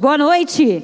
Boa 0.00 0.16
noite. 0.16 0.82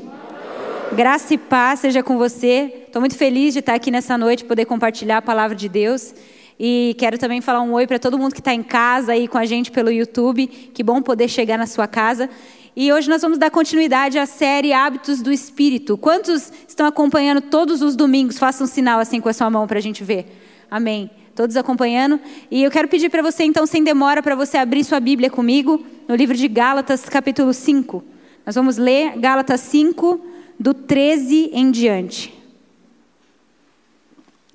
Graça 0.95 1.33
e 1.33 1.39
paz 1.39 1.81
seja 1.81 2.03
com 2.03 2.19
você. 2.19 2.85
Estou 2.87 3.01
muito 3.01 3.17
feliz 3.17 3.55
de 3.55 3.61
estar 3.61 3.73
aqui 3.73 3.91
nessa 3.91 4.19
noite, 4.19 4.45
poder 4.45 4.67
compartilhar 4.67 5.17
a 5.17 5.23
palavra 5.23 5.57
de 5.57 5.71
Deus. 5.71 6.15
E 6.61 6.95
quero 6.99 7.17
também 7.17 7.41
falar 7.41 7.63
um 7.63 7.73
oi 7.73 7.87
para 7.87 7.99
todo 7.99 8.19
mundo 8.19 8.35
que 8.35 8.41
está 8.41 8.53
em 8.53 8.63
casa 8.63 9.13
aí 9.13 9.27
com 9.27 9.39
a 9.39 9.47
gente 9.47 9.71
pelo 9.71 9.91
YouTube. 9.91 10.47
Que 10.47 10.83
bom 10.83 11.01
poder 11.01 11.29
chegar 11.29 11.57
na 11.57 11.67
sua 11.67 11.87
casa. 11.87 12.29
E 12.77 12.93
hoje 12.93 13.09
nós 13.09 13.23
vamos 13.23 13.39
dar 13.39 13.51
continuidade 13.51 14.19
à 14.19 14.27
série 14.27 14.75
Hábitos 14.75 15.23
do 15.23 15.33
Espírito. 15.33 15.97
Quantos 15.97 16.53
estão 16.69 16.85
acompanhando 16.85 17.41
todos 17.41 17.81
os 17.81 17.97
domingos? 17.97 18.39
Façam 18.39 18.67
um 18.67 18.69
sinal 18.69 19.01
assim 19.01 19.19
com 19.19 19.31
a 19.31 19.33
sua 19.33 19.49
mão 19.49 19.67
para 19.67 19.79
a 19.79 19.83
gente 19.83 20.05
ver. 20.05 20.27
Amém. 20.71 21.11
Todos 21.35 21.57
acompanhando. 21.57 22.21
E 22.51 22.63
eu 22.63 22.71
quero 22.71 22.87
pedir 22.87 23.09
para 23.09 23.23
você, 23.23 23.45
então, 23.45 23.65
sem 23.65 23.83
demora, 23.83 24.23
para 24.23 24.35
você 24.35 24.59
abrir 24.59 24.85
sua 24.85 25.01
Bíblia 25.01 25.31
comigo 25.31 25.83
no 26.07 26.15
livro 26.15 26.37
de 26.37 26.47
Gálatas, 26.49 27.09
capítulo 27.09 27.55
5. 27.55 28.16
Nós 28.47 28.55
vamos 28.55 28.77
ler 28.77 29.19
Gálatas 29.19 29.61
5, 29.63 30.21
do 30.57 30.73
13 30.73 31.51
em 31.53 31.69
diante. 31.69 32.33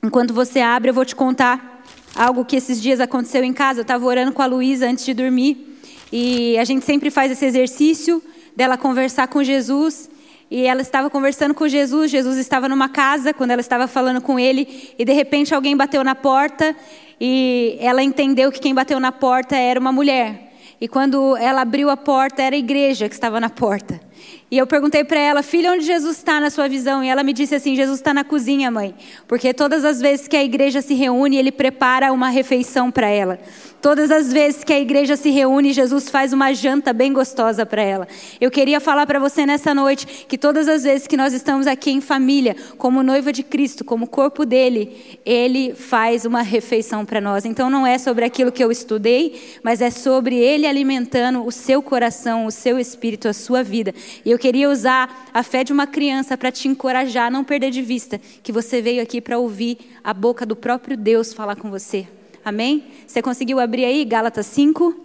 Enquanto 0.01 0.33
você 0.33 0.61
abre, 0.61 0.89
eu 0.89 0.93
vou 0.93 1.03
te 1.03 1.13
contar 1.13 1.83
algo 2.15 2.45
que 2.45 2.55
esses 2.55 2.81
dias 2.81 3.01
aconteceu 3.01 3.43
em 3.43 3.51
casa. 3.51 3.79
Eu 3.79 3.81
estava 3.81 4.05
orando 4.05 4.31
com 4.31 4.41
a 4.41 4.45
Luísa 4.45 4.87
antes 4.87 5.03
de 5.03 5.13
dormir. 5.13 5.77
E 6.09 6.57
a 6.57 6.63
gente 6.63 6.85
sempre 6.85 7.11
faz 7.11 7.33
esse 7.33 7.45
exercício 7.45 8.23
dela 8.55 8.77
conversar 8.77 9.27
com 9.27 9.43
Jesus. 9.43 10.09
E 10.49 10.65
ela 10.65 10.81
estava 10.81 11.09
conversando 11.09 11.53
com 11.53 11.67
Jesus. 11.67 12.09
Jesus 12.09 12.37
estava 12.37 12.69
numa 12.69 12.87
casa 12.87 13.33
quando 13.33 13.51
ela 13.51 13.59
estava 13.59 13.89
falando 13.89 14.21
com 14.21 14.39
ele. 14.39 14.93
E 14.97 15.03
de 15.03 15.11
repente 15.11 15.53
alguém 15.53 15.75
bateu 15.75 16.01
na 16.01 16.15
porta. 16.15 16.73
E 17.19 17.75
ela 17.81 18.01
entendeu 18.01 18.53
que 18.53 18.59
quem 18.61 18.73
bateu 18.73 19.01
na 19.01 19.11
porta 19.11 19.57
era 19.57 19.77
uma 19.77 19.91
mulher. 19.91 20.50
E 20.81 20.87
quando 20.87 21.37
ela 21.37 21.61
abriu 21.61 21.91
a 21.91 21.95
porta, 21.95 22.41
era 22.41 22.55
a 22.55 22.59
igreja 22.59 23.07
que 23.07 23.13
estava 23.13 23.39
na 23.39 23.51
porta. 23.51 24.01
E 24.49 24.57
eu 24.57 24.65
perguntei 24.65 25.03
para 25.03 25.19
ela, 25.19 25.43
filha, 25.43 25.71
onde 25.71 25.85
Jesus 25.85 26.17
está 26.17 26.39
na 26.39 26.49
sua 26.49 26.67
visão? 26.67 27.03
E 27.03 27.07
ela 27.07 27.21
me 27.21 27.33
disse 27.33 27.53
assim: 27.53 27.75
Jesus 27.75 27.99
está 27.99 28.13
na 28.13 28.23
cozinha, 28.23 28.71
mãe. 28.71 28.95
Porque 29.27 29.53
todas 29.53 29.85
as 29.85 30.01
vezes 30.01 30.27
que 30.27 30.35
a 30.35 30.43
igreja 30.43 30.81
se 30.81 30.95
reúne, 30.95 31.37
ele 31.37 31.51
prepara 31.51 32.11
uma 32.11 32.29
refeição 32.29 32.89
para 32.89 33.07
ela. 33.07 33.39
Todas 33.81 34.11
as 34.11 34.31
vezes 34.31 34.63
que 34.63 34.71
a 34.71 34.79
igreja 34.79 35.15
se 35.15 35.31
reúne, 35.31 35.73
Jesus 35.73 36.07
faz 36.07 36.31
uma 36.33 36.53
janta 36.53 36.93
bem 36.93 37.11
gostosa 37.11 37.65
para 37.65 37.81
ela. 37.81 38.07
Eu 38.39 38.51
queria 38.51 38.79
falar 38.79 39.07
para 39.07 39.17
você 39.17 39.43
nessa 39.43 39.73
noite 39.73 40.25
que 40.27 40.37
todas 40.37 40.67
as 40.67 40.83
vezes 40.83 41.07
que 41.07 41.17
nós 41.17 41.33
estamos 41.33 41.65
aqui 41.65 41.89
em 41.89 41.99
família, 41.99 42.55
como 42.77 43.01
noiva 43.01 43.33
de 43.33 43.41
Cristo, 43.41 43.83
como 43.83 44.05
corpo 44.05 44.45
dele, 44.45 45.17
ele 45.25 45.73
faz 45.73 46.25
uma 46.25 46.43
refeição 46.43 47.03
para 47.03 47.19
nós. 47.19 47.43
Então 47.43 47.71
não 47.71 47.87
é 47.87 47.97
sobre 47.97 48.23
aquilo 48.23 48.51
que 48.51 48.63
eu 48.63 48.71
estudei, 48.71 49.57
mas 49.63 49.81
é 49.81 49.89
sobre 49.89 50.35
ele 50.35 50.67
alimentando 50.67 51.43
o 51.43 51.51
seu 51.51 51.81
coração, 51.81 52.45
o 52.45 52.51
seu 52.51 52.77
espírito, 52.77 53.27
a 53.27 53.33
sua 53.33 53.63
vida. 53.63 53.95
E 54.23 54.29
eu 54.29 54.37
queria 54.37 54.69
usar 54.69 55.27
a 55.33 55.41
fé 55.41 55.63
de 55.63 55.73
uma 55.73 55.87
criança 55.87 56.37
para 56.37 56.51
te 56.51 56.67
encorajar 56.67 57.27
a 57.27 57.31
não 57.31 57.43
perder 57.43 57.71
de 57.71 57.81
vista 57.81 58.21
que 58.43 58.51
você 58.51 58.79
veio 58.79 59.01
aqui 59.01 59.19
para 59.19 59.39
ouvir 59.39 59.79
a 60.03 60.13
boca 60.13 60.45
do 60.45 60.55
próprio 60.55 60.95
Deus 60.95 61.33
falar 61.33 61.55
com 61.55 61.71
você. 61.71 62.20
Amém? 62.43 62.85
Você 63.05 63.21
conseguiu 63.21 63.59
abrir 63.59 63.85
aí 63.85 64.03
Gálatas 64.03 64.45
5? 64.47 64.95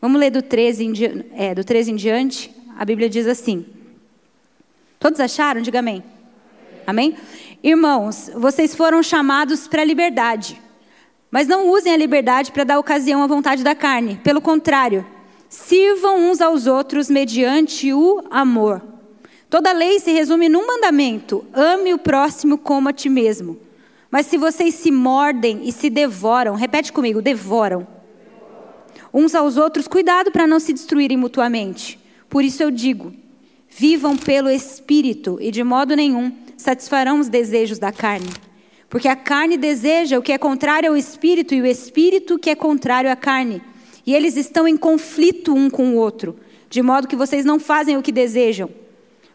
Vamos 0.00 0.18
ler 0.18 0.30
do 0.30 0.42
13 0.42 0.84
em, 0.84 0.92
di... 0.92 1.26
é, 1.34 1.54
do 1.54 1.62
13 1.62 1.92
em 1.92 1.96
diante. 1.96 2.54
A 2.76 2.84
Bíblia 2.84 3.08
diz 3.08 3.26
assim. 3.26 3.66
Todos 4.98 5.20
acharam? 5.20 5.60
Diga 5.60 5.80
amém. 5.80 6.02
Amém? 6.86 7.16
Irmãos, 7.62 8.30
vocês 8.34 8.74
foram 8.74 9.02
chamados 9.02 9.68
para 9.68 9.82
a 9.82 9.84
liberdade. 9.84 10.60
Mas 11.30 11.46
não 11.46 11.70
usem 11.70 11.92
a 11.92 11.96
liberdade 11.96 12.52
para 12.52 12.64
dar 12.64 12.78
ocasião 12.78 13.22
à 13.22 13.26
vontade 13.26 13.62
da 13.62 13.74
carne. 13.74 14.20
Pelo 14.22 14.40
contrário, 14.40 15.06
sirvam 15.48 16.30
uns 16.30 16.40
aos 16.40 16.66
outros 16.66 17.08
mediante 17.08 17.92
o 17.92 18.22
amor. 18.30 18.82
Toda 19.48 19.72
lei 19.72 20.00
se 20.00 20.10
resume 20.10 20.48
num 20.48 20.66
mandamento: 20.66 21.44
ame 21.52 21.94
o 21.94 21.98
próximo 21.98 22.58
como 22.58 22.88
a 22.88 22.92
ti 22.92 23.08
mesmo. 23.08 23.58
Mas 24.12 24.26
se 24.26 24.36
vocês 24.36 24.74
se 24.74 24.90
mordem 24.90 25.62
e 25.66 25.72
se 25.72 25.88
devoram, 25.88 26.54
repete 26.54 26.92
comigo, 26.92 27.22
devoram. 27.22 27.86
Uns 29.12 29.34
aos 29.34 29.56
outros, 29.56 29.88
cuidado 29.88 30.30
para 30.30 30.46
não 30.46 30.60
se 30.60 30.74
destruírem 30.74 31.16
mutuamente. 31.16 31.98
Por 32.28 32.44
isso 32.44 32.62
eu 32.62 32.70
digo: 32.70 33.14
vivam 33.70 34.14
pelo 34.14 34.50
Espírito 34.50 35.38
e 35.40 35.50
de 35.50 35.64
modo 35.64 35.96
nenhum 35.96 36.30
satisfarão 36.58 37.20
os 37.20 37.30
desejos 37.30 37.78
da 37.78 37.90
carne. 37.90 38.28
Porque 38.90 39.08
a 39.08 39.16
carne 39.16 39.56
deseja 39.56 40.18
o 40.18 40.22
que 40.22 40.32
é 40.32 40.36
contrário 40.36 40.90
ao 40.90 40.96
Espírito 40.96 41.54
e 41.54 41.62
o 41.62 41.66
Espírito 41.66 42.38
que 42.38 42.50
é 42.50 42.54
contrário 42.54 43.10
à 43.10 43.16
carne. 43.16 43.62
E 44.06 44.14
eles 44.14 44.36
estão 44.36 44.68
em 44.68 44.76
conflito 44.76 45.54
um 45.54 45.70
com 45.70 45.94
o 45.94 45.96
outro, 45.96 46.36
de 46.68 46.82
modo 46.82 47.08
que 47.08 47.16
vocês 47.16 47.46
não 47.46 47.58
fazem 47.58 47.96
o 47.96 48.02
que 48.02 48.12
desejam. 48.12 48.68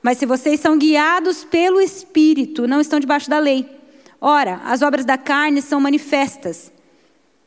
Mas 0.04 0.20
se 0.20 0.28
vocês 0.28 0.60
são 0.60 0.78
guiados 0.78 1.44
pelo 1.44 1.82
Espírito, 1.82 2.68
não 2.68 2.80
estão 2.80 3.00
debaixo 3.00 3.28
da 3.28 3.40
lei. 3.40 3.77
Ora, 4.20 4.62
as 4.66 4.82
obras 4.82 5.06
da 5.06 5.18
carne 5.18 5.62
são 5.62 5.80
manifestas: 5.80 6.72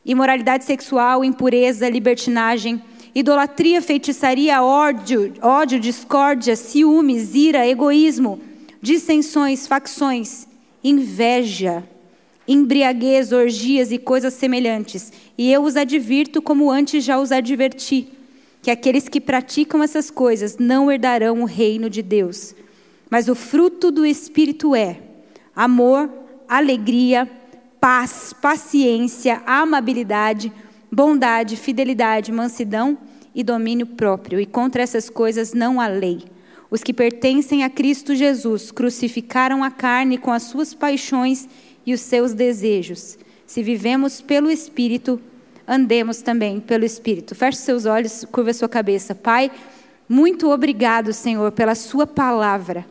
imoralidade 0.05 0.63
sexual, 0.63 1.23
impureza, 1.23 1.89
libertinagem, 1.89 2.81
idolatria, 3.13 3.81
feitiçaria, 3.81 4.63
ódio, 4.63 5.33
ódio, 5.41 5.79
discórdia, 5.79 6.55
ciúmes, 6.55 7.35
ira, 7.35 7.67
egoísmo, 7.67 8.39
dissensões, 8.81 9.67
facções, 9.67 10.47
inveja, 10.83 11.83
embriaguez, 12.47 13.31
orgias 13.31 13.91
e 13.91 13.97
coisas 13.97 14.33
semelhantes. 14.33 15.11
E 15.37 15.51
eu 15.51 15.63
os 15.63 15.75
advirto 15.75 16.41
como 16.41 16.71
antes 16.71 17.03
já 17.03 17.19
os 17.19 17.31
adverti, 17.31 18.07
que 18.61 18.71
aqueles 18.71 19.09
que 19.09 19.19
praticam 19.19 19.83
essas 19.83 20.09
coisas 20.09 20.57
não 20.57 20.91
herdarão 20.91 21.41
o 21.41 21.45
reino 21.45 21.89
de 21.89 22.01
Deus. 22.01 22.55
Mas 23.09 23.27
o 23.27 23.35
fruto 23.35 23.91
do 23.91 24.05
Espírito 24.05 24.73
é 24.73 24.99
amor, 25.55 26.09
alegria, 26.51 27.31
paz, 27.79 28.33
paciência, 28.33 29.41
amabilidade, 29.45 30.51
bondade, 30.91 31.55
fidelidade, 31.55 32.29
mansidão 32.29 32.97
e 33.33 33.41
domínio 33.41 33.85
próprio. 33.85 34.37
E 34.37 34.45
contra 34.45 34.83
essas 34.83 35.09
coisas 35.09 35.53
não 35.53 35.79
há 35.79 35.87
lei. 35.87 36.25
Os 36.69 36.83
que 36.83 36.93
pertencem 36.93 37.63
a 37.63 37.69
Cristo 37.69 38.13
Jesus 38.13 38.69
crucificaram 38.69 39.63
a 39.63 39.71
carne 39.71 40.17
com 40.17 40.29
as 40.29 40.43
suas 40.43 40.73
paixões 40.73 41.47
e 41.85 41.93
os 41.93 42.01
seus 42.01 42.33
desejos. 42.33 43.17
Se 43.47 43.63
vivemos 43.63 44.19
pelo 44.19 44.51
Espírito, 44.51 45.21
andemos 45.65 46.21
também 46.21 46.59
pelo 46.59 46.83
Espírito. 46.83 47.33
Feche 47.33 47.59
seus 47.59 47.85
olhos, 47.85 48.25
curva 48.29 48.51
sua 48.51 48.67
cabeça. 48.67 49.15
Pai, 49.15 49.49
muito 50.07 50.49
obrigado, 50.49 51.13
Senhor, 51.13 51.53
pela 51.53 51.75
Sua 51.75 52.05
palavra. 52.05 52.85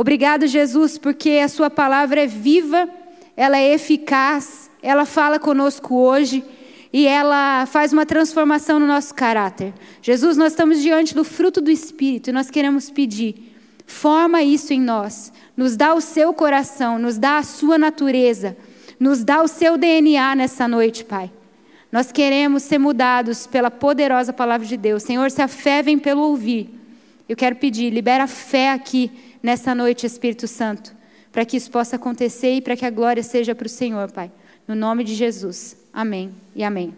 Obrigado, 0.00 0.46
Jesus, 0.46 0.96
porque 0.96 1.40
a 1.42 1.48
Sua 1.48 1.68
palavra 1.68 2.22
é 2.22 2.26
viva, 2.28 2.88
ela 3.36 3.58
é 3.58 3.74
eficaz, 3.74 4.70
ela 4.80 5.04
fala 5.04 5.40
conosco 5.40 5.92
hoje 5.92 6.44
e 6.92 7.04
ela 7.04 7.66
faz 7.66 7.92
uma 7.92 8.06
transformação 8.06 8.78
no 8.78 8.86
nosso 8.86 9.12
caráter. 9.12 9.74
Jesus, 10.00 10.36
nós 10.36 10.52
estamos 10.52 10.80
diante 10.80 11.16
do 11.16 11.24
fruto 11.24 11.60
do 11.60 11.68
Espírito 11.68 12.30
e 12.30 12.32
nós 12.32 12.48
queremos 12.48 12.88
pedir, 12.88 13.52
forma 13.88 14.40
isso 14.40 14.72
em 14.72 14.80
nós, 14.80 15.32
nos 15.56 15.76
dá 15.76 15.92
o 15.94 16.00
seu 16.00 16.32
coração, 16.32 16.96
nos 16.96 17.18
dá 17.18 17.38
a 17.38 17.42
sua 17.42 17.76
natureza, 17.76 18.56
nos 19.00 19.24
dá 19.24 19.42
o 19.42 19.48
seu 19.48 19.76
DNA 19.76 20.36
nessa 20.36 20.68
noite, 20.68 21.04
Pai. 21.04 21.28
Nós 21.90 22.12
queremos 22.12 22.62
ser 22.62 22.78
mudados 22.78 23.48
pela 23.48 23.68
poderosa 23.68 24.32
palavra 24.32 24.64
de 24.64 24.76
Deus. 24.76 25.02
Senhor, 25.02 25.28
se 25.32 25.42
a 25.42 25.48
fé 25.48 25.82
vem 25.82 25.98
pelo 25.98 26.22
ouvir, 26.22 26.70
eu 27.28 27.34
quero 27.34 27.56
pedir, 27.56 27.90
libera 27.90 28.24
a 28.24 28.28
fé 28.28 28.70
aqui 28.70 29.10
nessa 29.42 29.74
noite, 29.74 30.06
Espírito 30.06 30.46
Santo, 30.46 30.94
para 31.32 31.44
que 31.44 31.56
isso 31.56 31.70
possa 31.70 31.96
acontecer 31.96 32.54
e 32.54 32.60
para 32.60 32.76
que 32.76 32.84
a 32.84 32.90
glória 32.90 33.22
seja 33.22 33.54
para 33.54 33.66
o 33.66 33.70
Senhor, 33.70 34.10
Pai. 34.10 34.30
No 34.66 34.74
nome 34.74 35.04
de 35.04 35.14
Jesus. 35.14 35.76
Amém 35.92 36.34
e 36.54 36.62
amém. 36.62 36.94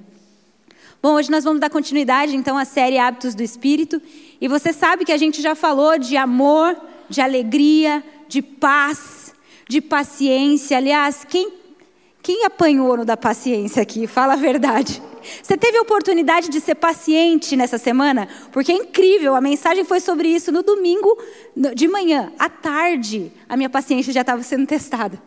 Bom, 1.02 1.14
hoje 1.14 1.30
nós 1.30 1.44
vamos 1.44 1.60
dar 1.60 1.70
continuidade 1.70 2.36
então 2.36 2.58
à 2.58 2.64
série 2.64 2.98
Hábitos 2.98 3.34
do 3.34 3.42
Espírito. 3.42 4.02
E 4.40 4.48
você 4.48 4.72
sabe 4.72 5.04
que 5.04 5.12
a 5.12 5.16
gente 5.16 5.40
já 5.40 5.54
falou 5.54 5.98
de 5.98 6.16
amor, 6.16 6.76
de 7.08 7.20
alegria, 7.20 8.04
de 8.28 8.42
paz, 8.42 9.34
de 9.68 9.80
paciência. 9.80 10.76
Aliás, 10.76 11.24
quem, 11.26 11.59
quem 12.22 12.44
apanhou 12.44 12.98
no 12.98 13.04
da 13.04 13.16
paciência 13.16 13.82
aqui? 13.82 14.06
Fala 14.06 14.34
a 14.34 14.36
verdade. 14.36 15.02
Você 15.42 15.56
teve 15.56 15.78
a 15.78 15.82
oportunidade 15.82 16.48
de 16.48 16.60
ser 16.60 16.74
paciente 16.74 17.56
nessa 17.56 17.78
semana? 17.78 18.28
Porque 18.52 18.72
é 18.72 18.74
incrível, 18.74 19.34
a 19.34 19.40
mensagem 19.40 19.84
foi 19.84 20.00
sobre 20.00 20.28
isso 20.28 20.52
no 20.52 20.62
domingo 20.62 21.16
de 21.74 21.88
manhã. 21.88 22.32
À 22.38 22.48
tarde, 22.48 23.32
a 23.48 23.56
minha 23.56 23.70
paciência 23.70 24.12
já 24.12 24.20
estava 24.20 24.42
sendo 24.42 24.66
testada. 24.66 25.20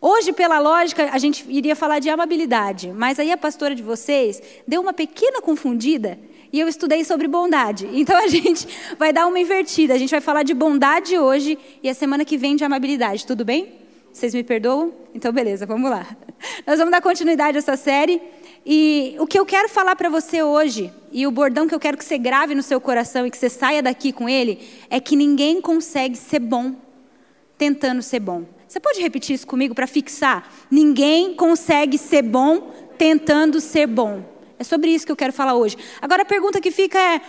Hoje, 0.00 0.32
pela 0.32 0.58
lógica, 0.58 1.10
a 1.10 1.18
gente 1.18 1.44
iria 1.48 1.74
falar 1.74 1.98
de 1.98 2.08
amabilidade, 2.08 2.92
mas 2.92 3.18
aí 3.18 3.32
a 3.32 3.36
pastora 3.36 3.74
de 3.74 3.82
vocês 3.82 4.42
deu 4.66 4.80
uma 4.80 4.92
pequena 4.92 5.40
confundida 5.40 6.18
e 6.52 6.60
eu 6.60 6.68
estudei 6.68 7.04
sobre 7.04 7.26
bondade. 7.26 7.88
Então 7.92 8.16
a 8.16 8.28
gente 8.28 8.68
vai 8.98 9.12
dar 9.12 9.26
uma 9.26 9.38
invertida. 9.38 9.94
A 9.94 9.98
gente 9.98 10.10
vai 10.10 10.20
falar 10.20 10.42
de 10.42 10.54
bondade 10.54 11.18
hoje 11.18 11.58
e 11.82 11.88
a 11.88 11.94
semana 11.94 12.24
que 12.24 12.36
vem 12.36 12.56
de 12.56 12.64
amabilidade, 12.64 13.26
tudo 13.26 13.44
bem? 13.44 13.85
Vocês 14.16 14.32
me 14.32 14.42
perdoam? 14.42 14.94
Então, 15.14 15.30
beleza, 15.30 15.66
vamos 15.66 15.90
lá. 15.90 16.06
Nós 16.66 16.78
vamos 16.78 16.90
dar 16.90 17.02
continuidade 17.02 17.58
a 17.58 17.60
essa 17.60 17.76
série. 17.76 18.18
E 18.64 19.14
o 19.18 19.26
que 19.26 19.38
eu 19.38 19.44
quero 19.44 19.68
falar 19.68 19.94
para 19.94 20.08
você 20.08 20.42
hoje, 20.42 20.90
e 21.12 21.26
o 21.26 21.30
bordão 21.30 21.68
que 21.68 21.74
eu 21.74 21.78
quero 21.78 21.98
que 21.98 22.04
você 22.04 22.16
grave 22.16 22.54
no 22.54 22.62
seu 22.62 22.80
coração 22.80 23.26
e 23.26 23.30
que 23.30 23.36
você 23.36 23.50
saia 23.50 23.82
daqui 23.82 24.14
com 24.14 24.26
ele, 24.26 24.66
é 24.88 25.00
que 25.00 25.14
ninguém 25.14 25.60
consegue 25.60 26.16
ser 26.16 26.38
bom 26.38 26.76
tentando 27.58 28.00
ser 28.00 28.20
bom. 28.20 28.46
Você 28.66 28.80
pode 28.80 29.02
repetir 29.02 29.34
isso 29.34 29.46
comigo 29.46 29.74
para 29.74 29.86
fixar? 29.86 30.50
Ninguém 30.70 31.34
consegue 31.34 31.98
ser 31.98 32.22
bom 32.22 32.72
tentando 32.96 33.60
ser 33.60 33.86
bom. 33.86 34.24
É 34.58 34.64
sobre 34.64 34.92
isso 34.92 35.04
que 35.04 35.12
eu 35.12 35.16
quero 35.16 35.34
falar 35.34 35.56
hoje. 35.56 35.76
Agora 36.00 36.22
a 36.22 36.24
pergunta 36.24 36.58
que 36.58 36.70
fica 36.70 36.98
é: 36.98 37.20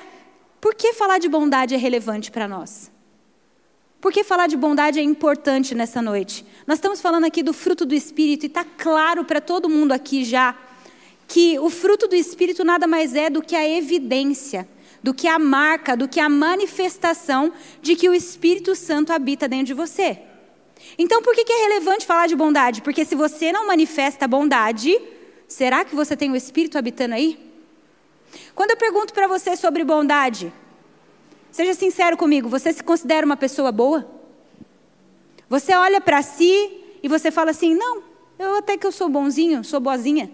por 0.62 0.74
que 0.74 0.94
falar 0.94 1.18
de 1.18 1.28
bondade 1.28 1.76
é 1.76 1.78
relevante 1.78 2.32
para 2.32 2.48
nós? 2.48 2.90
Por 4.00 4.12
que 4.12 4.24
falar 4.24 4.48
de 4.48 4.56
bondade 4.56 5.00
é 5.00 5.02
importante 5.02 5.74
nessa 5.74 6.02
noite? 6.02 6.46
Nós 6.68 6.78
estamos 6.78 7.02
falando 7.02 7.26
aqui 7.26 7.42
do 7.42 7.52
fruto 7.52 7.86
do 7.86 7.96
Espírito 7.96 8.44
e 8.44 8.48
está 8.48 8.64
claro 8.64 9.26
para 9.26 9.42
todo 9.42 9.68
mundo 9.68 9.92
aqui 9.92 10.24
já 10.24 10.56
que 11.28 11.58
o 11.60 11.70
fruto 11.70 12.08
do 12.08 12.16
Espírito 12.16 12.64
nada 12.64 12.88
mais 12.88 13.16
é 13.16 13.30
do 13.30 13.42
que 13.42 13.56
a 13.56 13.68
evidência, 13.68 14.68
do 15.02 15.14
que 15.14 15.28
a 15.28 15.40
marca, 15.40 15.98
do 15.98 16.08
que 16.08 16.20
a 16.20 16.30
manifestação 16.30 17.52
de 17.82 17.96
que 17.96 18.08
o 18.08 18.14
Espírito 18.14 18.76
Santo 18.76 19.12
habita 19.12 19.48
dentro 19.48 19.66
de 19.66 19.74
você. 19.74 20.20
Então, 20.98 21.22
por 21.22 21.36
que 21.36 21.52
é 21.52 21.68
relevante 21.68 22.06
falar 22.06 22.28
de 22.28 22.36
bondade? 22.36 22.82
Porque 22.82 23.04
se 23.04 23.16
você 23.16 23.52
não 23.52 23.68
manifesta 23.68 24.28
bondade, 24.28 24.98
será 25.48 25.84
que 25.84 25.96
você 25.96 26.16
tem 26.16 26.32
o 26.32 26.36
Espírito 26.36 26.78
habitando 26.78 27.16
aí? 27.16 27.38
Quando 28.54 28.72
eu 28.72 28.78
pergunto 28.78 29.14
para 29.14 29.28
você 29.28 29.56
sobre 29.58 29.84
bondade, 29.84 30.54
seja 31.58 31.74
sincero 31.74 32.16
comigo, 32.16 32.48
você 32.48 32.72
se 32.72 32.84
considera 32.84 33.26
uma 33.26 33.36
pessoa 33.36 33.72
boa? 33.72 34.08
Você 35.50 35.74
olha 35.74 36.00
para 36.00 36.22
si 36.22 36.84
e 37.02 37.08
você 37.08 37.32
fala 37.32 37.50
assim: 37.50 37.74
não, 37.74 38.04
eu 38.38 38.58
até 38.58 38.78
que 38.78 38.86
eu 38.86 38.92
sou 38.92 39.10
bonzinho, 39.10 39.64
sou 39.64 39.80
boazinha. 39.80 40.30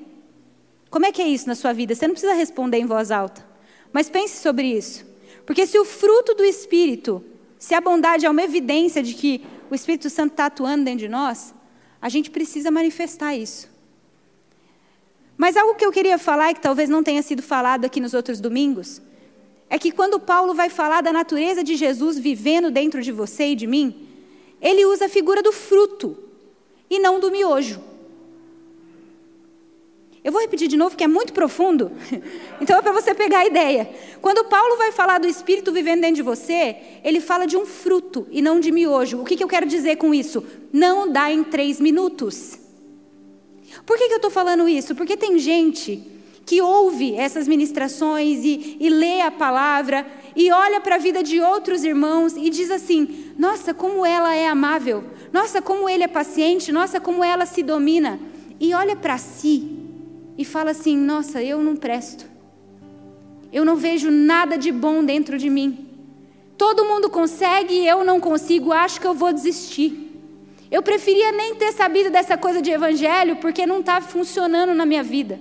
Como 0.90 1.06
é 1.06 1.14
que 1.14 1.22
é 1.22 1.28
isso 1.28 1.48
na 1.48 1.56
sua 1.56 1.72
vida? 1.72 1.96
Você 1.96 2.06
não 2.06 2.14
precisa 2.14 2.34
responder 2.34 2.80
em 2.80 2.86
voz 2.86 3.10
alta, 3.10 3.48
mas 3.94 4.10
pense 4.10 4.42
sobre 4.42 4.68
isso. 4.68 5.06
Porque 5.46 5.66
se 5.66 5.80
o 5.80 5.86
fruto 5.86 6.36
do 6.36 6.44
Espírito, 6.44 7.24
se 7.58 7.74
a 7.74 7.80
bondade 7.80 8.26
é 8.26 8.30
uma 8.30 8.44
evidência 8.44 9.02
de 9.02 9.14
que 9.14 9.46
o 9.72 9.76
Espírito 9.76 10.10
Santo 10.10 10.32
está 10.32 10.48
atuando 10.48 10.84
dentro 10.84 11.00
de 11.00 11.08
nós, 11.08 11.56
a 12.02 12.10
gente 12.10 12.30
precisa 12.30 12.70
manifestar 12.70 13.34
isso. 13.34 13.72
Mas 15.38 15.56
algo 15.56 15.76
que 15.76 15.86
eu 15.86 15.92
queria 15.92 16.18
falar 16.18 16.52
e 16.52 16.54
que 16.54 16.62
talvez 16.62 16.90
não 16.90 17.02
tenha 17.02 17.22
sido 17.24 17.42
falado 17.42 17.86
aqui 17.86 18.02
nos 18.02 18.14
outros 18.14 18.42
domingos, 18.42 19.02
é 19.70 19.80
que 19.80 19.92
quando 19.92 20.20
Paulo 20.20 20.54
vai 20.54 20.70
falar 20.70 21.02
da 21.02 21.12
natureza 21.12 21.64
de 21.64 21.76
Jesus 21.76 22.18
vivendo 22.18 22.70
dentro 22.70 23.02
de 23.02 23.12
você 23.12 23.48
e 23.48 23.56
de 23.56 23.68
mim, 23.68 24.08
ele 24.62 24.86
usa 24.86 25.06
a 25.06 25.10
figura 25.10 25.42
do 25.42 25.52
fruto 25.52 26.18
e 26.90 27.00
não 27.00 27.20
do 27.20 27.32
miojo. 27.32 27.82
Eu 30.24 30.32
vou 30.32 30.40
repetir 30.40 30.70
de 30.70 30.78
novo, 30.78 30.96
que 30.96 31.04
é 31.04 31.08
muito 31.08 31.34
profundo. 31.34 31.92
Então 32.62 32.78
é 32.78 32.82
para 32.82 32.94
você 32.94 33.14
pegar 33.14 33.40
a 33.40 33.46
ideia. 33.46 33.90
Quando 34.22 34.46
Paulo 34.46 34.78
vai 34.78 34.94
falar 34.94 35.20
do 35.20 35.28
Espírito 35.28 35.70
vivendo 35.74 36.00
dentro 36.00 36.16
de 36.16 36.22
você, 36.22 36.78
ele 37.04 37.20
fala 37.20 37.46
de 37.46 37.58
um 37.58 37.66
fruto 37.66 38.26
e 38.32 38.42
não 38.42 38.58
de 38.58 38.72
miojo. 38.72 39.20
O 39.20 39.26
que, 39.26 39.36
que 39.36 39.44
eu 39.44 39.50
quero 39.50 39.66
dizer 39.66 39.98
com 39.98 40.14
isso? 40.14 40.46
Não 40.72 41.12
dá 41.12 41.30
em 41.30 41.44
três 41.44 41.82
minutos. 41.82 42.58
Por 43.86 43.98
que, 43.98 44.08
que 44.08 44.14
eu 44.14 44.18
estou 44.18 44.32
falando 44.32 44.70
isso? 44.70 44.96
Porque 44.96 45.18
tem 45.18 45.38
gente 45.40 46.13
que 46.46 46.62
ouve 46.62 47.16
essas 47.16 47.48
ministrações 47.48 48.44
e, 48.44 48.78
e 48.80 48.90
lê 48.90 49.22
a 49.22 49.32
palavra 49.32 50.06
e 50.36 50.52
olha 50.52 50.82
para 50.82 50.96
a 50.96 51.00
vida 51.00 51.24
de 51.24 51.40
outros 51.40 51.84
irmãos 51.84 52.36
e 52.36 52.50
diz 52.50 52.70
assim: 52.70 53.34
nossa, 53.38 53.74
como 53.74 54.06
ela 54.06 54.36
é 54.36 54.48
amável, 54.48 55.04
nossa, 55.32 55.62
como 55.62 55.90
ele 55.90 56.04
é 56.04 56.08
paciente, 56.08 56.72
nossa, 56.72 57.00
como 57.00 57.24
ela 57.24 57.46
se 57.46 57.64
domina. 57.64 58.20
E 58.60 58.74
olha 58.74 58.96
para 58.96 59.18
si 59.18 59.84
e 60.38 60.46
fala 60.46 60.72
assim: 60.72 60.96
Nossa, 60.98 61.42
eu 61.42 61.62
não 61.62 61.76
presto. 61.76 62.26
Eu 63.52 63.64
não 63.64 63.76
vejo 63.76 64.10
nada 64.10 64.58
de 64.58 64.72
bom 64.72 65.04
dentro 65.04 65.38
de 65.38 65.50
mim. 65.50 65.90
Todo 66.58 66.86
mundo 66.86 67.10
consegue 67.10 67.74
e 67.74 67.88
eu 67.88 68.04
não 68.04 68.20
consigo, 68.20 68.72
acho 68.72 69.00
que 69.00 69.08
eu 69.08 69.14
vou 69.14 69.34
desistir. 69.34 70.12
Eu 70.72 70.82
preferia 70.82 71.32
nem 71.32 71.56
ter 71.56 71.72
sabido 71.72 72.10
dessa 72.10 72.36
coisa 72.36 72.62
de 72.62 72.72
evangelho 72.72 73.36
porque 73.36 73.66
não 73.66 73.80
está 73.80 74.02
funcionando 74.02 74.74
na 74.74 74.86
minha 74.86 75.04
vida. 75.04 75.40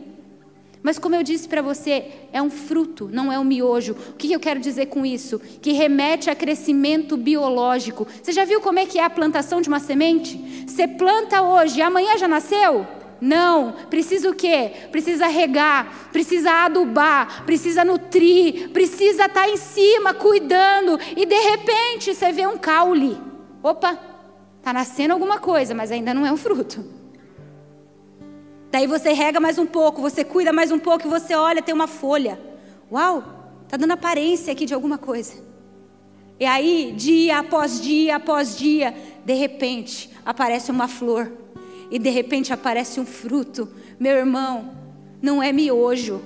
Mas 0.82 0.98
como 0.98 1.14
eu 1.14 1.22
disse 1.22 1.48
para 1.48 1.62
você, 1.62 2.06
é 2.32 2.42
um 2.42 2.50
fruto, 2.50 3.08
não 3.12 3.32
é 3.32 3.38
um 3.38 3.44
miojo. 3.44 3.96
O 4.10 4.14
que 4.14 4.32
eu 4.32 4.40
quero 4.40 4.58
dizer 4.58 4.86
com 4.86 5.06
isso? 5.06 5.40
Que 5.60 5.72
remete 5.72 6.28
a 6.28 6.34
crescimento 6.34 7.16
biológico. 7.16 8.06
Você 8.20 8.32
já 8.32 8.44
viu 8.44 8.60
como 8.60 8.80
é 8.80 8.86
que 8.86 8.98
é 8.98 9.04
a 9.04 9.10
plantação 9.10 9.60
de 9.60 9.68
uma 9.68 9.78
semente? 9.78 10.64
Você 10.66 10.88
planta 10.88 11.40
hoje, 11.40 11.80
amanhã 11.80 12.18
já 12.18 12.26
nasceu? 12.26 12.84
Não, 13.20 13.72
precisa 13.88 14.28
o 14.28 14.34
quê? 14.34 14.72
Precisa 14.90 15.28
regar, 15.28 16.10
precisa 16.10 16.50
adubar, 16.64 17.44
precisa 17.46 17.84
nutrir, 17.84 18.70
precisa 18.70 19.26
estar 19.26 19.42
tá 19.42 19.48
em 19.48 19.56
cima 19.56 20.12
cuidando 20.12 20.98
e 21.16 21.24
de 21.24 21.40
repente 21.50 22.12
você 22.12 22.32
vê 22.32 22.44
um 22.48 22.58
caule. 22.58 23.16
Opa, 23.62 23.96
está 24.58 24.72
nascendo 24.72 25.12
alguma 25.12 25.38
coisa, 25.38 25.72
mas 25.72 25.92
ainda 25.92 26.12
não 26.12 26.26
é 26.26 26.32
um 26.32 26.36
fruto. 26.36 27.01
Daí 28.72 28.86
você 28.86 29.12
rega 29.12 29.38
mais 29.38 29.58
um 29.58 29.66
pouco, 29.66 30.00
você 30.00 30.24
cuida 30.24 30.50
mais 30.50 30.72
um 30.72 30.78
pouco 30.78 31.06
e 31.06 31.10
você 31.10 31.34
olha, 31.34 31.60
tem 31.60 31.74
uma 31.74 31.86
folha. 31.86 32.40
Uau, 32.90 33.22
está 33.64 33.76
dando 33.76 33.90
aparência 33.90 34.50
aqui 34.50 34.64
de 34.64 34.72
alguma 34.72 34.96
coisa. 34.96 35.34
E 36.40 36.46
aí, 36.46 36.94
dia 36.96 37.40
após 37.40 37.82
dia 37.82 38.16
após 38.16 38.56
dia, 38.56 38.94
de 39.26 39.34
repente, 39.34 40.08
aparece 40.24 40.70
uma 40.70 40.88
flor 40.88 41.30
e 41.90 41.98
de 41.98 42.08
repente 42.08 42.50
aparece 42.50 42.98
um 42.98 43.04
fruto. 43.04 43.68
Meu 44.00 44.16
irmão, 44.16 44.70
não 45.20 45.42
é 45.42 45.52
miojo, 45.52 46.22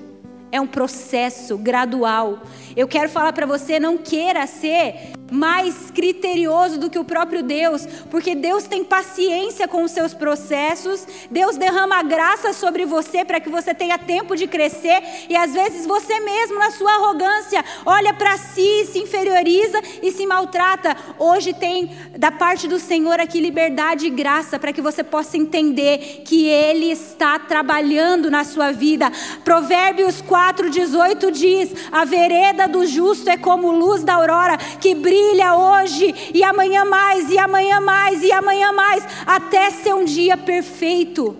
é 0.53 0.61
um 0.61 0.67
processo 0.67 1.59
gradual. 1.59 2.41
Eu 2.77 2.87
quero 2.87 3.09
falar 3.09 3.33
para 3.33 3.47
você, 3.47 3.81
não 3.81 3.97
queira 3.97 4.47
ser 4.47 5.13
mais 5.31 5.91
criterioso 5.91 6.79
do 6.79 6.91
que 6.91 6.99
o 6.99 7.05
próprio 7.05 7.43
Deus, 7.43 7.87
porque 8.11 8.35
Deus 8.35 8.65
tem 8.65 8.85
paciência 8.85 9.67
com 9.67 9.83
os 9.83 9.91
seus 9.91 10.15
processos, 10.15 11.07
Deus 11.31 11.57
derrama 11.57 12.03
graça 12.03 12.53
sobre 12.53 12.85
você 12.85 13.25
para 13.25 13.41
que 13.41 13.49
você 13.49 13.75
tenha 13.75 13.99
tempo 13.99 14.37
de 14.37 14.47
crescer, 14.47 15.03
e 15.29 15.37
às 15.37 15.53
vezes 15.53 15.87
você 15.87 16.21
mesmo, 16.21 16.59
na 16.59 16.71
sua 16.71 16.93
arrogância, 16.93 17.65
olha 17.85 18.13
para 18.15 18.37
si, 18.37 18.87
se 18.87 18.99
inferioriza 18.99 19.81
e 20.03 20.13
se 20.13 20.27
maltrata. 20.27 20.97
Hoje 21.19 21.53
tem 21.53 21.91
da 22.17 22.31
parte 22.31 22.69
do 22.69 22.79
Senhor 22.79 23.21
aqui 23.21 23.41
liberdade 23.41 24.07
e 24.07 24.11
graça 24.11 24.59
para 24.59 24.73
que 24.73 24.81
você 24.81 25.03
possa 25.03 25.37
entender 25.37 26.23
que 26.25 26.49
Ele 26.49 26.91
está 26.91 27.39
trabalhando 27.39 28.31
na 28.31 28.45
sua 28.45 28.73
vida. 28.73 29.11
Provérbios 29.45 30.21
4,18 30.37 31.31
diz: 31.31 31.75
A 31.91 32.05
vereda 32.05 32.69
do 32.69 32.87
justo 32.87 33.31
é 33.31 33.39
como 33.39 33.71
luz 33.73 34.05
da 34.05 34.15
aurora 34.15 34.59
que 34.81 34.95
brilha 34.95 35.55
hoje 35.55 36.15
e 36.35 36.45
amanhã 36.45 36.85
mais, 36.85 37.31
e 37.31 37.39
amanhã 37.39 37.81
mais, 37.81 38.23
e 38.23 38.31
amanhã 38.31 38.73
mais, 38.73 39.05
até 39.27 39.71
ser 39.71 39.95
um 39.95 40.05
dia 40.05 40.37
perfeito. 40.37 41.37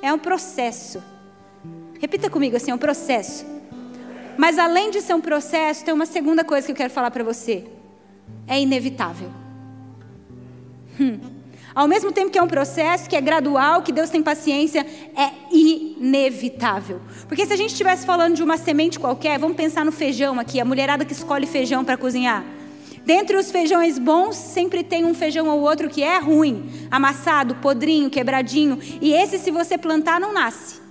É 0.00 0.12
um 0.12 0.18
processo. 0.18 1.02
Repita 2.00 2.30
comigo 2.30 2.56
assim: 2.56 2.70
é 2.70 2.74
um 2.74 2.78
processo. 2.78 3.44
Mas 4.38 4.58
além 4.58 4.90
de 4.90 5.00
ser 5.00 5.14
um 5.14 5.20
processo, 5.20 5.84
tem 5.84 5.92
uma 5.92 6.06
segunda 6.06 6.44
coisa 6.44 6.66
que 6.66 6.72
eu 6.72 6.76
quero 6.76 6.92
falar 6.92 7.10
para 7.10 7.24
você: 7.24 7.66
é 8.46 8.60
inevitável. 8.60 9.30
Hum. 11.00 11.41
Ao 11.74 11.88
mesmo 11.88 12.12
tempo 12.12 12.30
que 12.30 12.38
é 12.38 12.42
um 12.42 12.48
processo, 12.48 13.08
que 13.08 13.16
é 13.16 13.20
gradual, 13.20 13.82
que 13.82 13.92
Deus 13.92 14.10
tem 14.10 14.22
paciência, 14.22 14.86
é 15.16 15.30
inevitável. 15.50 17.00
Porque 17.26 17.46
se 17.46 17.52
a 17.52 17.56
gente 17.56 17.70
estivesse 17.70 18.04
falando 18.04 18.34
de 18.34 18.42
uma 18.42 18.58
semente 18.58 19.00
qualquer, 19.00 19.38
vamos 19.38 19.56
pensar 19.56 19.84
no 19.84 19.92
feijão 19.92 20.38
aqui, 20.38 20.60
a 20.60 20.64
mulherada 20.64 21.04
que 21.04 21.12
escolhe 21.12 21.46
feijão 21.46 21.84
para 21.84 21.96
cozinhar. 21.96 22.44
Dentre 23.04 23.36
os 23.36 23.50
feijões 23.50 23.98
bons, 23.98 24.36
sempre 24.36 24.84
tem 24.84 25.04
um 25.04 25.14
feijão 25.14 25.48
ou 25.48 25.60
outro 25.60 25.88
que 25.88 26.02
é 26.02 26.18
ruim, 26.18 26.70
amassado, 26.90 27.56
podrinho, 27.56 28.10
quebradinho, 28.10 28.78
e 29.00 29.12
esse 29.12 29.38
se 29.38 29.50
você 29.50 29.76
plantar 29.76 30.20
não 30.20 30.32
nasce. 30.32 30.81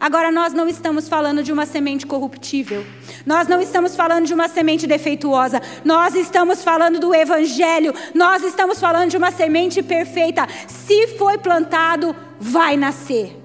Agora, 0.00 0.30
nós 0.30 0.52
não 0.52 0.68
estamos 0.68 1.08
falando 1.08 1.42
de 1.42 1.52
uma 1.52 1.66
semente 1.66 2.06
corruptível. 2.06 2.86
Nós 3.26 3.48
não 3.48 3.60
estamos 3.60 3.96
falando 3.96 4.26
de 4.26 4.34
uma 4.34 4.46
semente 4.46 4.86
defeituosa. 4.86 5.60
Nós 5.84 6.14
estamos 6.14 6.62
falando 6.62 7.00
do 7.00 7.12
Evangelho. 7.12 7.92
Nós 8.14 8.44
estamos 8.44 8.78
falando 8.78 9.10
de 9.10 9.16
uma 9.16 9.32
semente 9.32 9.82
perfeita. 9.82 10.46
Se 10.68 11.08
foi 11.18 11.36
plantado, 11.36 12.14
vai 12.38 12.76
nascer. 12.76 13.36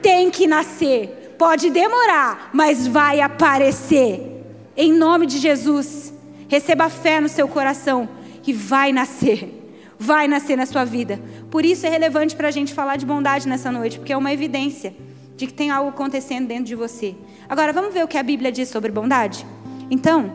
Tem 0.00 0.30
que 0.30 0.46
nascer. 0.46 1.34
Pode 1.36 1.68
demorar, 1.68 2.50
mas 2.52 2.86
vai 2.86 3.20
aparecer. 3.20 4.44
Em 4.76 4.92
nome 4.92 5.26
de 5.26 5.38
Jesus, 5.38 6.14
receba 6.46 6.88
fé 6.88 7.20
no 7.20 7.28
seu 7.28 7.48
coração 7.48 8.08
e 8.46 8.52
vai 8.52 8.92
nascer. 8.92 9.52
Vai 9.98 10.28
nascer 10.28 10.56
na 10.56 10.64
sua 10.64 10.84
vida. 10.84 11.20
Por 11.50 11.64
isso 11.64 11.84
é 11.84 11.88
relevante 11.88 12.36
para 12.36 12.46
a 12.46 12.52
gente 12.52 12.72
falar 12.72 12.94
de 12.94 13.04
bondade 13.04 13.48
nessa 13.48 13.72
noite, 13.72 13.98
porque 13.98 14.12
é 14.12 14.16
uma 14.16 14.32
evidência 14.32 14.94
de 15.38 15.46
que 15.46 15.52
tem 15.54 15.70
algo 15.70 15.90
acontecendo 15.90 16.48
dentro 16.48 16.64
de 16.64 16.74
você. 16.74 17.14
Agora, 17.48 17.72
vamos 17.72 17.94
ver 17.94 18.04
o 18.04 18.08
que 18.08 18.18
a 18.18 18.22
Bíblia 18.24 18.50
diz 18.50 18.68
sobre 18.68 18.90
bondade? 18.90 19.46
Então, 19.88 20.32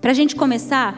para 0.00 0.10
a 0.10 0.14
gente 0.14 0.34
começar, 0.34 0.92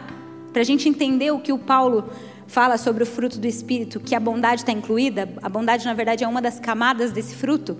para 0.54 0.62
a 0.62 0.64
gente 0.64 0.88
entender 0.88 1.30
o 1.30 1.38
que 1.38 1.52
o 1.52 1.58
Paulo 1.58 2.08
fala 2.46 2.78
sobre 2.78 3.02
o 3.02 3.06
fruto 3.06 3.38
do 3.38 3.46
Espírito, 3.46 4.00
que 4.00 4.14
a 4.14 4.20
bondade 4.20 4.62
está 4.62 4.72
incluída, 4.72 5.28
a 5.42 5.50
bondade 5.50 5.84
na 5.84 5.92
verdade 5.92 6.24
é 6.24 6.28
uma 6.28 6.40
das 6.40 6.58
camadas 6.58 7.12
desse 7.12 7.34
fruto. 7.34 7.76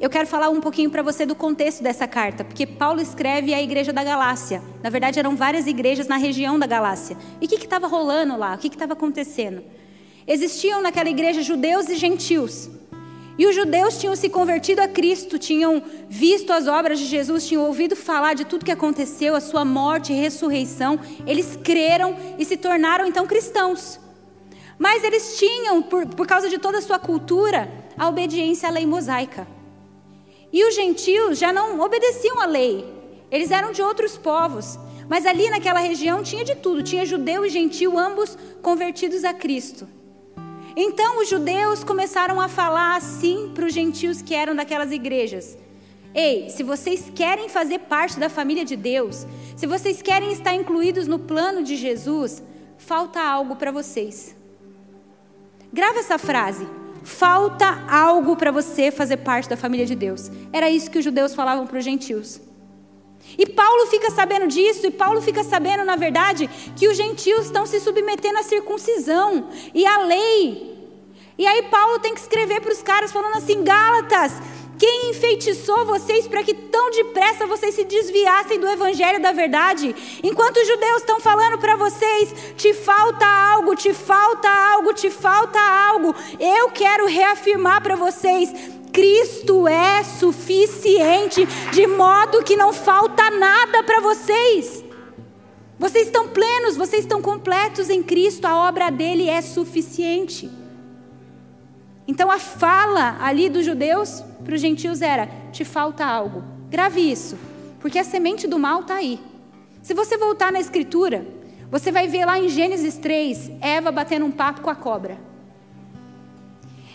Eu 0.00 0.08
quero 0.08 0.28
falar 0.28 0.48
um 0.48 0.60
pouquinho 0.60 0.88
para 0.88 1.02
você 1.02 1.26
do 1.26 1.34
contexto 1.34 1.82
dessa 1.82 2.06
carta, 2.06 2.44
porque 2.44 2.64
Paulo 2.64 3.00
escreve 3.00 3.52
à 3.52 3.60
igreja 3.60 3.92
da 3.92 4.04
Galácia. 4.04 4.62
Na 4.84 4.88
verdade, 4.88 5.18
eram 5.18 5.34
várias 5.34 5.66
igrejas 5.66 6.06
na 6.06 6.16
região 6.16 6.60
da 6.60 6.66
Galácia. 6.66 7.16
E 7.40 7.46
o 7.46 7.48
que 7.48 7.56
estava 7.56 7.88
rolando 7.88 8.36
lá? 8.36 8.54
O 8.54 8.58
que 8.58 8.68
estava 8.68 8.92
acontecendo? 8.92 9.64
Existiam 10.26 10.80
naquela 10.80 11.10
igreja 11.10 11.42
judeus 11.42 11.88
e 11.88 11.96
gentios. 11.96 12.70
E 13.36 13.46
os 13.46 13.54
judeus 13.54 13.98
tinham 13.98 14.14
se 14.14 14.28
convertido 14.28 14.80
a 14.80 14.86
Cristo, 14.86 15.38
tinham 15.38 15.82
visto 16.08 16.52
as 16.52 16.68
obras 16.68 16.98
de 16.98 17.06
Jesus, 17.06 17.46
tinham 17.46 17.64
ouvido 17.64 17.96
falar 17.96 18.34
de 18.34 18.44
tudo 18.44 18.64
que 18.64 18.70
aconteceu, 18.70 19.34
a 19.34 19.40
sua 19.40 19.64
morte 19.64 20.12
e 20.12 20.16
ressurreição. 20.16 21.00
Eles 21.26 21.58
creram 21.62 22.16
e 22.38 22.44
se 22.44 22.56
tornaram 22.56 23.06
então 23.06 23.26
cristãos. 23.26 23.98
Mas 24.78 25.02
eles 25.02 25.36
tinham, 25.36 25.82
por, 25.82 26.06
por 26.06 26.26
causa 26.26 26.48
de 26.48 26.58
toda 26.58 26.78
a 26.78 26.82
sua 26.82 26.98
cultura, 26.98 27.68
a 27.98 28.08
obediência 28.08 28.68
à 28.68 28.72
lei 28.72 28.86
mosaica. 28.86 29.46
E 30.52 30.64
os 30.64 30.74
gentios 30.74 31.38
já 31.38 31.52
não 31.52 31.80
obedeciam 31.80 32.40
à 32.40 32.46
lei, 32.46 32.84
eles 33.30 33.50
eram 33.50 33.72
de 33.72 33.82
outros 33.82 34.16
povos. 34.16 34.78
Mas 35.08 35.26
ali 35.26 35.50
naquela 35.50 35.80
região 35.80 36.22
tinha 36.22 36.44
de 36.44 36.54
tudo: 36.54 36.82
tinha 36.82 37.04
judeu 37.04 37.44
e 37.44 37.50
gentil, 37.50 37.98
ambos 37.98 38.38
convertidos 38.62 39.24
a 39.24 39.34
Cristo. 39.34 39.88
Então 40.76 41.20
os 41.20 41.28
judeus 41.28 41.84
começaram 41.84 42.40
a 42.40 42.48
falar 42.48 42.96
assim 42.96 43.52
para 43.54 43.66
os 43.66 43.72
gentios 43.72 44.20
que 44.20 44.34
eram 44.34 44.54
daquelas 44.56 44.90
igrejas: 44.90 45.56
Ei, 46.14 46.50
se 46.50 46.62
vocês 46.62 47.10
querem 47.14 47.48
fazer 47.48 47.80
parte 47.80 48.18
da 48.18 48.28
família 48.28 48.64
de 48.64 48.76
Deus, 48.76 49.26
se 49.56 49.66
vocês 49.66 50.02
querem 50.02 50.32
estar 50.32 50.54
incluídos 50.54 51.06
no 51.06 51.18
plano 51.18 51.62
de 51.62 51.76
Jesus, 51.76 52.42
falta 52.76 53.20
algo 53.20 53.56
para 53.56 53.70
vocês. 53.70 54.34
Grava 55.72 56.00
essa 56.00 56.18
frase. 56.18 56.66
Falta 57.04 57.84
algo 57.86 58.34
para 58.34 58.50
você 58.50 58.90
fazer 58.90 59.18
parte 59.18 59.48
da 59.48 59.58
família 59.58 59.84
de 59.84 59.94
Deus. 59.94 60.30
Era 60.52 60.70
isso 60.70 60.90
que 60.90 60.98
os 60.98 61.04
judeus 61.04 61.34
falavam 61.34 61.66
para 61.66 61.78
os 61.78 61.84
gentios. 61.84 62.40
E 63.36 63.46
Paulo 63.46 63.86
fica 63.86 64.10
sabendo 64.10 64.46
disso, 64.46 64.86
e 64.86 64.90
Paulo 64.90 65.20
fica 65.20 65.42
sabendo, 65.42 65.84
na 65.84 65.96
verdade, 65.96 66.48
que 66.76 66.88
os 66.88 66.96
gentios 66.96 67.46
estão 67.46 67.66
se 67.66 67.80
submetendo 67.80 68.38
à 68.38 68.42
circuncisão 68.42 69.48
e 69.74 69.86
à 69.86 69.98
lei. 69.98 70.74
E 71.36 71.46
aí 71.46 71.62
Paulo 71.64 71.98
tem 71.98 72.14
que 72.14 72.20
escrever 72.20 72.60
para 72.60 72.72
os 72.72 72.82
caras 72.82 73.10
falando 73.10 73.36
assim: 73.36 73.64
Gálatas, 73.64 74.32
quem 74.78 75.10
enfeitiçou 75.10 75.84
vocês 75.84 76.26
para 76.26 76.42
que 76.42 76.54
tão 76.54 76.90
depressa 76.90 77.46
vocês 77.46 77.74
se 77.74 77.84
desviassem 77.84 78.58
do 78.58 78.68
evangelho 78.68 79.20
da 79.20 79.32
verdade? 79.32 79.94
Enquanto 80.22 80.56
os 80.58 80.66
judeus 80.66 80.98
estão 80.98 81.20
falando 81.20 81.58
para 81.58 81.76
vocês, 81.76 82.34
te 82.56 82.72
falta 82.74 83.26
algo, 83.26 83.74
te 83.74 83.92
falta 83.92 84.48
algo, 84.48 84.92
te 84.92 85.10
falta 85.10 85.58
algo. 85.60 86.14
Eu 86.38 86.70
quero 86.70 87.06
reafirmar 87.06 87.82
para 87.82 87.96
vocês, 87.96 88.52
Cristo 88.94 89.66
é 89.66 90.04
suficiente, 90.04 91.44
de 91.72 91.84
modo 91.84 92.44
que 92.44 92.54
não 92.54 92.72
falta 92.72 93.28
nada 93.28 93.82
para 93.82 94.00
vocês. 94.00 94.84
Vocês 95.76 96.06
estão 96.06 96.28
plenos, 96.28 96.76
vocês 96.76 97.02
estão 97.02 97.20
completos 97.20 97.90
em 97.90 98.04
Cristo, 98.04 98.44
a 98.44 98.68
obra 98.68 98.90
dele 98.90 99.28
é 99.28 99.42
suficiente. 99.42 100.48
Então 102.06 102.30
a 102.30 102.38
fala 102.38 103.16
ali 103.20 103.48
dos 103.48 103.66
judeus 103.66 104.22
para 104.44 104.54
os 104.54 104.60
gentios 104.60 105.02
era: 105.02 105.28
te 105.50 105.64
falta 105.64 106.06
algo. 106.06 106.44
Grave 106.70 107.00
isso, 107.00 107.36
porque 107.80 107.98
a 107.98 108.04
semente 108.04 108.46
do 108.46 108.60
mal 108.60 108.82
está 108.82 108.94
aí. 108.94 109.18
Se 109.82 109.92
você 109.92 110.16
voltar 110.16 110.52
na 110.52 110.60
Escritura, 110.60 111.26
você 111.68 111.90
vai 111.90 112.06
ver 112.06 112.26
lá 112.26 112.38
em 112.38 112.48
Gênesis 112.48 112.96
3, 112.96 113.50
Eva 113.60 113.90
batendo 113.90 114.24
um 114.24 114.30
papo 114.30 114.60
com 114.60 114.70
a 114.70 114.76
cobra. 114.76 115.33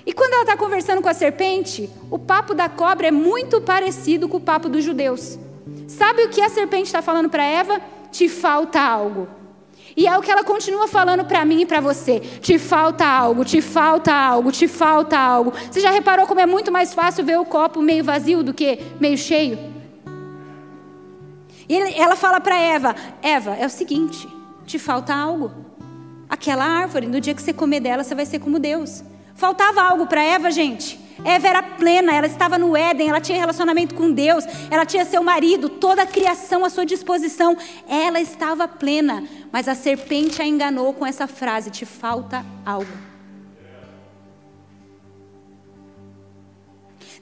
E 0.09 0.11
quando 0.11 0.33
ela 0.33 0.41
está 0.41 0.57
conversando 0.57 1.03
com 1.03 1.07
a 1.07 1.13
serpente, 1.13 1.87
o 2.09 2.17
papo 2.17 2.55
da 2.55 2.67
cobra 2.67 3.09
é 3.09 3.11
muito 3.11 3.61
parecido 3.61 4.27
com 4.27 4.37
o 4.37 4.41
papo 4.41 4.67
dos 4.67 4.83
judeus. 4.83 5.37
Sabe 5.87 6.23
o 6.23 6.29
que 6.29 6.41
a 6.41 6.49
serpente 6.49 6.85
está 6.85 6.99
falando 6.99 7.29
para 7.29 7.43
Eva? 7.43 7.79
Te 8.11 8.27
falta 8.27 8.81
algo. 8.81 9.27
E 9.95 10.07
é 10.07 10.17
o 10.17 10.21
que 10.23 10.31
ela 10.31 10.43
continua 10.43 10.87
falando 10.87 11.25
para 11.25 11.45
mim 11.45 11.61
e 11.61 11.65
para 11.67 11.79
você. 11.79 12.19
Te 12.19 12.57
falta 12.57 13.05
algo, 13.05 13.45
te 13.45 13.61
falta 13.61 14.11
algo, 14.11 14.51
te 14.51 14.67
falta 14.67 15.15
algo. 15.15 15.53
Você 15.69 15.79
já 15.79 15.91
reparou 15.91 16.25
como 16.25 16.39
é 16.39 16.45
muito 16.47 16.71
mais 16.71 16.91
fácil 16.91 17.23
ver 17.23 17.37
o 17.37 17.45
copo 17.45 17.79
meio 17.79 18.03
vazio 18.03 18.41
do 18.41 18.51
que 18.51 18.79
meio 18.99 19.15
cheio? 19.15 19.59
E 21.69 22.01
ela 22.01 22.15
fala 22.15 22.41
para 22.41 22.59
Eva: 22.59 22.95
Eva, 23.21 23.55
é 23.55 23.67
o 23.67 23.69
seguinte, 23.69 24.27
te 24.65 24.79
falta 24.79 25.13
algo. 25.13 25.51
Aquela 26.27 26.65
árvore, 26.65 27.05
no 27.05 27.21
dia 27.21 27.35
que 27.35 27.43
você 27.43 27.53
comer 27.53 27.79
dela, 27.79 28.03
você 28.03 28.15
vai 28.15 28.25
ser 28.25 28.39
como 28.39 28.57
Deus. 28.57 29.03
Faltava 29.39 29.81
algo 29.81 30.05
para 30.05 30.21
Eva, 30.21 30.51
gente. 30.51 30.99
Eva 31.23 31.47
era 31.47 31.63
plena, 31.63 32.13
ela 32.13 32.27
estava 32.27 32.57
no 32.57 32.75
Éden, 32.75 33.07
ela 33.07 33.21
tinha 33.21 33.37
relacionamento 33.37 33.95
com 33.95 34.11
Deus, 34.11 34.43
ela 34.69 34.85
tinha 34.85 35.05
seu 35.05 35.23
marido, 35.23 35.69
toda 35.69 36.01
a 36.01 36.05
criação 36.05 36.65
à 36.65 36.69
sua 36.69 36.85
disposição. 36.85 37.57
Ela 37.87 38.19
estava 38.19 38.67
plena, 38.67 39.23
mas 39.49 39.69
a 39.69 39.75
serpente 39.75 40.41
a 40.41 40.45
enganou 40.45 40.93
com 40.93 41.05
essa 41.05 41.25
frase: 41.25 41.71
te 41.71 41.85
falta 41.85 42.45
algo. 42.65 42.91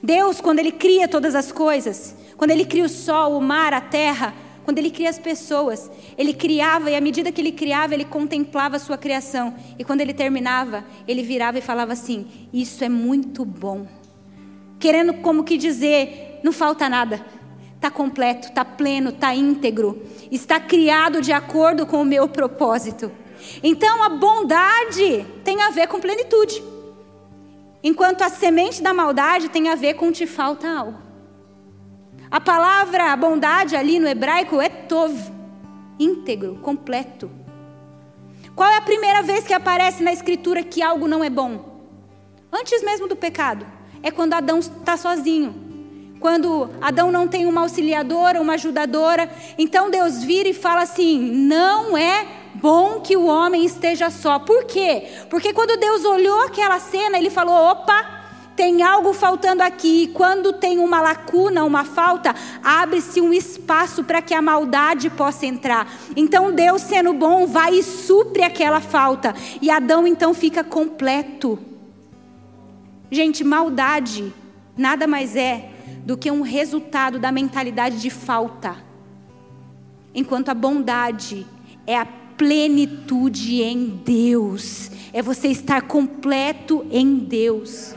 Deus, 0.02 0.40
quando 0.40 0.58
Ele 0.58 0.72
cria 0.72 1.06
todas 1.06 1.36
as 1.36 1.52
coisas, 1.52 2.16
quando 2.36 2.50
Ele 2.50 2.64
cria 2.64 2.84
o 2.84 2.88
sol, 2.88 3.38
o 3.38 3.40
mar, 3.40 3.72
a 3.72 3.80
terra, 3.80 4.34
quando 4.68 4.76
ele 4.76 4.90
cria 4.90 5.08
as 5.08 5.18
pessoas, 5.18 5.90
ele 6.18 6.34
criava 6.34 6.90
e 6.90 6.94
à 6.94 7.00
medida 7.00 7.32
que 7.32 7.40
ele 7.40 7.52
criava, 7.52 7.94
ele 7.94 8.04
contemplava 8.04 8.76
a 8.76 8.78
sua 8.78 8.98
criação. 8.98 9.54
E 9.78 9.82
quando 9.82 10.02
ele 10.02 10.12
terminava, 10.12 10.84
ele 11.08 11.22
virava 11.22 11.58
e 11.58 11.62
falava 11.62 11.94
assim: 11.94 12.26
Isso 12.52 12.84
é 12.84 12.88
muito 12.90 13.46
bom. 13.46 13.86
Querendo 14.78 15.14
como 15.14 15.42
que 15.42 15.56
dizer, 15.56 16.38
não 16.44 16.52
falta 16.52 16.86
nada. 16.86 17.24
Está 17.76 17.90
completo, 17.90 18.48
está 18.48 18.62
pleno, 18.62 19.08
está 19.08 19.34
íntegro. 19.34 20.02
Está 20.30 20.60
criado 20.60 21.22
de 21.22 21.32
acordo 21.32 21.86
com 21.86 22.02
o 22.02 22.04
meu 22.04 22.28
propósito. 22.28 23.10
Então 23.62 24.02
a 24.02 24.10
bondade 24.10 25.24
tem 25.44 25.62
a 25.62 25.70
ver 25.70 25.86
com 25.86 25.98
plenitude. 25.98 26.62
Enquanto 27.82 28.20
a 28.20 28.28
semente 28.28 28.82
da 28.82 28.92
maldade 28.92 29.48
tem 29.48 29.70
a 29.70 29.74
ver 29.74 29.94
com 29.94 30.12
te 30.12 30.26
falta 30.26 30.68
algo. 30.68 31.07
A 32.30 32.40
palavra 32.40 33.16
bondade 33.16 33.74
ali 33.74 33.98
no 33.98 34.06
hebraico 34.06 34.60
é 34.60 34.68
tov, 34.68 35.14
íntegro, 35.98 36.56
completo. 36.56 37.30
Qual 38.54 38.68
é 38.68 38.76
a 38.76 38.82
primeira 38.82 39.22
vez 39.22 39.46
que 39.46 39.54
aparece 39.54 40.02
na 40.02 40.12
escritura 40.12 40.62
que 40.62 40.82
algo 40.82 41.08
não 41.08 41.24
é 41.24 41.30
bom? 41.30 41.80
Antes 42.52 42.82
mesmo 42.82 43.08
do 43.08 43.16
pecado. 43.16 43.64
É 44.02 44.10
quando 44.10 44.34
Adão 44.34 44.58
está 44.58 44.96
sozinho. 44.96 45.68
Quando 46.20 46.68
Adão 46.80 47.10
não 47.12 47.28
tem 47.28 47.46
uma 47.46 47.62
auxiliadora, 47.62 48.40
uma 48.40 48.54
ajudadora. 48.54 49.30
Então 49.56 49.90
Deus 49.90 50.22
vira 50.22 50.48
e 50.48 50.54
fala 50.54 50.82
assim: 50.82 51.18
não 51.18 51.96
é 51.96 52.26
bom 52.54 53.00
que 53.00 53.16
o 53.16 53.26
homem 53.26 53.64
esteja 53.64 54.10
só. 54.10 54.38
Por 54.38 54.64
quê? 54.64 55.04
Porque 55.30 55.52
quando 55.52 55.78
Deus 55.78 56.04
olhou 56.04 56.44
aquela 56.44 56.78
cena, 56.78 57.16
ele 57.16 57.30
falou: 57.30 57.54
opa, 57.54 58.17
tem 58.58 58.82
algo 58.82 59.12
faltando 59.14 59.62
aqui. 59.62 60.08
Quando 60.08 60.52
tem 60.52 60.80
uma 60.80 61.00
lacuna, 61.00 61.62
uma 61.62 61.84
falta, 61.84 62.34
abre-se 62.60 63.20
um 63.20 63.32
espaço 63.32 64.02
para 64.02 64.20
que 64.20 64.34
a 64.34 64.42
maldade 64.42 65.08
possa 65.08 65.46
entrar. 65.46 65.88
Então 66.16 66.52
Deus, 66.52 66.82
sendo 66.82 67.12
bom, 67.12 67.46
vai 67.46 67.76
e 67.76 67.84
supre 67.84 68.42
aquela 68.42 68.80
falta. 68.80 69.32
E 69.62 69.70
Adão 69.70 70.08
então 70.08 70.34
fica 70.34 70.64
completo. 70.64 71.56
Gente, 73.08 73.44
maldade 73.44 74.34
nada 74.76 75.06
mais 75.06 75.36
é 75.36 75.70
do 76.04 76.16
que 76.16 76.28
um 76.28 76.42
resultado 76.42 77.20
da 77.20 77.30
mentalidade 77.30 78.00
de 78.00 78.10
falta. 78.10 78.76
Enquanto 80.12 80.48
a 80.48 80.54
bondade 80.54 81.46
é 81.86 81.96
a 81.96 82.06
plenitude 82.36 83.62
em 83.62 83.86
Deus, 84.04 84.90
é 85.12 85.22
você 85.22 85.46
estar 85.46 85.82
completo 85.82 86.84
em 86.90 87.18
Deus. 87.18 87.94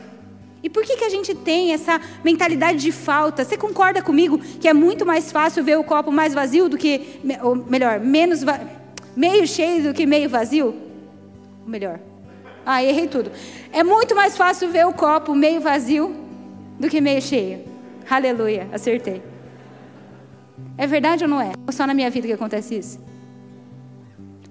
E 0.63 0.69
por 0.69 0.83
que, 0.83 0.95
que 0.95 1.03
a 1.03 1.09
gente 1.09 1.33
tem 1.33 1.73
essa 1.73 1.99
mentalidade 2.23 2.79
de 2.79 2.91
falta? 2.91 3.43
Você 3.43 3.57
concorda 3.57 4.01
comigo 4.01 4.37
que 4.37 4.67
é 4.67 4.73
muito 4.73 5.05
mais 5.05 5.31
fácil 5.31 5.63
ver 5.63 5.77
o 5.77 5.83
copo 5.83 6.11
mais 6.11 6.33
vazio 6.33 6.69
do 6.69 6.77
que, 6.77 7.19
ou 7.41 7.55
melhor, 7.55 7.99
menos 7.99 8.41
meio 9.15 9.47
cheio 9.47 9.83
do 9.83 9.93
que 9.93 10.05
meio 10.05 10.29
vazio? 10.29 10.75
Ou 11.63 11.69
melhor, 11.69 11.99
ah, 12.65 12.83
errei 12.83 13.07
tudo. 13.07 13.31
É 13.71 13.83
muito 13.83 14.15
mais 14.15 14.37
fácil 14.37 14.69
ver 14.69 14.85
o 14.85 14.93
copo 14.93 15.33
meio 15.33 15.59
vazio 15.59 16.15
do 16.79 16.89
que 16.89 17.01
meio 17.01 17.21
cheio. 17.21 17.63
Aleluia, 18.09 18.67
acertei. 18.71 19.21
É 20.77 20.85
verdade 20.85 21.23
ou 21.23 21.29
não 21.29 21.41
é? 21.41 21.53
Ou 21.65 21.73
só 21.73 21.87
na 21.87 21.93
minha 21.93 22.09
vida 22.09 22.27
que 22.27 22.33
acontece 22.33 22.77
isso? 22.77 22.99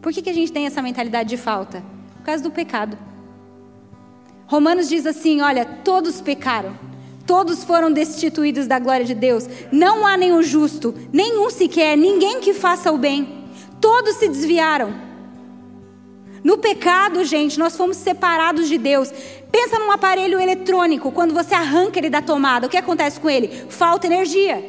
Por 0.01 0.13
que, 0.13 0.23
que 0.23 0.31
a 0.31 0.35
gente 0.35 0.51
tem 0.51 0.67
essa 0.67 0.83
mentalidade 0.83 1.29
de 1.29 1.37
falta? 1.37 1.83
Por 2.17 2.25
causa 2.25 2.43
do 2.43 2.51
pecado. 2.51 2.97
Romanos 4.51 4.89
diz 4.89 5.07
assim: 5.07 5.41
olha, 5.41 5.65
todos 5.65 6.21
pecaram, 6.21 6.77
todos 7.25 7.63
foram 7.63 7.93
destituídos 7.93 8.67
da 8.67 8.81
glória 8.81 9.07
de 9.07 9.15
Deus, 9.15 9.49
não 9.71 10.05
há 10.05 10.17
nenhum 10.17 10.43
justo, 10.43 10.93
nenhum 11.13 11.49
sequer, 11.51 11.97
ninguém 11.97 12.41
que 12.41 12.53
faça 12.53 12.91
o 12.91 12.99
bem, 12.99 13.45
todos 13.81 14.17
se 14.17 14.27
desviaram. 14.27 14.93
No 16.43 16.59
pecado, 16.59 17.25
gente, 17.25 17.61
nós 17.61 17.77
fomos 17.77 17.99
separados 17.99 18.67
de 18.67 18.77
Deus. 18.77 19.13
Pensa 19.53 19.79
num 19.79 19.93
aparelho 19.93 20.41
eletrônico, 20.41 21.13
quando 21.13 21.33
você 21.33 21.55
arranca 21.55 22.01
ele 22.01 22.11
da 22.11 22.21
tomada, 22.21 22.67
o 22.67 22.71
que 22.71 22.77
acontece 22.77 23.21
com 23.21 23.31
ele? 23.31 23.67
Falta 23.69 24.09
energia. 24.09 24.69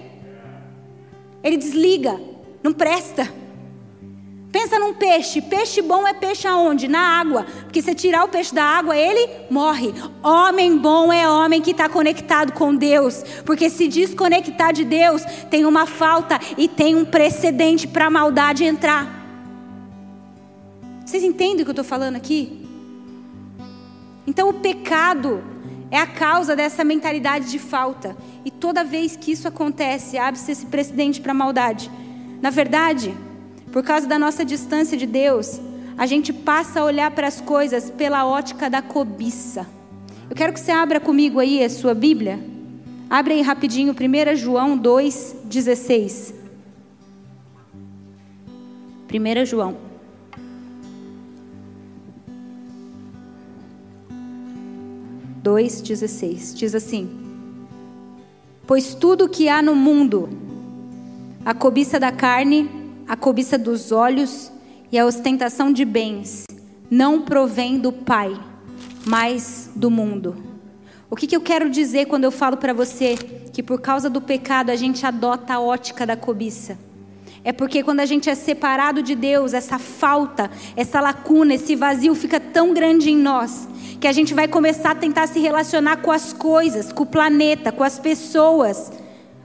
Ele 1.44 1.58
desliga, 1.58 2.22
não 2.62 2.72
presta. 2.72 3.34
Pensa 4.72 4.80
num 4.80 4.94
peixe. 4.94 5.42
Peixe 5.42 5.82
bom 5.82 6.08
é 6.08 6.14
peixe 6.14 6.48
aonde? 6.48 6.88
Na 6.88 7.20
água. 7.20 7.46
Porque 7.64 7.82
se 7.82 7.94
tirar 7.94 8.24
o 8.24 8.30
peixe 8.30 8.56
da 8.56 8.64
água, 8.64 8.96
ele 8.96 9.30
morre. 9.50 9.94
Homem 10.24 10.78
bom 10.78 11.12
é 11.12 11.30
homem 11.30 11.62
que 11.62 11.72
está 11.72 11.90
conectado 11.90 12.54
com 12.54 12.74
Deus. 12.74 13.22
Porque 13.46 13.70
se 13.70 13.90
desconectar 13.90 14.72
de 14.72 14.86
Deus, 14.86 15.24
tem 15.50 15.66
uma 15.66 15.86
falta 15.86 16.40
e 16.58 16.70
tem 16.70 16.96
um 16.96 17.04
precedente 17.04 17.86
para 17.86 18.06
a 18.06 18.10
maldade 18.10 18.64
entrar. 18.64 19.10
Vocês 21.06 21.22
entendem 21.22 21.64
o 21.64 21.66
que 21.66 21.70
eu 21.70 21.72
estou 21.72 21.84
falando 21.84 22.16
aqui? 22.16 22.66
Então 24.26 24.48
o 24.48 24.54
pecado 24.54 25.44
é 25.90 25.98
a 25.98 26.08
causa 26.08 26.56
dessa 26.56 26.82
mentalidade 26.86 27.52
de 27.52 27.60
falta. 27.60 28.16
E 28.46 28.50
toda 28.50 28.86
vez 28.86 29.18
que 29.18 29.34
isso 29.34 29.50
acontece, 29.50 30.18
abre-se 30.18 30.50
esse 30.50 30.66
precedente 30.68 31.20
para 31.20 31.32
a 31.32 31.36
maldade. 31.36 31.92
Na 32.42 32.50
verdade, 32.50 33.14
por 33.72 33.84
causa 33.84 34.06
da 34.06 34.20
nossa 34.20 34.44
distância 34.44 34.98
de 34.98 35.06
Deus, 35.06 35.60
a 35.98 36.06
gente 36.06 36.34
passa 36.34 36.82
a 36.82 36.84
olhar 36.84 37.12
para 37.12 37.28
as 37.28 37.40
coisas 37.40 37.90
pela 37.90 38.26
ótica 38.26 38.70
da 38.70 38.82
cobiça. 38.82 39.66
Eu 40.30 40.36
quero 40.36 40.54
que 40.54 40.60
você 40.60 40.72
abra 40.72 41.00
comigo 41.00 41.40
aí 41.40 41.64
a 41.64 41.70
sua 41.70 41.94
Bíblia. 41.94 42.40
Abre 43.10 43.36
aí 43.36 43.42
rapidinho, 43.42 43.94
1 43.94 44.36
João 44.36 44.80
2,16. 44.80 46.34
1 49.14 49.46
João. 49.46 49.76
Dois, 55.44 55.82
dezesseis. 55.82 56.54
Diz 56.56 56.74
assim: 56.74 57.10
Pois 58.66 58.94
tudo 58.94 59.28
que 59.28 59.50
há 59.50 59.62
no 59.62 59.76
mundo, 59.76 60.30
a 61.46 61.54
cobiça 61.54 62.00
da 62.00 62.12
carne, 62.12 62.81
a 63.12 63.16
cobiça 63.18 63.58
dos 63.58 63.92
olhos 63.92 64.50
e 64.90 64.98
a 64.98 65.06
ostentação 65.06 65.70
de 65.74 65.84
bens 65.84 66.46
não 66.90 67.24
provém 67.24 67.78
do 67.78 67.92
Pai, 67.92 68.34
mas 69.06 69.70
do 69.76 69.92
mundo. 69.92 70.42
O 71.10 71.16
que, 71.18 71.28
que 71.28 71.36
eu 71.36 71.42
quero 71.42 71.70
dizer 71.70 72.06
quando 72.06 72.24
eu 72.24 72.32
falo 72.32 72.56
para 72.56 72.72
você 72.72 73.18
que 73.52 73.62
por 73.62 73.82
causa 73.82 74.10
do 74.10 74.22
pecado 74.22 74.70
a 74.70 74.78
gente 74.78 75.06
adota 75.06 75.56
a 75.56 75.60
ótica 75.60 76.06
da 76.06 76.16
cobiça? 76.16 76.80
É 77.44 77.52
porque 77.52 77.84
quando 77.84 78.00
a 78.00 78.06
gente 78.06 78.30
é 78.30 78.34
separado 78.34 79.04
de 79.04 79.14
Deus, 79.14 79.54
essa 79.54 79.78
falta, 79.78 80.50
essa 80.78 81.02
lacuna, 81.02 81.56
esse 81.56 81.76
vazio 81.76 82.16
fica 82.16 82.40
tão 82.40 82.74
grande 82.74 83.10
em 83.10 83.18
nós 83.18 83.68
que 84.00 84.08
a 84.08 84.14
gente 84.14 84.34
vai 84.34 84.48
começar 84.48 84.92
a 84.92 84.96
tentar 84.96 85.28
se 85.28 85.40
relacionar 85.42 85.98
com 85.98 86.12
as 86.12 86.32
coisas, 86.32 86.94
com 86.94 87.04
o 87.04 87.06
planeta, 87.06 87.74
com 87.74 87.84
as 87.84 88.00
pessoas, 88.00 88.90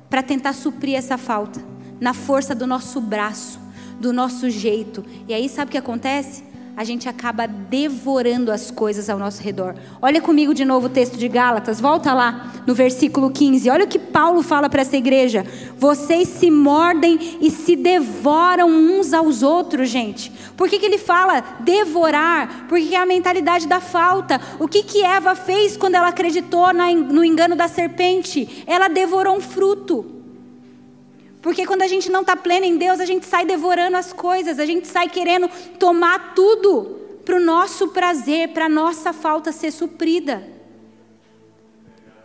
para 0.09 0.23
tentar 0.23 0.53
suprir 0.53 0.95
essa 0.95 1.19
falta 1.19 1.75
na 2.01 2.15
força 2.15 2.55
do 2.55 2.67
nosso 2.67 3.01
braço, 3.01 3.59
do 4.01 4.13
nosso 4.13 4.51
jeito. 4.51 5.05
E 5.29 5.35
aí 5.35 5.49
sabe 5.49 5.69
o 5.69 5.73
que 5.73 5.79
acontece? 5.79 6.45
A 6.77 6.85
gente 6.85 7.09
acaba 7.09 7.47
devorando 7.47 8.53
as 8.53 8.71
coisas 8.71 9.09
ao 9.09 9.19
nosso 9.19 9.43
redor. 9.43 9.75
Olha 10.03 10.21
comigo 10.21 10.53
de 10.53 10.63
novo 10.63 10.89
o 10.89 10.91
texto 10.91 11.17
de 11.17 11.27
Gálatas, 11.27 11.81
volta 11.81 12.13
lá 12.13 12.53
no 12.67 12.75
versículo 12.75 13.31
15. 13.31 13.71
Olha 13.71 13.87
o 13.87 13.89
que 13.89 13.99
Paulo 13.99 14.43
fala 14.43 14.69
para 14.69 14.83
essa 14.83 14.95
igreja. 14.95 15.47
Vocês 15.79 16.29
se 16.29 16.51
mordem 16.51 17.39
e 17.41 17.51
se 17.51 17.75
devoram 17.77 18.69
uns 18.69 19.15
aos 19.15 19.43
outros, 19.43 19.89
gente. 19.89 20.31
Por 20.55 20.69
que, 20.69 20.79
que 20.79 20.85
ele 20.85 20.99
fala 20.99 21.43
devorar? 21.61 22.67
Porque 22.69 22.95
é 22.95 22.99
a 22.99 23.07
mentalidade 23.07 23.67
da 23.67 23.81
falta. 23.81 24.39
O 24.61 24.69
que, 24.69 24.83
que 24.83 25.03
Eva 25.03 25.35
fez 25.35 25.79
quando 25.79 25.95
ela 25.95 26.09
acreditou 26.09 26.75
no 26.75 27.25
engano 27.25 27.57
da 27.57 27.69
serpente? 27.69 28.65
Ela 28.67 28.89
devorou 28.89 29.35
um 29.35 29.41
fruto. 29.41 30.16
Porque 31.47 31.65
quando 31.65 31.83
a 31.83 31.87
gente 31.87 32.11
não 32.11 32.23
está 32.23 32.35
pleno 32.35 32.67
em 32.67 32.77
Deus, 32.77 32.99
a 32.99 33.05
gente 33.05 33.25
sai 33.25 33.47
devorando 33.47 33.97
as 33.97 34.13
coisas, 34.13 34.59
a 34.59 34.67
gente 34.67 34.89
sai 34.89 35.09
querendo 35.09 35.49
tomar 35.79 36.35
tudo 36.35 36.99
para 37.25 37.37
o 37.37 37.41
nosso 37.41 37.87
prazer, 37.87 38.49
para 38.49 38.65
a 38.65 38.69
nossa 38.69 39.13
falta 39.13 39.53
ser 39.53 39.71
suprida. 39.71 40.43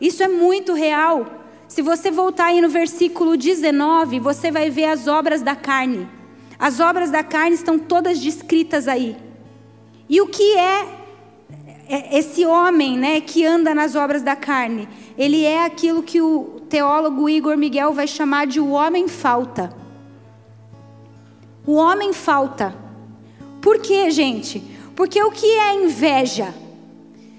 Isso 0.01 0.23
é 0.23 0.27
muito 0.27 0.73
real. 0.73 1.45
Se 1.67 1.83
você 1.83 2.09
voltar 2.09 2.45
aí 2.45 2.61
no 2.61 2.67
versículo 2.67 3.37
19, 3.37 4.19
você 4.19 4.49
vai 4.49 4.71
ver 4.71 4.85
as 4.85 5.07
obras 5.07 5.43
da 5.43 5.55
carne. 5.55 6.09
As 6.57 6.79
obras 6.79 7.11
da 7.11 7.23
carne 7.23 7.53
estão 7.53 7.77
todas 7.77 8.17
descritas 8.17 8.87
aí. 8.87 9.15
E 10.09 10.19
o 10.19 10.25
que 10.25 10.57
é 10.57 11.01
é, 11.91 12.17
esse 12.17 12.45
homem 12.45 12.97
né, 12.97 13.19
que 13.19 13.45
anda 13.45 13.75
nas 13.75 13.95
obras 13.95 14.21
da 14.21 14.33
carne, 14.33 14.87
ele 15.21 15.45
é 15.45 15.65
aquilo 15.65 16.01
que 16.01 16.19
o 16.19 16.61
teólogo 16.67 17.29
Igor 17.29 17.55
Miguel 17.55 17.93
vai 17.93 18.07
chamar 18.07 18.47
de 18.47 18.59
o 18.59 18.71
homem 18.71 19.07
falta. 19.07 19.71
O 21.63 21.75
homem 21.75 22.11
falta. 22.11 22.73
Por 23.61 23.77
quê, 23.77 24.09
gente? 24.09 24.59
Porque 24.95 25.21
o 25.21 25.29
que 25.29 25.45
é 25.45 25.75
inveja? 25.75 26.51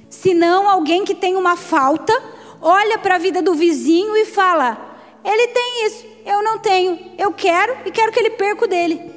Se 0.08 0.32
não 0.32 0.68
alguém 0.68 1.04
que 1.04 1.12
tem 1.12 1.34
uma 1.34 1.56
falta, 1.56 2.16
olha 2.60 3.00
para 3.00 3.16
a 3.16 3.18
vida 3.18 3.42
do 3.42 3.52
vizinho 3.52 4.16
e 4.16 4.26
fala: 4.26 4.78
ele 5.24 5.48
tem 5.48 5.86
isso, 5.86 6.06
eu 6.24 6.40
não 6.40 6.60
tenho, 6.60 6.96
eu 7.18 7.32
quero 7.32 7.78
e 7.84 7.90
quero 7.90 8.12
que 8.12 8.20
ele 8.20 8.30
perca 8.30 8.64
o 8.64 8.68
dele. 8.68 9.12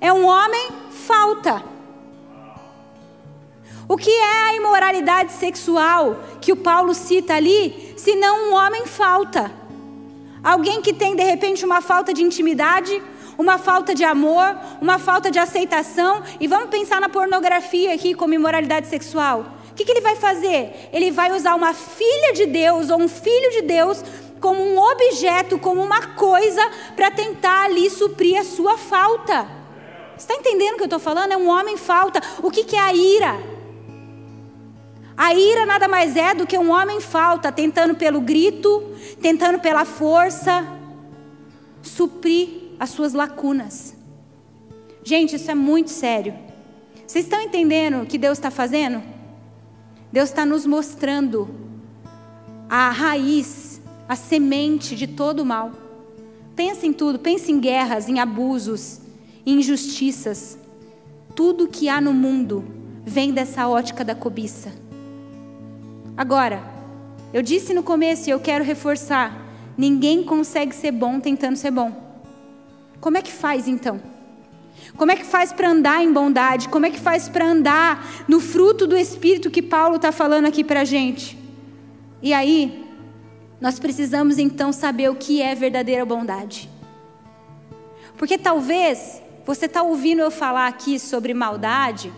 É 0.00 0.12
um 0.12 0.24
homem 0.24 0.68
falta. 0.88 1.64
O 3.88 3.96
que 3.96 4.10
é 4.10 4.42
a 4.48 4.56
imoralidade 4.56 5.32
sexual 5.32 6.16
que 6.40 6.50
o 6.50 6.56
Paulo 6.56 6.92
cita 6.92 7.34
ali, 7.34 7.94
se 7.96 8.16
não 8.16 8.50
um 8.50 8.54
homem 8.54 8.84
falta? 8.84 9.52
Alguém 10.42 10.82
que 10.82 10.92
tem 10.92 11.14
de 11.14 11.22
repente 11.22 11.64
uma 11.64 11.80
falta 11.80 12.12
de 12.12 12.20
intimidade, 12.20 13.00
uma 13.38 13.58
falta 13.58 13.94
de 13.94 14.02
amor, 14.02 14.56
uma 14.80 14.98
falta 14.98 15.30
de 15.30 15.38
aceitação, 15.38 16.20
e 16.40 16.48
vamos 16.48 16.68
pensar 16.68 17.00
na 17.00 17.08
pornografia 17.08 17.94
aqui 17.94 18.12
como 18.12 18.34
imoralidade 18.34 18.88
sexual. 18.88 19.46
O 19.70 19.74
que, 19.74 19.84
que 19.84 19.92
ele 19.92 20.00
vai 20.00 20.16
fazer? 20.16 20.88
Ele 20.92 21.12
vai 21.12 21.30
usar 21.32 21.54
uma 21.54 21.72
filha 21.72 22.32
de 22.32 22.46
Deus 22.46 22.90
ou 22.90 23.00
um 23.00 23.08
filho 23.08 23.50
de 23.52 23.62
Deus 23.62 24.02
como 24.40 24.64
um 24.64 24.78
objeto, 24.78 25.60
como 25.60 25.80
uma 25.80 26.08
coisa, 26.08 26.62
para 26.96 27.10
tentar 27.12 27.66
ali 27.66 27.88
suprir 27.88 28.40
a 28.40 28.44
sua 28.44 28.76
falta. 28.76 29.46
Está 30.18 30.34
entendendo 30.34 30.74
o 30.74 30.76
que 30.76 30.82
eu 30.82 30.86
estou 30.86 30.98
falando? 30.98 31.30
É 31.30 31.36
um 31.36 31.48
homem 31.48 31.76
falta. 31.76 32.20
O 32.42 32.50
que, 32.50 32.64
que 32.64 32.74
é 32.74 32.80
a 32.80 32.92
ira? 32.92 33.55
A 35.16 35.32
ira 35.32 35.64
nada 35.64 35.88
mais 35.88 36.14
é 36.14 36.34
do 36.34 36.46
que 36.46 36.58
um 36.58 36.70
homem 36.70 37.00
falta, 37.00 37.50
tentando 37.50 37.94
pelo 37.94 38.20
grito, 38.20 38.82
tentando 39.22 39.58
pela 39.58 39.86
força, 39.86 40.66
suprir 41.82 42.48
as 42.78 42.90
suas 42.90 43.14
lacunas. 43.14 43.96
Gente, 45.02 45.36
isso 45.36 45.50
é 45.50 45.54
muito 45.54 45.90
sério. 45.90 46.34
Vocês 47.06 47.24
estão 47.24 47.40
entendendo 47.40 48.02
o 48.02 48.06
que 48.06 48.18
Deus 48.18 48.36
está 48.36 48.50
fazendo? 48.50 49.02
Deus 50.12 50.28
está 50.28 50.44
nos 50.44 50.66
mostrando 50.66 51.48
a 52.68 52.90
raiz, 52.90 53.80
a 54.08 54.16
semente 54.16 54.94
de 54.94 55.06
todo 55.06 55.40
o 55.40 55.46
mal. 55.46 55.72
Pensa 56.54 56.86
em 56.86 56.92
tudo, 56.92 57.18
pensa 57.18 57.50
em 57.50 57.58
guerras, 57.58 58.08
em 58.08 58.18
abusos, 58.18 59.00
em 59.46 59.58
injustiças. 59.58 60.58
Tudo 61.34 61.68
que 61.68 61.88
há 61.88 62.00
no 62.00 62.12
mundo 62.12 62.64
vem 63.04 63.32
dessa 63.32 63.66
ótica 63.68 64.04
da 64.04 64.14
cobiça. 64.14 64.85
Agora, 66.16 66.62
eu 67.32 67.42
disse 67.42 67.74
no 67.74 67.82
começo 67.82 68.28
e 68.28 68.32
eu 68.32 68.40
quero 68.40 68.64
reforçar: 68.64 69.36
ninguém 69.76 70.24
consegue 70.24 70.74
ser 70.74 70.92
bom 70.92 71.20
tentando 71.20 71.56
ser 71.56 71.70
bom. 71.70 71.92
Como 73.00 73.18
é 73.18 73.22
que 73.22 73.32
faz 73.32 73.68
então? 73.68 74.00
Como 74.96 75.10
é 75.10 75.16
que 75.16 75.24
faz 75.24 75.52
para 75.52 75.70
andar 75.70 76.02
em 76.02 76.12
bondade? 76.12 76.68
Como 76.68 76.86
é 76.86 76.90
que 76.90 76.98
faz 76.98 77.28
para 77.28 77.44
andar 77.44 78.24
no 78.26 78.40
fruto 78.40 78.86
do 78.86 78.96
Espírito 78.96 79.50
que 79.50 79.60
Paulo 79.60 79.96
está 79.96 80.10
falando 80.10 80.46
aqui 80.46 80.64
para 80.64 80.80
a 80.80 80.84
gente? 80.84 81.38
E 82.22 82.32
aí, 82.32 82.84
nós 83.60 83.78
precisamos 83.78 84.38
então 84.38 84.72
saber 84.72 85.10
o 85.10 85.14
que 85.14 85.42
é 85.42 85.54
verdadeira 85.54 86.04
bondade. 86.04 86.70
Porque 88.16 88.38
talvez 88.38 89.20
você 89.44 89.66
está 89.66 89.82
ouvindo 89.82 90.20
eu 90.20 90.30
falar 90.30 90.66
aqui 90.66 90.98
sobre 90.98 91.34
maldade 91.34 92.12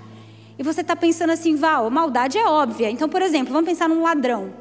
e 0.58 0.62
você 0.62 0.80
está 0.80 0.96
pensando 0.96 1.30
assim, 1.30 1.54
Val, 1.54 1.88
maldade 1.88 2.36
é 2.36 2.44
óbvia. 2.44 2.90
Então, 2.90 3.08
por 3.08 3.22
exemplo, 3.22 3.52
vamos 3.52 3.68
pensar 3.68 3.88
num 3.88 4.02
ladrão. 4.02 4.52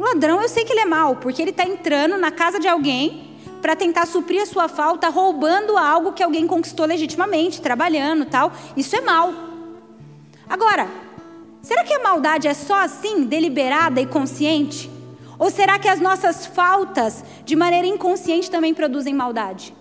Um 0.00 0.04
ladrão, 0.04 0.40
eu 0.40 0.48
sei 0.48 0.64
que 0.64 0.72
ele 0.72 0.80
é 0.80 0.86
mau, 0.86 1.16
porque 1.16 1.42
ele 1.42 1.50
está 1.50 1.64
entrando 1.64 2.16
na 2.16 2.30
casa 2.30 2.58
de 2.58 2.66
alguém 2.66 3.36
para 3.60 3.76
tentar 3.76 4.06
suprir 4.06 4.42
a 4.42 4.46
sua 4.46 4.68
falta, 4.68 5.08
roubando 5.08 5.76
algo 5.76 6.12
que 6.12 6.22
alguém 6.22 6.46
conquistou 6.46 6.86
legitimamente, 6.86 7.60
trabalhando 7.60 8.24
tal. 8.24 8.52
Isso 8.76 8.96
é 8.96 9.00
mal. 9.02 9.32
Agora, 10.48 10.88
será 11.62 11.84
que 11.84 11.92
a 11.92 12.02
maldade 12.02 12.48
é 12.48 12.54
só 12.54 12.82
assim, 12.82 13.24
deliberada 13.24 14.00
e 14.00 14.06
consciente? 14.06 14.90
Ou 15.38 15.50
será 15.50 15.78
que 15.78 15.88
as 15.88 16.00
nossas 16.00 16.46
faltas, 16.46 17.22
de 17.44 17.54
maneira 17.54 17.86
inconsciente, 17.86 18.50
também 18.50 18.72
produzem 18.72 19.12
maldade? 19.12 19.74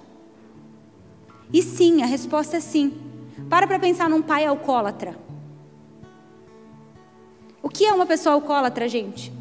E 1.51 1.61
sim, 1.61 2.01
a 2.01 2.05
resposta 2.05 2.57
é 2.57 2.59
sim. 2.59 2.93
Para 3.49 3.67
para 3.67 3.79
pensar 3.79 4.09
num 4.09 4.21
pai 4.21 4.45
alcoólatra. 4.45 5.15
O 7.61 7.69
que 7.69 7.85
é 7.85 7.93
uma 7.93 8.05
pessoa 8.05 8.35
alcoólatra, 8.35 8.87
gente? 8.87 9.31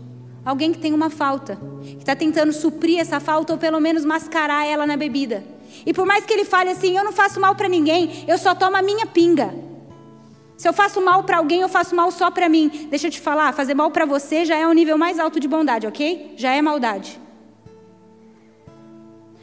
Alguém 0.45 0.73
que 0.73 0.79
tem 0.79 0.93
uma 0.93 1.11
falta, 1.11 1.59
que 1.83 1.99
está 1.99 2.17
tentando 2.17 2.53
suprir 2.53 2.99
essa 2.99 3.21
falta 3.21 3.53
ou 3.53 3.59
pelo 3.59 3.81
menos 3.81 4.05
mascarar 4.05 4.67
ela 4.67 4.87
na 4.87 4.97
bebida. 4.97 5.45
E 5.87 5.93
por 5.93 6.05
mais 6.05 6.25
que 6.25 6.33
ele 6.33 6.45
fale 6.45 6.71
assim, 6.71 6.97
eu 6.97 7.05
não 7.05 7.13
faço 7.13 7.41
mal 7.41 7.55
para 7.55 7.69
ninguém, 7.69 8.25
eu 8.27 8.37
só 8.39 8.55
tomo 8.55 8.77
a 8.77 8.83
minha 8.83 9.07
pinga. 9.07 9.55
Se 10.57 10.69
eu 10.69 10.73
faço 10.73 11.01
mal 11.01 11.25
para 11.25 11.39
alguém, 11.39 11.61
eu 11.61 11.69
faço 11.69 11.95
mal 11.95 12.11
só 12.13 12.31
para 12.31 12.49
mim. 12.49 12.87
Deixa 12.89 13.09
eu 13.09 13.11
te 13.11 13.21
falar, 13.21 13.53
fazer 13.53 13.75
mal 13.75 13.91
para 13.91 14.05
você 14.05 14.45
já 14.45 14.57
é 14.57 14.67
um 14.67 14.73
nível 14.73 14.97
mais 14.97 15.19
alto 15.19 15.41
de 15.41 15.49
bondade, 15.49 15.87
ok? 15.87 16.35
Já 16.37 16.53
é 16.53 16.63
maldade. 16.63 17.21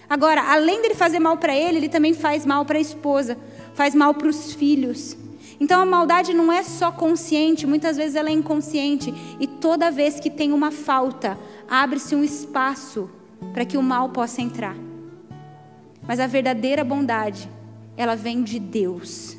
Agora, 0.10 0.41
além 0.41 0.82
dele 0.82 0.95
fazer 0.95 1.19
mal 1.19 1.38
para 1.38 1.56
ele, 1.56 1.78
ele 1.78 1.89
também 1.89 2.13
faz 2.13 2.45
mal 2.45 2.65
para 2.65 2.78
a 2.78 2.82
esposa, 2.82 3.38
faz 3.80 3.96
mal 3.96 4.13
para 4.13 4.28
os 4.28 4.52
filhos. 4.52 5.15
Então 5.58 5.80
a 5.80 5.86
maldade 5.86 6.34
não 6.34 6.52
é 6.52 6.63
só 6.63 6.92
consciente, 6.92 7.65
muitas 7.65 7.96
vezes 7.96 8.18
ela 8.18 8.28
é 8.28 8.34
inconsciente. 8.34 9.13
E 9.39 9.48
toda 9.48 9.89
vez 9.89 10.20
que 10.20 10.30
tem 10.30 10.52
uma 10.52 10.70
falta, 10.70 11.39
abre-se 11.65 12.13
um 12.13 12.22
espaço 12.22 13.10
para 13.54 13.63
que 13.63 13.78
o 13.78 13.82
mal 13.82 14.10
possa 14.10 14.42
entrar. 14.42 14.76
Mas 16.06 16.20
a 16.20 16.28
verdadeira 16.28 16.84
bondade, 16.84 17.50
ela 17.96 18.18
vem 18.18 18.44
de 18.44 18.60
Deus. 18.60 19.38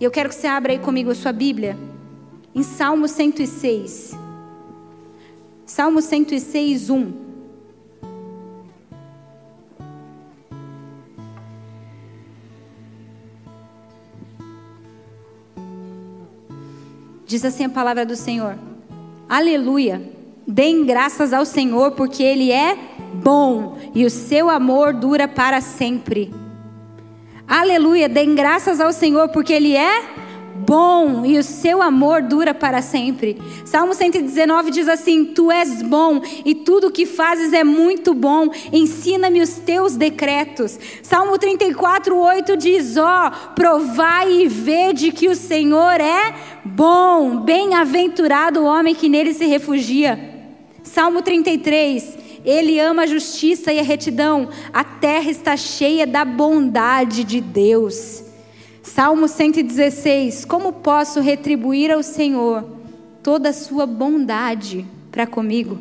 E 0.00 0.02
eu 0.02 0.10
quero 0.10 0.28
que 0.28 0.34
você 0.34 0.48
abra 0.48 0.72
aí 0.72 0.80
comigo 0.80 1.12
a 1.12 1.14
sua 1.14 1.30
Bíblia, 1.30 1.78
em 2.52 2.64
Salmo 2.64 3.06
106. 3.06 4.12
Salmo 5.64 6.02
106, 6.02 6.90
1. 6.90 7.27
Diz 17.28 17.44
assim 17.44 17.66
a 17.66 17.68
palavra 17.68 18.06
do 18.06 18.16
Senhor: 18.16 18.58
Aleluia! 19.28 20.00
Deem 20.46 20.86
graças 20.86 21.34
ao 21.34 21.44
Senhor, 21.44 21.90
porque 21.90 22.22
Ele 22.22 22.50
é 22.50 22.74
bom 23.22 23.76
e 23.94 24.06
o 24.06 24.10
seu 24.10 24.48
amor 24.48 24.94
dura 24.94 25.28
para 25.28 25.60
sempre. 25.60 26.32
Aleluia, 27.46 28.08
deem 28.08 28.34
graças 28.34 28.80
ao 28.80 28.94
Senhor, 28.94 29.28
porque 29.28 29.52
Ele 29.52 29.76
é 29.76 30.04
bom 30.68 31.24
e 31.24 31.38
o 31.38 31.42
seu 31.42 31.80
amor 31.80 32.20
dura 32.20 32.52
para 32.52 32.82
sempre. 32.82 33.38
Salmo 33.64 33.94
119 33.94 34.70
diz 34.70 34.86
assim: 34.86 35.24
Tu 35.24 35.50
és 35.50 35.80
bom 35.80 36.20
e 36.44 36.54
tudo 36.54 36.88
o 36.88 36.90
que 36.90 37.06
fazes 37.06 37.54
é 37.54 37.64
muito 37.64 38.12
bom. 38.12 38.50
Ensina-me 38.70 39.40
os 39.40 39.54
teus 39.54 39.96
decretos. 39.96 40.78
Salmo 41.02 41.38
34, 41.38 42.14
8 42.14 42.56
diz: 42.58 42.98
Ó, 42.98 43.28
oh, 43.28 43.54
provai 43.54 44.42
e 44.42 44.46
vede 44.46 45.10
que 45.10 45.28
o 45.28 45.34
Senhor 45.34 45.98
é 46.02 46.34
bom. 46.62 47.38
Bem-aventurado 47.38 48.60
o 48.60 48.66
homem 48.66 48.94
que 48.94 49.08
nele 49.08 49.32
se 49.32 49.46
refugia. 49.46 50.36
Salmo 50.82 51.22
33, 51.22 52.18
ele 52.44 52.78
ama 52.78 53.04
a 53.04 53.06
justiça 53.06 53.72
e 53.72 53.78
a 53.78 53.82
retidão. 53.82 54.50
A 54.70 54.84
terra 54.84 55.30
está 55.30 55.56
cheia 55.56 56.06
da 56.06 56.26
bondade 56.26 57.24
de 57.24 57.40
Deus. 57.40 58.27
Salmo 58.88 59.28
116: 59.28 60.46
Como 60.46 60.72
posso 60.72 61.20
retribuir 61.20 61.92
ao 61.92 62.02
Senhor 62.02 62.64
toda 63.22 63.50
a 63.50 63.52
sua 63.52 63.84
bondade 63.84 64.84
para 65.12 65.26
comigo? 65.26 65.78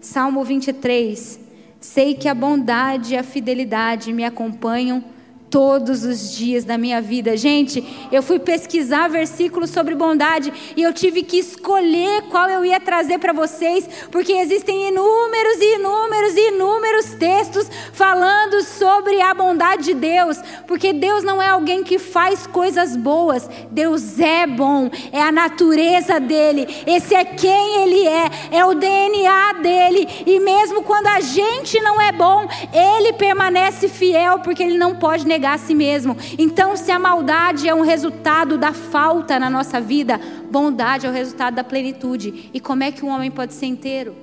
Salmo 0.00 0.44
23: 0.44 1.40
Sei 1.80 2.14
que 2.14 2.28
a 2.28 2.34
bondade 2.34 3.14
e 3.14 3.16
a 3.16 3.24
fidelidade 3.24 4.12
me 4.12 4.24
acompanham 4.24 5.02
todos 5.50 6.04
os 6.04 6.36
dias 6.36 6.64
da 6.64 6.76
minha 6.76 7.00
vida. 7.00 7.36
Gente, 7.36 7.84
eu 8.10 8.22
fui 8.22 8.38
pesquisar 8.38 9.08
versículos 9.08 9.70
sobre 9.70 9.94
bondade 9.94 10.52
e 10.76 10.82
eu 10.82 10.92
tive 10.92 11.22
que 11.22 11.38
escolher 11.38 12.22
qual 12.30 12.48
eu 12.48 12.64
ia 12.64 12.80
trazer 12.80 13.18
para 13.18 13.32
vocês, 13.32 13.88
porque 14.10 14.32
existem 14.32 14.88
inúmeros 14.88 15.56
e 15.60 15.76
inúmeros 15.76 16.36
e 16.36 16.48
inúmeros 16.48 17.06
textos 17.18 17.70
falando 17.92 18.62
sobre 18.62 19.20
a 19.20 19.32
bondade 19.32 19.84
de 19.84 19.94
Deus, 19.94 20.38
porque 20.66 20.92
Deus 20.92 21.22
não 21.22 21.40
é 21.40 21.48
alguém 21.48 21.82
que 21.82 21.98
faz 21.98 22.46
coisas 22.46 22.96
boas, 22.96 23.48
Deus 23.70 24.18
é 24.18 24.46
bom, 24.46 24.90
é 25.12 25.22
a 25.22 25.32
natureza 25.32 26.18
dele, 26.18 26.66
esse 26.86 27.14
é 27.14 27.24
quem 27.24 27.82
ele 27.82 28.06
é, 28.06 28.30
é 28.50 28.64
o 28.64 28.74
DNA 28.74 29.52
dele, 29.62 30.08
e 30.26 30.40
mesmo 30.40 30.82
quando 30.82 31.06
a 31.06 31.20
gente 31.20 31.80
não 31.80 32.00
é 32.00 32.12
bom, 32.12 32.46
ele 32.72 33.12
permanece 33.12 33.88
fiel, 33.88 34.40
porque 34.40 34.62
ele 34.62 34.78
não 34.78 34.96
pode 34.96 35.26
negar 35.26 35.35
negar 35.36 35.54
a 35.54 35.58
si 35.58 35.74
mesmo. 35.74 36.16
Então, 36.38 36.76
se 36.76 36.90
a 36.90 36.98
maldade 36.98 37.68
é 37.68 37.74
um 37.74 37.82
resultado 37.82 38.56
da 38.56 38.72
falta 38.72 39.38
na 39.38 39.50
nossa 39.50 39.80
vida, 39.80 40.18
bondade 40.50 41.06
é 41.06 41.10
o 41.10 41.12
resultado 41.12 41.54
da 41.54 41.64
plenitude. 41.64 42.50
E 42.52 42.58
como 42.58 42.82
é 42.82 42.90
que 42.90 43.04
um 43.04 43.08
homem 43.08 43.30
pode 43.30 43.52
ser 43.54 43.66
inteiro? 43.66 44.16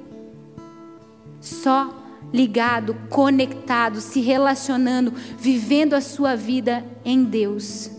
Só 1.40 2.02
ligado, 2.34 2.96
conectado, 3.10 4.02
se 4.02 4.20
relacionando, 4.20 5.14
vivendo 5.38 5.94
a 5.94 6.02
sua 6.02 6.36
vida 6.36 6.84
em 7.06 7.24
Deus. 7.24 7.92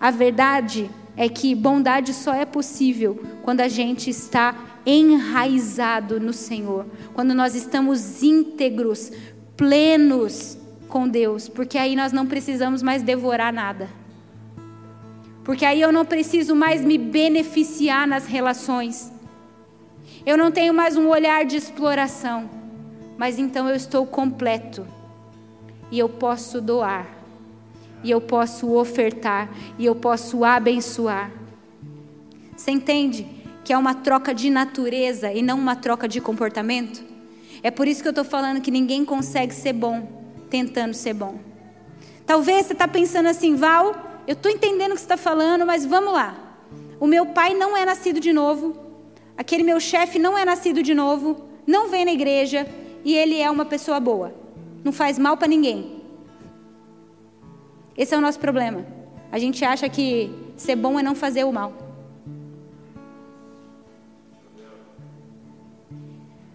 A 0.00 0.10
verdade 0.10 0.90
é 1.16 1.28
que 1.28 1.54
bondade 1.54 2.14
só 2.14 2.32
é 2.32 2.46
possível 2.46 3.22
quando 3.42 3.60
a 3.60 3.68
gente 3.68 4.08
está 4.08 4.54
enraizado 4.86 6.18
no 6.18 6.32
Senhor, 6.32 6.86
quando 7.12 7.34
nós 7.34 7.54
estamos 7.54 8.22
íntegros, 8.22 9.12
plenos 9.54 10.57
com 10.88 11.08
Deus, 11.08 11.48
porque 11.48 11.78
aí 11.78 11.94
nós 11.94 12.12
não 12.12 12.26
precisamos 12.26 12.82
mais 12.82 13.02
devorar 13.02 13.52
nada. 13.52 13.88
Porque 15.44 15.64
aí 15.64 15.80
eu 15.80 15.92
não 15.92 16.04
preciso 16.04 16.54
mais 16.54 16.84
me 16.84 16.98
beneficiar 16.98 18.06
nas 18.06 18.26
relações. 18.26 19.12
Eu 20.26 20.36
não 20.36 20.50
tenho 20.50 20.74
mais 20.74 20.96
um 20.96 21.08
olhar 21.08 21.44
de 21.44 21.56
exploração, 21.56 22.50
mas 23.16 23.38
então 23.38 23.68
eu 23.68 23.76
estou 23.76 24.06
completo. 24.06 24.86
E 25.90 25.98
eu 25.98 26.08
posso 26.08 26.60
doar, 26.60 27.06
e 28.04 28.10
eu 28.10 28.20
posso 28.20 28.74
ofertar, 28.74 29.48
e 29.78 29.86
eu 29.86 29.94
posso 29.94 30.44
abençoar. 30.44 31.30
Você 32.54 32.70
entende 32.70 33.26
que 33.64 33.72
é 33.72 33.78
uma 33.78 33.94
troca 33.94 34.34
de 34.34 34.50
natureza 34.50 35.32
e 35.32 35.40
não 35.40 35.58
uma 35.58 35.76
troca 35.76 36.06
de 36.06 36.20
comportamento? 36.20 37.02
É 37.62 37.70
por 37.70 37.88
isso 37.88 38.02
que 38.02 38.08
eu 38.08 38.12
estou 38.12 38.24
falando 38.24 38.60
que 38.60 38.70
ninguém 38.70 39.04
consegue 39.04 39.54
ser 39.54 39.72
bom 39.72 40.27
tentando 40.48 40.94
ser 40.94 41.14
bom. 41.14 41.38
Talvez 42.26 42.66
você 42.66 42.72
está 42.72 42.86
pensando 42.86 43.26
assim, 43.26 43.54
Val, 43.54 44.22
eu 44.26 44.34
estou 44.34 44.50
entendendo 44.50 44.92
o 44.92 44.94
que 44.94 45.00
você 45.00 45.04
está 45.04 45.16
falando, 45.16 45.64
mas 45.64 45.86
vamos 45.86 46.12
lá. 46.12 46.36
O 47.00 47.06
meu 47.06 47.26
pai 47.26 47.54
não 47.54 47.76
é 47.76 47.84
nascido 47.84 48.20
de 48.20 48.32
novo, 48.32 48.76
aquele 49.36 49.62
meu 49.62 49.80
chefe 49.80 50.18
não 50.18 50.36
é 50.36 50.44
nascido 50.44 50.82
de 50.82 50.94
novo, 50.94 51.44
não 51.66 51.88
vem 51.88 52.04
na 52.04 52.12
igreja 52.12 52.66
e 53.04 53.14
ele 53.14 53.40
é 53.40 53.50
uma 53.50 53.64
pessoa 53.64 54.00
boa, 54.00 54.34
não 54.84 54.92
faz 54.92 55.18
mal 55.18 55.36
para 55.36 55.48
ninguém. 55.48 56.02
Esse 57.96 58.14
é 58.14 58.18
o 58.18 58.20
nosso 58.20 58.38
problema. 58.38 58.84
A 59.30 59.38
gente 59.38 59.64
acha 59.64 59.88
que 59.88 60.30
ser 60.56 60.76
bom 60.76 60.98
é 60.98 61.02
não 61.02 61.14
fazer 61.14 61.44
o 61.44 61.52
mal. 61.52 61.72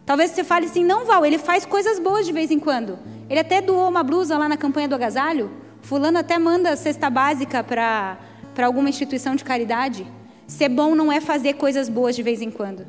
Talvez 0.06 0.32
você 0.32 0.44
fale 0.44 0.66
assim, 0.66 0.84
não, 0.84 1.06
Val, 1.06 1.26
ele 1.26 1.38
faz 1.38 1.66
coisas 1.66 1.98
boas 1.98 2.26
de 2.26 2.34
vez 2.34 2.52
em 2.52 2.60
quando. 2.60 3.00
Ele 3.34 3.40
até 3.40 3.60
doou 3.62 3.90
uma 3.90 4.04
blusa 4.04 4.38
lá 4.38 4.48
na 4.48 4.56
campanha 4.56 4.88
do 4.88 4.94
agasalho. 4.94 5.50
Fulano 5.82 6.20
até 6.20 6.38
manda 6.38 6.76
cesta 6.76 7.10
básica 7.10 7.64
para 7.64 8.16
alguma 8.64 8.88
instituição 8.90 9.36
de 9.36 9.44
caridade. 9.44 10.06
Ser 10.46 10.70
bom 10.70 10.94
não 10.94 11.12
é 11.12 11.20
fazer 11.20 11.54
coisas 11.54 11.90
boas 11.90 12.16
de 12.16 12.22
vez 12.22 12.44
em 12.44 12.52
quando. 12.52 12.86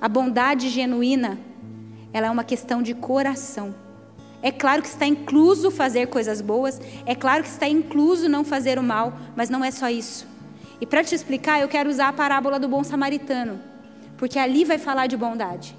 A 0.00 0.08
bondade 0.08 0.68
genuína, 0.70 1.38
ela 2.12 2.26
é 2.26 2.30
uma 2.32 2.42
questão 2.42 2.82
de 2.82 2.94
coração. 2.94 3.72
É 4.42 4.50
claro 4.50 4.82
que 4.82 4.88
está 4.88 5.06
incluso 5.06 5.70
fazer 5.70 6.08
coisas 6.08 6.40
boas, 6.40 6.80
é 7.06 7.14
claro 7.14 7.44
que 7.44 7.48
está 7.48 7.68
incluso 7.68 8.28
não 8.28 8.42
fazer 8.42 8.76
o 8.76 8.82
mal, 8.82 9.16
mas 9.36 9.48
não 9.48 9.64
é 9.64 9.70
só 9.70 9.88
isso. 9.88 10.26
E 10.80 10.84
para 10.84 11.04
te 11.04 11.14
explicar, 11.14 11.60
eu 11.60 11.68
quero 11.68 11.88
usar 11.88 12.08
a 12.08 12.12
parábola 12.12 12.58
do 12.58 12.66
bom 12.66 12.82
samaritano, 12.82 13.60
porque 14.16 14.36
ali 14.36 14.64
vai 14.64 14.78
falar 14.78 15.06
de 15.06 15.16
bondade. 15.16 15.76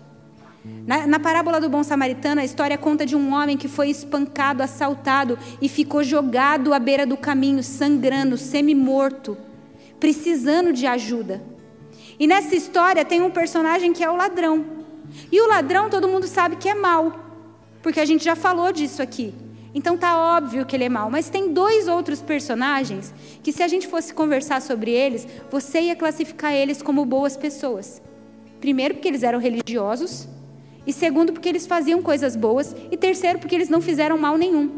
Na, 0.66 1.08
na, 1.08 1.20
parábola 1.20 1.62
do 1.62 1.70
bom 1.70 1.84
samaritano, 1.84 2.42
a 2.42 2.44
história 2.44 2.78
conta 2.78 3.06
de 3.06 3.16
um 3.16 3.34
homem 3.34 3.56
que 3.56 3.68
foi 3.68 3.90
espancado, 3.90 4.62
assaltado 4.62 5.40
e 5.62 5.70
ficou 5.70 6.04
jogado 6.04 6.74
à 6.74 6.80
beira 6.80 7.06
do 7.06 7.16
caminho, 7.16 7.64
sangrando, 7.64 8.38
semi-morto, 8.38 9.38
precisando 10.00 10.74
de 10.74 10.86
ajuda. 10.86 11.42
E 12.20 12.28
nessa 12.28 12.56
história 12.56 13.06
tem 13.06 13.22
um 13.22 13.32
personagem 13.32 13.94
que 13.94 14.04
é 14.04 14.10
o 14.10 14.18
ladrão. 14.18 14.66
E 15.32 15.40
o 15.40 15.48
ladrão 15.48 15.90
todo 15.90 16.08
mundo 16.08 16.28
sabe 16.28 16.58
que 16.58 16.68
é 16.68 16.76
mau, 16.76 17.18
porque 17.82 18.00
a 18.00 18.06
gente 18.06 18.24
já 18.24 18.36
falou 18.36 18.72
disso 18.74 19.02
aqui. 19.02 19.34
Então 19.74 19.98
tá 19.98 20.18
óbvio 20.18 20.66
que 20.66 20.76
ele 20.76 20.86
é 20.86 20.90
mau, 20.90 21.10
mas 21.10 21.30
tem 21.30 21.54
dois 21.54 21.88
outros 21.88 22.22
personagens 22.22 23.14
que 23.42 23.52
se 23.54 23.64
a 23.64 23.68
gente 23.68 23.88
fosse 23.88 24.14
conversar 24.14 24.62
sobre 24.62 24.92
eles, 24.92 25.28
você 25.50 25.82
ia 25.82 25.96
classificar 25.96 26.54
eles 26.54 26.82
como 26.82 27.06
boas 27.06 27.38
pessoas. 27.38 28.02
Primeiro 28.60 28.96
porque 28.96 29.08
eles 29.08 29.24
eram 29.24 29.40
religiosos, 29.40 30.28
e 30.86 30.94
segundo, 30.94 31.34
porque 31.34 31.50
eles 31.50 31.68
faziam 31.68 32.02
coisas 32.02 32.36
boas. 32.36 32.76
E 32.92 32.98
terceiro, 32.98 33.40
porque 33.40 33.56
eles 33.56 33.70
não 33.70 33.82
fizeram 33.82 34.18
mal 34.18 34.38
nenhum. 34.38 34.70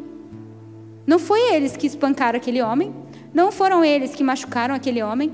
Não 1.05 1.19
foi 1.19 1.53
eles 1.53 1.75
que 1.75 1.87
espancaram 1.87 2.37
aquele 2.37 2.61
homem, 2.61 2.93
não 3.33 3.51
foram 3.51 3.83
eles 3.83 4.13
que 4.13 4.23
machucaram 4.23 4.75
aquele 4.75 5.01
homem, 5.01 5.31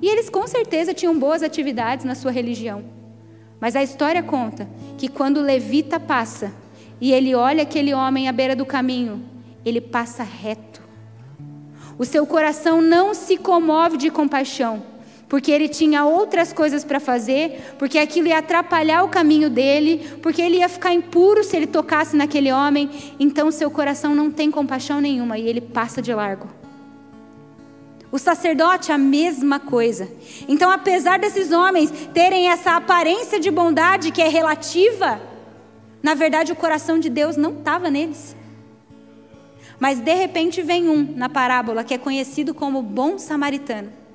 e 0.00 0.08
eles 0.08 0.30
com 0.30 0.46
certeza 0.46 0.94
tinham 0.94 1.18
boas 1.18 1.42
atividades 1.42 2.04
na 2.04 2.14
sua 2.14 2.30
religião. 2.30 2.84
Mas 3.60 3.74
a 3.74 3.82
história 3.82 4.22
conta 4.22 4.68
que 4.96 5.08
quando 5.08 5.38
o 5.38 5.42
levita 5.42 5.98
passa 5.98 6.52
e 7.00 7.12
ele 7.12 7.34
olha 7.34 7.62
aquele 7.62 7.92
homem 7.92 8.28
à 8.28 8.32
beira 8.32 8.54
do 8.54 8.64
caminho, 8.64 9.24
ele 9.64 9.80
passa 9.80 10.22
reto. 10.22 10.80
O 11.98 12.04
seu 12.04 12.24
coração 12.24 12.80
não 12.80 13.12
se 13.12 13.36
comove 13.36 13.96
de 13.96 14.10
compaixão, 14.10 14.82
porque 15.28 15.52
ele 15.52 15.68
tinha 15.68 16.04
outras 16.04 16.52
coisas 16.52 16.84
para 16.84 16.98
fazer, 16.98 17.74
porque 17.78 17.98
aquilo 17.98 18.28
ia 18.28 18.38
atrapalhar 18.38 19.02
o 19.02 19.08
caminho 19.08 19.50
dele, 19.50 20.16
porque 20.22 20.40
ele 20.40 20.58
ia 20.58 20.68
ficar 20.68 20.94
impuro 20.94 21.44
se 21.44 21.56
ele 21.56 21.66
tocasse 21.66 22.16
naquele 22.16 22.50
homem. 22.50 22.88
Então 23.20 23.50
seu 23.50 23.70
coração 23.70 24.14
não 24.14 24.30
tem 24.30 24.50
compaixão 24.50 25.00
nenhuma 25.00 25.38
e 25.38 25.46
ele 25.46 25.60
passa 25.60 26.00
de 26.00 26.14
largo. 26.14 26.48
O 28.10 28.18
sacerdote, 28.18 28.90
a 28.90 28.96
mesma 28.96 29.60
coisa. 29.60 30.08
Então, 30.48 30.70
apesar 30.70 31.18
desses 31.18 31.52
homens 31.52 31.90
terem 32.14 32.48
essa 32.48 32.74
aparência 32.74 33.38
de 33.38 33.50
bondade 33.50 34.10
que 34.10 34.22
é 34.22 34.28
relativa, 34.28 35.20
na 36.02 36.14
verdade 36.14 36.50
o 36.50 36.56
coração 36.56 36.98
de 36.98 37.10
Deus 37.10 37.36
não 37.36 37.52
estava 37.52 37.90
neles. 37.90 38.34
Mas 39.78 40.00
de 40.00 40.14
repente 40.14 40.62
vem 40.62 40.88
um 40.88 41.14
na 41.14 41.28
parábola 41.28 41.84
que 41.84 41.92
é 41.92 41.98
conhecido 41.98 42.54
como 42.54 42.80
bom 42.80 43.18
samaritano. 43.18 44.07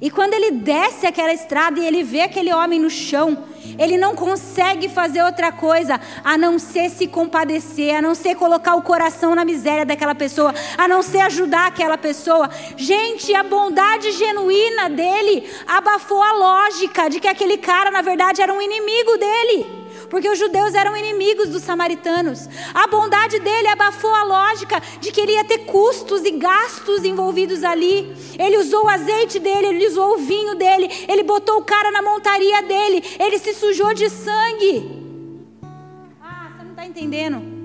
E 0.00 0.10
quando 0.10 0.34
ele 0.34 0.50
desce 0.50 1.06
aquela 1.06 1.32
estrada 1.32 1.80
e 1.80 1.86
ele 1.86 2.02
vê 2.02 2.20
aquele 2.20 2.52
homem 2.52 2.78
no 2.78 2.90
chão, 2.90 3.44
ele 3.78 3.96
não 3.96 4.14
consegue 4.14 4.88
fazer 4.88 5.22
outra 5.22 5.50
coisa 5.50 6.00
a 6.22 6.36
não 6.36 6.58
ser 6.58 6.90
se 6.90 7.06
compadecer, 7.06 7.94
a 7.94 8.02
não 8.02 8.14
ser 8.14 8.34
colocar 8.36 8.74
o 8.74 8.82
coração 8.82 9.34
na 9.34 9.44
miséria 9.44 9.84
daquela 9.84 10.14
pessoa, 10.14 10.54
a 10.76 10.86
não 10.86 11.02
ser 11.02 11.20
ajudar 11.20 11.66
aquela 11.66 11.96
pessoa. 11.96 12.50
Gente, 12.76 13.34
a 13.34 13.42
bondade 13.42 14.12
genuína 14.12 14.88
dele 14.88 15.48
abafou 15.66 16.22
a 16.22 16.32
lógica 16.32 17.08
de 17.08 17.18
que 17.18 17.28
aquele 17.28 17.56
cara, 17.56 17.90
na 17.90 18.02
verdade, 18.02 18.42
era 18.42 18.52
um 18.52 18.60
inimigo 18.60 19.16
dele 19.16 19.85
porque 20.08 20.28
os 20.28 20.38
judeus 20.38 20.74
eram 20.74 20.96
inimigos 20.96 21.48
dos 21.48 21.62
samaritanos. 21.62 22.48
A 22.74 22.86
bondade 22.86 23.38
dele 23.40 23.68
abafou 23.68 24.14
a 24.14 24.22
lógica 24.22 24.80
de 25.00 25.10
que 25.10 25.20
ele 25.20 25.32
ia 25.32 25.44
ter 25.44 25.58
custos 25.58 26.24
e 26.24 26.32
gastos 26.32 27.04
envolvidos 27.04 27.64
ali. 27.64 28.14
Ele 28.38 28.58
usou 28.58 28.84
o 28.84 28.88
azeite 28.88 29.38
dele, 29.38 29.68
ele 29.68 29.86
usou 29.86 30.14
o 30.14 30.18
vinho 30.18 30.54
dele, 30.54 30.88
ele 31.08 31.22
botou 31.22 31.58
o 31.58 31.64
cara 31.64 31.90
na 31.90 32.02
montaria 32.02 32.62
dele, 32.62 33.02
ele 33.18 33.38
se 33.38 33.54
sujou 33.54 33.94
de 33.94 34.08
sangue. 34.10 35.04
Ah, 36.20 36.50
você 36.56 36.62
não 36.62 36.70
está 36.70 36.86
entendendo? 36.86 37.55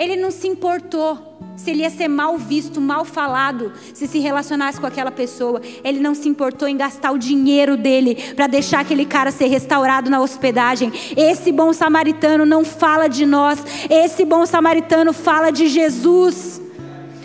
Ele 0.00 0.16
não 0.16 0.30
se 0.30 0.48
importou 0.48 1.30
se 1.56 1.70
ele 1.70 1.82
ia 1.82 1.90
ser 1.90 2.08
mal 2.08 2.38
visto, 2.38 2.80
mal 2.80 3.04
falado, 3.04 3.70
se 3.92 4.06
se 4.06 4.18
relacionasse 4.18 4.80
com 4.80 4.86
aquela 4.86 5.10
pessoa. 5.10 5.60
Ele 5.84 6.00
não 6.00 6.14
se 6.14 6.26
importou 6.26 6.66
em 6.66 6.74
gastar 6.74 7.12
o 7.12 7.18
dinheiro 7.18 7.76
dele 7.76 8.16
para 8.34 8.46
deixar 8.46 8.80
aquele 8.80 9.04
cara 9.04 9.30
ser 9.30 9.48
restaurado 9.48 10.08
na 10.08 10.22
hospedagem. 10.22 10.90
Esse 11.14 11.52
bom 11.52 11.74
samaritano 11.74 12.46
não 12.46 12.64
fala 12.64 13.08
de 13.08 13.26
nós, 13.26 13.62
esse 13.90 14.24
bom 14.24 14.46
samaritano 14.46 15.12
fala 15.12 15.50
de 15.50 15.68
Jesus. 15.68 16.62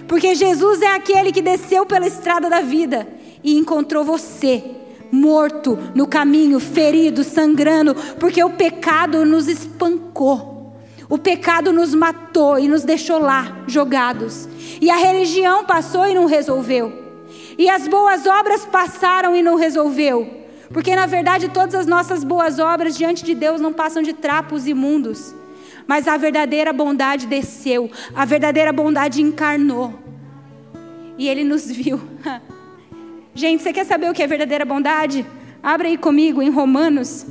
Porque 0.05 0.35
Jesus 0.35 0.81
é 0.81 0.93
aquele 0.93 1.31
que 1.31 1.41
desceu 1.41 1.85
pela 1.85 2.05
estrada 2.05 2.49
da 2.49 2.59
vida 2.59 3.07
e 3.41 3.57
encontrou 3.57 4.03
você 4.03 4.61
morto 5.09 5.79
no 5.95 6.07
caminho, 6.07 6.59
ferido, 6.59 7.23
sangrando, 7.23 7.95
porque 8.19 8.43
o 8.43 8.49
pecado 8.49 9.23
nos 9.23 9.47
espancou. 9.47 10.54
O 11.09 11.17
pecado 11.17 11.71
nos 11.71 11.93
matou 11.93 12.57
e 12.57 12.67
nos 12.67 12.83
deixou 12.83 13.19
lá, 13.19 13.63
jogados. 13.67 14.49
E 14.81 14.89
a 14.89 14.95
religião 14.95 15.65
passou 15.65 16.07
e 16.07 16.13
não 16.13 16.25
resolveu. 16.25 16.91
E 17.57 17.69
as 17.69 17.87
boas 17.87 18.25
obras 18.25 18.65
passaram 18.65 19.35
e 19.35 19.43
não 19.43 19.55
resolveu. 19.55 20.45
Porque 20.71 20.95
na 20.95 21.05
verdade 21.05 21.47
todas 21.49 21.75
as 21.75 21.85
nossas 21.85 22.23
boas 22.23 22.57
obras 22.57 22.97
diante 22.97 23.23
de 23.23 23.35
Deus 23.35 23.61
não 23.61 23.71
passam 23.71 24.01
de 24.01 24.13
trapos 24.13 24.67
imundos. 24.67 25.33
Mas 25.87 26.07
a 26.07 26.17
verdadeira 26.17 26.73
bondade 26.73 27.27
desceu, 27.27 27.89
a 28.15 28.25
verdadeira 28.25 28.73
bondade 28.73 29.21
encarnou. 29.21 29.93
E 31.17 31.29
ele 31.29 31.43
nos 31.43 31.69
viu. 31.69 32.01
Gente, 33.35 33.61
você 33.61 33.71
quer 33.71 33.85
saber 33.85 34.09
o 34.09 34.13
que 34.13 34.23
é 34.23 34.27
verdadeira 34.27 34.65
bondade? 34.65 35.25
Abra 35.61 35.87
aí 35.87 35.97
comigo 35.97 36.41
em 36.41 36.49
Romanos 36.49 37.25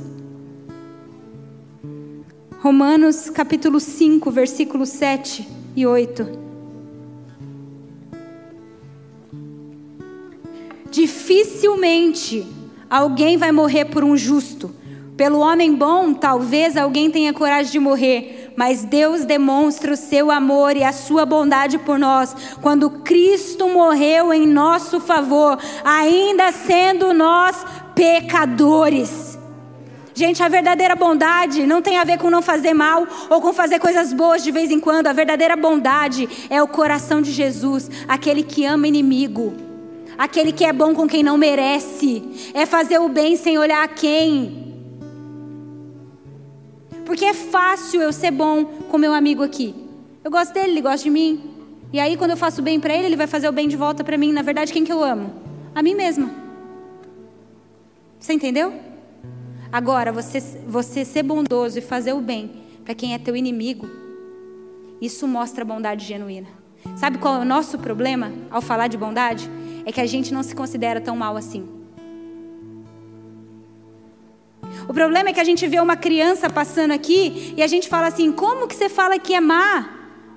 Romanos 2.65 3.29
capítulo 3.29 3.79
5, 3.79 4.31
versículos 4.31 4.89
7 4.89 5.47
e 5.75 5.85
8. 5.85 6.27
Dificilmente 10.89 12.43
alguém 12.89 13.37
vai 13.37 13.51
morrer 13.51 13.85
por 13.85 14.03
um 14.03 14.17
justo. 14.17 14.73
Pelo 15.15 15.41
homem 15.41 15.75
bom, 15.75 16.11
talvez 16.11 16.75
alguém 16.75 17.11
tenha 17.11 17.31
coragem 17.33 17.71
de 17.71 17.77
morrer, 17.77 18.51
mas 18.57 18.83
Deus 18.83 19.25
demonstra 19.25 19.93
o 19.93 19.95
seu 19.95 20.31
amor 20.31 20.75
e 20.75 20.83
a 20.83 20.91
sua 20.91 21.23
bondade 21.23 21.77
por 21.77 21.99
nós, 21.99 22.35
quando 22.63 22.89
Cristo 22.89 23.69
morreu 23.69 24.33
em 24.33 24.47
nosso 24.47 24.99
favor, 24.99 25.59
ainda 25.83 26.51
sendo 26.51 27.13
nós 27.13 27.63
pecadores. 27.93 29.34
Gente, 30.17 30.41
a 30.41 30.47
verdadeira 30.47 30.95
bondade 30.95 31.67
não 31.67 31.81
tem 31.81 31.97
a 31.97 32.05
ver 32.05 32.17
com 32.17 32.29
não 32.29 32.41
fazer 32.41 32.73
mal 32.73 33.05
ou 33.29 33.41
com 33.41 33.51
fazer 33.51 33.79
coisas 33.79 34.13
boas 34.13 34.41
de 34.41 34.49
vez 34.49 34.71
em 34.71 34.79
quando. 34.79 35.07
A 35.07 35.13
verdadeira 35.13 35.57
bondade 35.57 36.29
é 36.49 36.63
o 36.63 36.67
coração 36.69 37.21
de 37.21 37.33
Jesus, 37.33 37.91
aquele 38.07 38.41
que 38.41 38.63
ama 38.63 38.87
inimigo, 38.87 39.53
aquele 40.17 40.53
que 40.53 40.63
é 40.63 40.71
bom 40.71 40.95
com 40.95 41.05
quem 41.05 41.21
não 41.21 41.37
merece, 41.37 42.23
é 42.53 42.65
fazer 42.65 42.97
o 42.97 43.09
bem 43.09 43.35
sem 43.35 43.57
olhar 43.57 43.83
a 43.83 43.89
quem. 43.89 44.63
Porque 47.05 47.25
é 47.25 47.33
fácil 47.33 48.01
eu 48.01 48.13
ser 48.13 48.31
bom 48.31 48.63
com 48.63 48.97
meu 48.97 49.13
amigo 49.13 49.43
aqui. 49.43 49.75
Eu 50.23 50.31
gosto 50.31 50.53
dele, 50.53 50.71
ele 50.71 50.81
gosta 50.81 51.03
de 51.03 51.09
mim. 51.09 51.43
E 51.91 51.99
aí, 51.99 52.15
quando 52.15 52.31
eu 52.31 52.37
faço 52.37 52.61
bem 52.61 52.79
para 52.79 52.93
ele, 52.93 53.07
ele 53.07 53.15
vai 53.17 53.27
fazer 53.27 53.49
o 53.49 53.51
bem 53.51 53.67
de 53.67 53.75
volta 53.75 54.01
para 54.01 54.17
mim. 54.17 54.31
Na 54.31 54.41
verdade, 54.41 54.71
quem 54.71 54.85
que 54.85 54.93
eu 54.93 55.03
amo? 55.03 55.33
A 55.75 55.83
mim 55.83 55.93
mesma. 55.93 56.31
Você 58.17 58.31
entendeu? 58.31 58.94
Agora, 59.75 60.09
você, 60.09 60.39
você 60.65 61.03
ser 61.03 61.21
bondoso 61.21 61.77
e 61.79 61.81
fazer 61.81 62.13
o 62.13 62.21
bem 62.21 62.63
para 62.85 62.95
quem 62.95 63.13
é 63.13 63.19
teu 63.19 63.35
inimigo, 63.35 63.85
isso 65.01 65.27
mostra 65.27 65.65
bondade 65.65 66.05
genuína. 66.05 66.47
Sabe 66.95 67.17
qual 67.17 67.35
é 67.35 67.39
o 67.39 67.43
nosso 67.43 67.77
problema 67.77 68.31
ao 68.49 68.61
falar 68.61 68.87
de 68.87 68.95
bondade? 68.95 69.51
É 69.85 69.91
que 69.91 69.99
a 69.99 70.05
gente 70.05 70.33
não 70.33 70.43
se 70.43 70.55
considera 70.55 71.01
tão 71.01 71.17
mal 71.17 71.35
assim. 71.35 71.67
O 74.87 74.93
problema 74.93 75.31
é 75.31 75.33
que 75.33 75.41
a 75.41 75.43
gente 75.43 75.67
vê 75.67 75.81
uma 75.81 75.97
criança 75.97 76.49
passando 76.49 76.91
aqui 76.91 77.53
e 77.57 77.61
a 77.61 77.67
gente 77.67 77.89
fala 77.89 78.07
assim: 78.07 78.31
como 78.31 78.69
que 78.69 78.75
você 78.75 78.87
fala 78.87 79.19
que 79.19 79.33
é 79.33 79.41
má? 79.41 79.89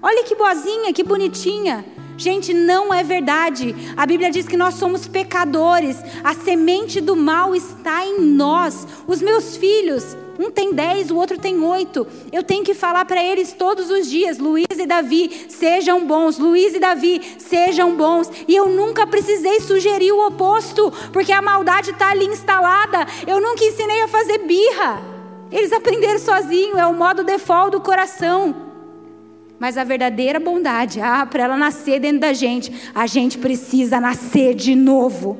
Olha 0.02 0.24
que 0.24 0.34
boazinha, 0.34 0.92
que 0.92 1.04
bonitinha. 1.04 1.84
Gente, 2.18 2.52
não 2.52 2.92
é 2.92 3.04
verdade. 3.04 3.76
A 3.96 4.04
Bíblia 4.04 4.28
diz 4.28 4.48
que 4.48 4.56
nós 4.56 4.74
somos 4.74 5.06
pecadores. 5.06 6.02
A 6.24 6.34
semente 6.34 7.00
do 7.00 7.14
mal 7.14 7.54
está 7.54 8.04
em 8.04 8.20
nós. 8.20 8.88
Os 9.06 9.22
meus 9.22 9.56
filhos, 9.56 10.16
um 10.36 10.50
tem 10.50 10.74
dez, 10.74 11.12
o 11.12 11.16
outro 11.16 11.38
tem 11.38 11.62
oito. 11.62 12.04
Eu 12.32 12.42
tenho 12.42 12.64
que 12.64 12.74
falar 12.74 13.04
para 13.04 13.22
eles 13.22 13.52
todos 13.52 13.88
os 13.88 14.10
dias: 14.10 14.36
Luiz 14.36 14.66
e 14.68 14.84
Davi, 14.84 15.46
sejam 15.48 16.04
bons. 16.04 16.38
Luiz 16.38 16.74
e 16.74 16.80
Davi, 16.80 17.36
sejam 17.38 17.94
bons. 17.94 18.28
E 18.48 18.56
eu 18.56 18.68
nunca 18.68 19.06
precisei 19.06 19.60
sugerir 19.60 20.10
o 20.10 20.26
oposto, 20.26 20.92
porque 21.12 21.30
a 21.30 21.40
maldade 21.40 21.92
está 21.92 22.10
ali 22.10 22.26
instalada. 22.26 23.06
Eu 23.28 23.40
nunca 23.40 23.64
ensinei 23.64 24.02
a 24.02 24.08
fazer 24.08 24.38
birra. 24.38 25.00
Eles 25.52 25.72
aprenderam 25.72 26.18
sozinhos, 26.18 26.78
é 26.78 26.84
o 26.84 26.92
modo 26.92 27.22
default 27.22 27.70
do 27.70 27.80
coração. 27.80 28.67
Mas 29.58 29.76
a 29.76 29.84
verdadeira 29.84 30.38
bondade, 30.38 31.00
ah, 31.00 31.26
para 31.26 31.42
ela 31.44 31.56
nascer 31.56 32.00
dentro 32.00 32.20
da 32.20 32.32
gente, 32.32 32.72
a 32.94 33.06
gente 33.06 33.38
precisa 33.38 34.00
nascer 34.00 34.54
de 34.54 34.74
novo. 34.74 35.38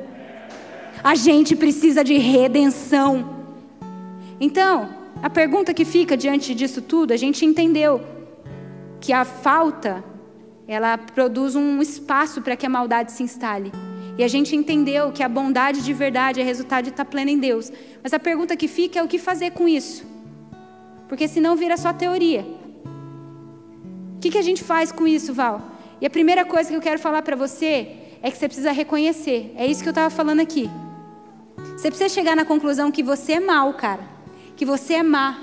A 1.02 1.14
gente 1.14 1.54
precisa 1.54 2.02
de 2.02 2.18
redenção. 2.18 3.36
Então, 4.40 4.88
a 5.22 5.30
pergunta 5.30 5.72
que 5.72 5.84
fica 5.84 6.16
diante 6.16 6.54
disso 6.54 6.82
tudo, 6.82 7.12
a 7.12 7.16
gente 7.16 7.44
entendeu 7.44 8.00
que 9.00 9.12
a 9.12 9.24
falta, 9.24 10.02
ela 10.66 10.98
produz 10.98 11.54
um 11.54 11.80
espaço 11.80 12.42
para 12.42 12.56
que 12.56 12.66
a 12.66 12.68
maldade 12.68 13.12
se 13.12 13.22
instale. 13.22 13.72
E 14.18 14.24
a 14.24 14.28
gente 14.28 14.56
entendeu 14.56 15.12
que 15.12 15.22
a 15.22 15.28
bondade 15.28 15.80
de 15.80 15.92
verdade 15.92 16.40
é 16.40 16.44
resultado 16.44 16.84
de 16.84 16.90
estar 16.90 17.04
plena 17.04 17.30
em 17.30 17.38
Deus. 17.38 17.70
Mas 18.02 18.12
a 18.12 18.18
pergunta 18.18 18.56
que 18.56 18.66
fica 18.66 18.98
é 18.98 19.02
o 19.02 19.06
que 19.06 19.16
fazer 19.16 19.52
com 19.52 19.68
isso? 19.68 20.04
Porque 21.08 21.28
senão 21.28 21.54
vira 21.54 21.76
só 21.76 21.92
teoria. 21.92 22.57
O 24.18 24.20
que, 24.20 24.30
que 24.30 24.38
a 24.38 24.42
gente 24.42 24.64
faz 24.64 24.90
com 24.90 25.06
isso, 25.06 25.32
Val? 25.32 25.62
E 26.00 26.06
a 26.06 26.10
primeira 26.10 26.44
coisa 26.44 26.68
que 26.68 26.74
eu 26.74 26.80
quero 26.80 26.98
falar 26.98 27.22
para 27.22 27.36
você 27.36 27.88
é 28.20 28.32
que 28.32 28.36
você 28.36 28.48
precisa 28.48 28.72
reconhecer. 28.72 29.54
É 29.56 29.64
isso 29.64 29.80
que 29.80 29.88
eu 29.88 29.92
estava 29.92 30.10
falando 30.10 30.40
aqui. 30.40 30.68
Você 31.76 31.88
precisa 31.88 32.08
chegar 32.08 32.34
na 32.34 32.44
conclusão 32.44 32.90
que 32.90 33.00
você 33.00 33.34
é 33.34 33.40
mal, 33.40 33.72
cara. 33.74 34.02
Que 34.56 34.64
você 34.64 34.94
é 34.94 35.04
má. 35.04 35.38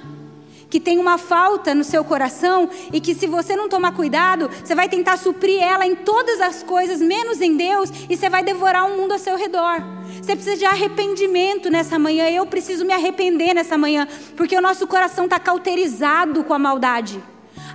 que 0.70 0.78
tem 0.78 0.98
uma 0.98 1.18
falta 1.18 1.74
no 1.74 1.86
seu 1.86 2.04
coração 2.04 2.70
e 2.92 3.00
que 3.00 3.16
se 3.16 3.28
você 3.28 3.56
não 3.56 3.70
tomar 3.70 3.94
cuidado, 3.94 4.50
você 4.62 4.76
vai 4.76 4.90
tentar 4.90 5.16
suprir 5.16 5.64
ela 5.64 5.86
em 5.86 5.96
todas 5.96 6.42
as 6.42 6.64
coisas, 6.64 7.00
menos 7.00 7.40
em 7.40 7.56
Deus, 7.56 7.90
e 8.10 8.18
você 8.18 8.30
vai 8.30 8.44
devorar 8.44 8.86
o 8.92 8.98
mundo 8.98 9.14
ao 9.14 9.20
seu 9.20 9.38
redor. 9.38 9.82
Você 10.22 10.36
precisa 10.36 10.58
de 10.58 10.66
arrependimento 10.66 11.70
nessa 11.70 11.98
manhã. 11.98 12.30
Eu 12.30 12.46
preciso 12.46 12.84
me 12.84 12.92
arrepender 12.92 13.54
nessa 13.54 13.78
manhã, 13.78 14.06
porque 14.36 14.58
o 14.58 14.62
nosso 14.62 14.86
coração 14.86 15.24
está 15.26 15.40
cauterizado 15.40 16.44
com 16.44 16.54
a 16.54 16.60
maldade. 16.60 17.24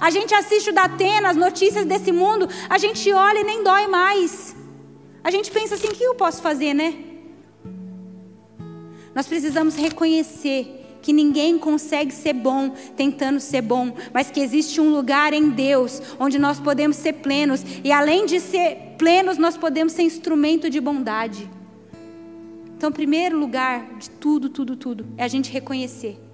A 0.01 0.11
gente 0.11 0.35
assiste 0.35 0.71
o 0.71 0.73
Datena, 0.73 1.29
as 1.29 1.37
notícias 1.37 1.85
desse 1.85 2.11
mundo, 2.11 2.49
a 2.69 2.79
gente 2.79 3.13
olha 3.13 3.41
e 3.41 3.45
nem 3.45 3.63
dói 3.63 3.87
mais. 3.87 4.57
A 5.23 5.31
gente 5.31 5.51
pensa 5.51 5.75
assim: 5.75 5.89
o 5.89 5.93
que 5.93 6.03
eu 6.03 6.15
posso 6.15 6.41
fazer, 6.41 6.73
né? 6.73 6.95
Nós 9.15 9.27
precisamos 9.27 9.75
reconhecer 9.77 10.81
que 11.03 11.13
ninguém 11.13 11.59
consegue 11.59 12.13
ser 12.13 12.33
bom 12.33 12.71
tentando 12.97 13.41
ser 13.41 13.63
bom, 13.63 13.95
mas 14.13 14.31
que 14.31 14.41
existe 14.41 14.81
um 14.81 14.91
lugar 14.91 15.33
em 15.33 15.51
Deus 15.51 16.01
onde 16.19 16.39
nós 16.39 16.61
podemos 16.61 16.97
ser 16.97 17.15
plenos 17.15 17.65
e 17.83 17.91
além 17.91 18.27
de 18.27 18.39
ser 18.39 18.95
plenos, 18.99 19.39
nós 19.39 19.57
podemos 19.57 19.93
ser 19.93 20.03
instrumento 20.03 20.69
de 20.71 20.81
bondade. 20.81 21.51
Então, 22.77 22.91
primeiro 22.93 23.39
lugar 23.39 23.99
de 23.99 24.09
tudo, 24.11 24.49
tudo, 24.49 24.77
tudo 24.77 25.07
é 25.17 25.25
a 25.25 25.29
gente 25.29 25.51
reconhecer. 25.51 26.30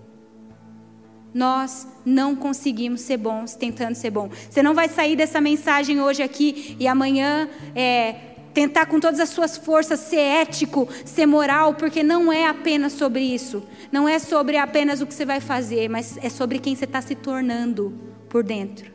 Nós 1.36 1.86
não 2.02 2.34
conseguimos 2.34 3.02
ser 3.02 3.18
bons 3.18 3.54
tentando 3.54 3.94
ser 3.94 4.08
bom. 4.08 4.30
Você 4.48 4.62
não 4.62 4.72
vai 4.72 4.88
sair 4.88 5.14
dessa 5.14 5.38
mensagem 5.38 6.00
hoje 6.00 6.22
aqui 6.22 6.74
e 6.80 6.88
amanhã 6.88 7.46
é, 7.74 8.14
tentar 8.54 8.86
com 8.86 8.98
todas 8.98 9.20
as 9.20 9.28
suas 9.28 9.54
forças 9.54 10.00
ser 10.00 10.16
ético, 10.16 10.88
ser 11.04 11.26
moral, 11.26 11.74
porque 11.74 12.02
não 12.02 12.32
é 12.32 12.46
apenas 12.46 12.94
sobre 12.94 13.20
isso. 13.20 13.62
Não 13.92 14.08
é 14.08 14.18
sobre 14.18 14.56
apenas 14.56 15.02
o 15.02 15.06
que 15.06 15.12
você 15.12 15.26
vai 15.26 15.38
fazer, 15.38 15.90
mas 15.90 16.16
é 16.22 16.30
sobre 16.30 16.58
quem 16.58 16.74
você 16.74 16.86
está 16.86 17.02
se 17.02 17.14
tornando 17.14 17.92
por 18.30 18.42
dentro. 18.42 18.90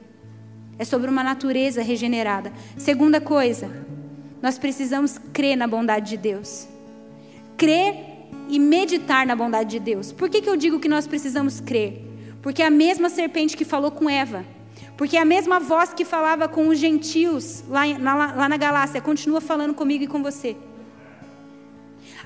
É 0.79 0.83
sobre 0.83 1.11
uma 1.11 1.23
natureza 1.23 1.83
regenerada. 1.83 2.51
Segunda 2.75 3.21
coisa, 3.21 3.69
nós 4.41 4.57
precisamos 4.57 5.19
crer 5.31 5.55
na 5.55 5.67
bondade 5.67 6.09
de 6.09 6.17
Deus. 6.17 6.67
Crer 7.55 7.93
e 8.49 8.57
meditar 8.57 9.27
na 9.27 9.35
bondade 9.35 9.69
de 9.69 9.79
Deus. 9.79 10.11
Por 10.11 10.27
que, 10.27 10.41
que 10.41 10.49
eu 10.49 10.57
digo 10.57 10.79
que 10.79 10.89
nós 10.89 11.05
precisamos 11.05 11.59
crer? 11.61 12.09
Porque 12.41 12.61
é 12.61 12.67
a 12.67 12.71
mesma 12.71 13.09
serpente 13.09 13.55
que 13.55 13.65
falou 13.65 13.91
com 13.91 14.09
Eva 14.09 14.45
porque 15.01 15.17
a 15.17 15.25
mesma 15.25 15.59
voz 15.59 15.91
que 15.91 16.05
falava 16.05 16.47
com 16.47 16.67
os 16.67 16.77
gentios 16.77 17.63
lá, 17.67 17.81
lá, 17.99 18.33
lá 18.35 18.47
na 18.47 18.55
Galácia 18.55 19.01
continua 19.01 19.41
falando 19.41 19.73
comigo 19.73 20.03
e 20.03 20.07
com 20.07 20.21
você. 20.21 20.55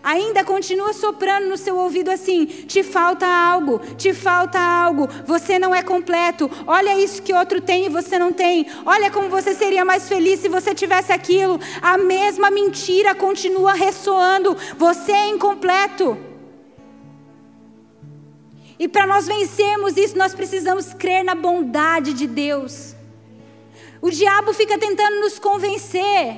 Ainda 0.03 0.43
continua 0.43 0.91
soprando 0.91 1.47
no 1.47 1.55
seu 1.55 1.77
ouvido 1.77 2.11
assim: 2.11 2.45
te 2.45 2.83
falta 2.83 3.25
algo, 3.25 3.79
te 3.95 4.13
falta 4.13 4.59
algo, 4.59 5.07
você 5.25 5.57
não 5.57 5.73
é 5.73 5.81
completo. 5.81 6.51
Olha 6.67 6.99
isso 6.99 7.21
que 7.21 7.33
outro 7.33 7.61
tem 7.61 7.85
e 7.85 7.89
você 7.89 8.19
não 8.19 8.33
tem. 8.33 8.67
Olha 8.85 9.09
como 9.09 9.29
você 9.29 9.55
seria 9.55 9.85
mais 9.85 10.09
feliz 10.09 10.41
se 10.41 10.49
você 10.49 10.75
tivesse 10.75 11.13
aquilo. 11.13 11.57
A 11.81 11.97
mesma 11.97 12.51
mentira 12.51 13.15
continua 13.15 13.71
ressoando: 13.71 14.55
você 14.77 15.13
é 15.13 15.29
incompleto. 15.29 16.34
E 18.77 18.87
para 18.87 19.07
nós 19.07 19.25
vencermos 19.25 19.95
isso, 19.95 20.17
nós 20.17 20.33
precisamos 20.33 20.93
crer 20.93 21.23
na 21.23 21.33
bondade 21.33 22.13
de 22.13 22.27
Deus. 22.27 22.95
O 24.01 24.11
diabo 24.11 24.53
fica 24.53 24.77
tentando 24.77 25.21
nos 25.21 25.39
convencer, 25.39 26.37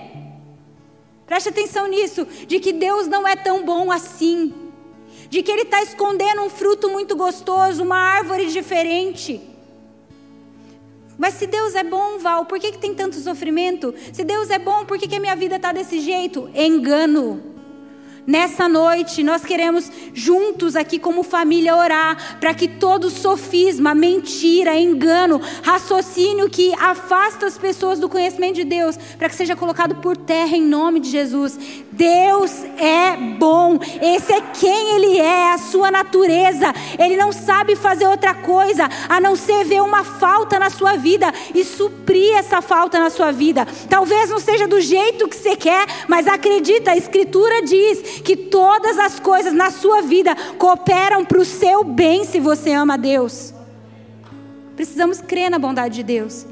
preste 1.26 1.50
atenção 1.50 1.88
nisso, 1.88 2.26
de 2.48 2.60
que 2.60 2.72
Deus 2.72 3.08
não 3.08 3.28
é 3.28 3.36
tão 3.36 3.66
bom 3.66 3.92
assim, 3.92 4.54
de 5.30 5.42
que 5.42 5.52
Ele 5.52 5.64
está 5.64 5.82
escondendo 5.82 6.44
um 6.44 6.50
fruto 6.50 6.90
muito 6.90 7.16
gostoso, 7.16 7.84
uma 7.84 7.98
árvore 7.98 8.46
diferente. 8.46 9.42
Mas 11.18 11.34
se 11.34 11.48
Deus 11.48 11.74
é 11.74 11.84
bom, 11.84 12.20
Val, 12.20 12.46
por 12.46 12.60
que, 12.60 12.72
que 12.72 12.78
tem 12.78 12.94
tanto 12.94 13.16
sofrimento? 13.18 13.94
Se 14.14 14.24
Deus 14.24 14.52
é 14.52 14.60
bom, 14.60 14.86
por 14.86 15.00
que, 15.00 15.08
que 15.08 15.16
a 15.16 15.20
minha 15.20 15.36
vida 15.36 15.56
está 15.56 15.72
desse 15.74 16.00
jeito? 16.00 16.50
Engano. 16.54 17.57
Nessa 18.28 18.68
noite, 18.68 19.24
nós 19.24 19.46
queremos 19.46 19.90
juntos 20.14 20.76
aqui 20.76 21.00
como 21.00 21.24
família 21.24 21.74
orar 21.74 22.38
para 22.42 22.54
que 22.54 22.68
todo 22.68 23.10
sofisma, 23.10 23.96
mentira, 23.96 24.78
engano, 24.78 25.40
raciocínio 25.64 26.50
que 26.50 26.74
afasta 26.74 27.46
as 27.46 27.58
pessoas 27.58 28.00
do 28.00 28.10
conhecimento 28.10 28.56
de 28.56 28.66
Deus, 28.66 28.98
para 29.18 29.30
que 29.30 29.36
seja 29.36 29.56
colocado 29.56 29.96
por 30.02 30.18
terra 30.18 30.58
em 30.58 30.62
nome 30.62 31.00
de 31.00 31.10
Jesus. 31.10 31.58
Deus 31.90 32.52
é 32.78 33.16
bom, 33.40 33.80
esse 34.02 34.34
é 34.34 34.42
quem 34.42 34.96
Ele 34.96 35.18
é, 35.20 35.54
a 35.54 35.58
sua 35.58 35.90
natureza. 35.90 36.74
Ele 37.00 37.16
não 37.16 37.32
sabe 37.32 37.78
fazer 37.78 38.08
outra 38.08 38.34
coisa 38.34 38.90
a 39.08 39.22
não 39.22 39.38
ser 39.38 39.64
ver 39.64 39.82
uma 39.82 40.04
falta 40.04 40.60
na 40.60 40.70
sua 40.70 40.98
vida 40.98 41.34
e 41.56 41.64
suprir 41.64 42.36
essa 42.36 42.62
falta 42.62 43.00
na 43.00 43.10
sua 43.10 43.32
vida. 43.32 43.66
Talvez 43.90 44.30
não 44.30 44.38
seja 44.38 44.68
do 44.68 44.82
jeito 44.82 45.30
que 45.30 45.36
você 45.36 45.56
quer, 45.56 45.88
mas 46.10 46.28
acredita, 46.28 46.92
a 46.92 46.98
Escritura 46.98 47.62
diz 47.62 48.17
que 48.22 48.36
todas 48.36 48.98
as 48.98 49.20
coisas 49.20 49.54
na 49.54 49.72
sua 49.72 50.02
vida 50.02 50.36
cooperam 50.58 51.26
para 51.26 51.40
o 51.40 51.46
seu 51.46 51.84
bem 51.84 52.26
se 52.26 52.40
você 52.40 52.72
ama 52.72 52.96
a 52.96 52.98
Deus. 52.98 53.54
Precisamos 54.76 55.22
crer 55.22 55.50
na 55.50 55.58
bondade 55.58 55.96
de 55.96 56.04
Deus. 56.04 56.46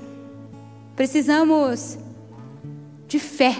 Precisamos 0.95 1.97
de 3.07 3.19
fé. 3.19 3.55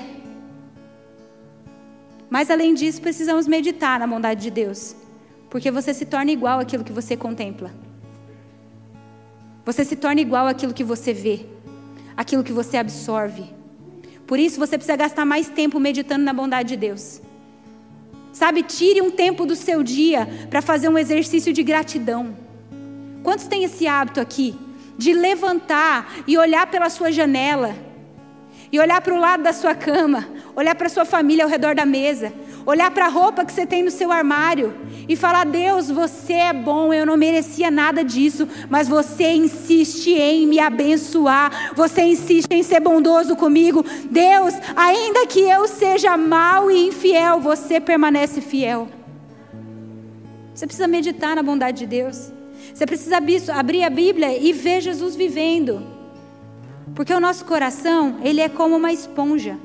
Mas 2.29 2.49
além 2.49 2.73
disso, 2.73 3.01
precisamos 3.01 3.47
meditar 3.47 3.99
na 3.99 4.07
bondade 4.07 4.41
de 4.41 4.49
Deus. 4.51 4.95
Porque 5.49 5.69
você 5.69 5.93
se 5.93 6.05
torna 6.05 6.31
igual 6.31 6.59
àquilo 6.59 6.83
que 6.83 6.91
você 6.91 7.15
contempla. 7.15 7.71
Você 9.65 9.83
se 9.83 9.95
torna 9.95 10.21
igual 10.21 10.47
àquilo 10.47 10.73
que 10.73 10.83
você 10.83 11.13
vê, 11.13 11.45
aquilo 12.15 12.43
que 12.43 12.51
você 12.51 12.77
absorve. 12.77 13.45
Por 14.27 14.37
isso 14.39 14.59
você 14.59 14.77
precisa 14.77 14.95
gastar 14.95 15.25
mais 15.25 15.49
tempo 15.49 15.79
meditando 15.79 16.23
na 16.23 16.33
bondade 16.33 16.69
de 16.69 16.77
Deus. 16.77 17.21
Sabe, 18.35 18.63
tire 18.63 19.01
um 19.01 19.09
tempo 19.09 19.45
do 19.45 19.55
seu 19.55 19.81
dia 19.81 20.27
para 20.49 20.61
fazer 20.61 20.89
um 20.89 20.97
exercício 20.97 21.53
de 21.53 21.63
gratidão. 21.63 22.35
Quantos 23.23 23.47
têm 23.47 23.63
esse 23.63 23.87
hábito 23.87 24.19
aqui? 24.19 24.53
De 24.97 25.13
levantar 25.13 26.13
e 26.27 26.37
olhar 26.37 26.67
pela 26.67 26.89
sua 26.89 27.13
janela, 27.13 27.73
e 28.69 28.77
olhar 28.77 28.99
para 28.99 29.13
o 29.13 29.19
lado 29.19 29.41
da 29.41 29.53
sua 29.53 29.73
cama, 29.73 30.27
olhar 30.53 30.75
para 30.75 30.87
a 30.87 30.89
sua 30.89 31.05
família 31.05 31.45
ao 31.45 31.49
redor 31.49 31.75
da 31.75 31.85
mesa, 31.85 32.33
olhar 32.65 32.89
para 32.91 33.05
a 33.05 33.09
roupa 33.09 33.45
que 33.45 33.53
você 33.53 33.65
tem 33.65 33.83
no 33.83 33.91
seu 33.91 34.11
armário 34.11 34.73
e 35.07 35.15
falar: 35.15 35.45
Deus, 35.45 35.89
você 35.89 36.33
é 36.33 36.53
bom, 36.53 36.93
eu 36.93 37.05
não 37.05 37.15
merecia 37.15 37.69
nada 37.69 38.03
disso, 38.03 38.47
mas 38.69 38.87
você 38.87 39.33
insiste 39.33 40.11
em 40.11 40.47
me 40.47 40.59
abençoar, 40.59 41.73
você 41.75 42.01
insiste 42.01 42.51
em 42.51 42.63
ser 42.63 42.79
bondoso 42.79 43.35
comigo. 43.35 43.85
Deus, 44.09 44.53
ainda 44.75 45.27
que 45.27 45.41
eu 45.41 45.67
seja 45.67 46.17
mau 46.17 46.71
e 46.71 46.87
infiel, 46.87 47.39
você 47.39 47.79
permanece 47.79 48.41
fiel. 48.41 48.87
Você 50.53 50.65
precisa 50.65 50.87
meditar 50.87 51.35
na 51.35 51.43
bondade 51.43 51.79
de 51.79 51.85
Deus. 51.85 52.31
Você 52.73 52.85
precisa 52.85 53.17
abrir 53.53 53.83
a 53.83 53.89
Bíblia 53.89 54.37
e 54.37 54.51
ver 54.53 54.81
Jesus 54.81 55.15
vivendo. 55.15 55.85
Porque 56.95 57.13
o 57.13 57.19
nosso 57.19 57.43
coração, 57.45 58.17
ele 58.23 58.39
é 58.39 58.47
como 58.47 58.75
uma 58.75 58.91
esponja 58.91 59.57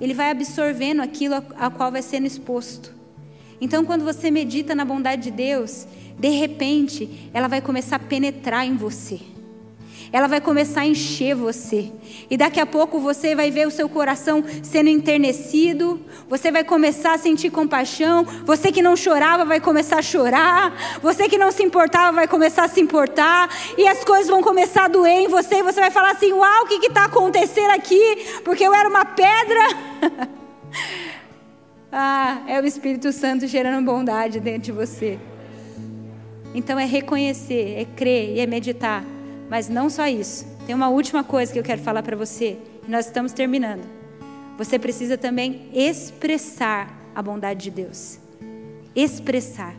ele 0.00 0.14
vai 0.14 0.30
absorvendo 0.30 1.02
aquilo 1.02 1.34
a 1.34 1.70
qual 1.70 1.92
vai 1.92 2.02
sendo 2.02 2.26
exposto. 2.26 2.94
Então, 3.60 3.84
quando 3.84 4.04
você 4.04 4.30
medita 4.30 4.74
na 4.74 4.84
bondade 4.84 5.24
de 5.24 5.30
Deus, 5.30 5.86
de 6.18 6.28
repente, 6.28 7.30
ela 7.34 7.48
vai 7.48 7.60
começar 7.60 7.96
a 7.96 7.98
penetrar 7.98 8.66
em 8.66 8.76
você. 8.76 9.20
Ela 10.12 10.26
vai 10.26 10.40
começar 10.40 10.80
a 10.80 10.86
encher 10.86 11.34
você. 11.34 11.92
E 12.28 12.36
daqui 12.36 12.58
a 12.58 12.66
pouco 12.66 12.98
você 12.98 13.34
vai 13.34 13.50
ver 13.50 13.66
o 13.66 13.70
seu 13.70 13.88
coração 13.88 14.42
sendo 14.62 14.88
enternecido. 14.88 16.00
Você 16.28 16.50
vai 16.50 16.64
começar 16.64 17.14
a 17.14 17.18
sentir 17.18 17.50
compaixão. 17.50 18.24
Você 18.44 18.72
que 18.72 18.82
não 18.82 18.96
chorava 18.96 19.44
vai 19.44 19.60
começar 19.60 19.98
a 19.98 20.02
chorar. 20.02 21.00
Você 21.00 21.28
que 21.28 21.38
não 21.38 21.52
se 21.52 21.62
importava 21.62 22.12
vai 22.12 22.28
começar 22.28 22.64
a 22.64 22.68
se 22.68 22.80
importar. 22.80 23.48
E 23.78 23.86
as 23.86 24.04
coisas 24.04 24.28
vão 24.28 24.42
começar 24.42 24.86
a 24.86 24.88
doer 24.88 25.22
em 25.22 25.28
você. 25.28 25.56
E 25.56 25.62
você 25.62 25.78
vai 25.80 25.92
falar 25.92 26.10
assim: 26.10 26.32
Uau, 26.32 26.64
o 26.64 26.66
que 26.66 26.86
está 26.86 27.04
acontecendo 27.04 27.70
aqui? 27.70 28.40
Porque 28.44 28.64
eu 28.64 28.74
era 28.74 28.88
uma 28.88 29.04
pedra. 29.04 29.60
ah, 31.92 32.42
é 32.48 32.60
o 32.60 32.66
Espírito 32.66 33.12
Santo 33.12 33.46
gerando 33.46 33.84
bondade 33.84 34.40
dentro 34.40 34.62
de 34.62 34.72
você. 34.72 35.20
Então 36.52 36.76
é 36.80 36.84
reconhecer, 36.84 37.76
é 37.78 37.84
crer 37.84 38.36
e 38.36 38.40
é 38.40 38.46
meditar. 38.46 39.04
Mas 39.50 39.68
não 39.68 39.90
só 39.90 40.06
isso. 40.06 40.46
Tem 40.64 40.74
uma 40.74 40.88
última 40.88 41.24
coisa 41.24 41.52
que 41.52 41.58
eu 41.58 41.62
quero 41.64 41.82
falar 41.82 42.04
para 42.04 42.16
você. 42.16 42.56
E 42.86 42.90
nós 42.90 43.06
estamos 43.06 43.32
terminando. 43.32 43.82
Você 44.56 44.78
precisa 44.78 45.18
também 45.18 45.68
expressar 45.74 46.96
a 47.14 47.20
bondade 47.20 47.64
de 47.64 47.70
Deus. 47.70 48.20
Expressar. 48.94 49.74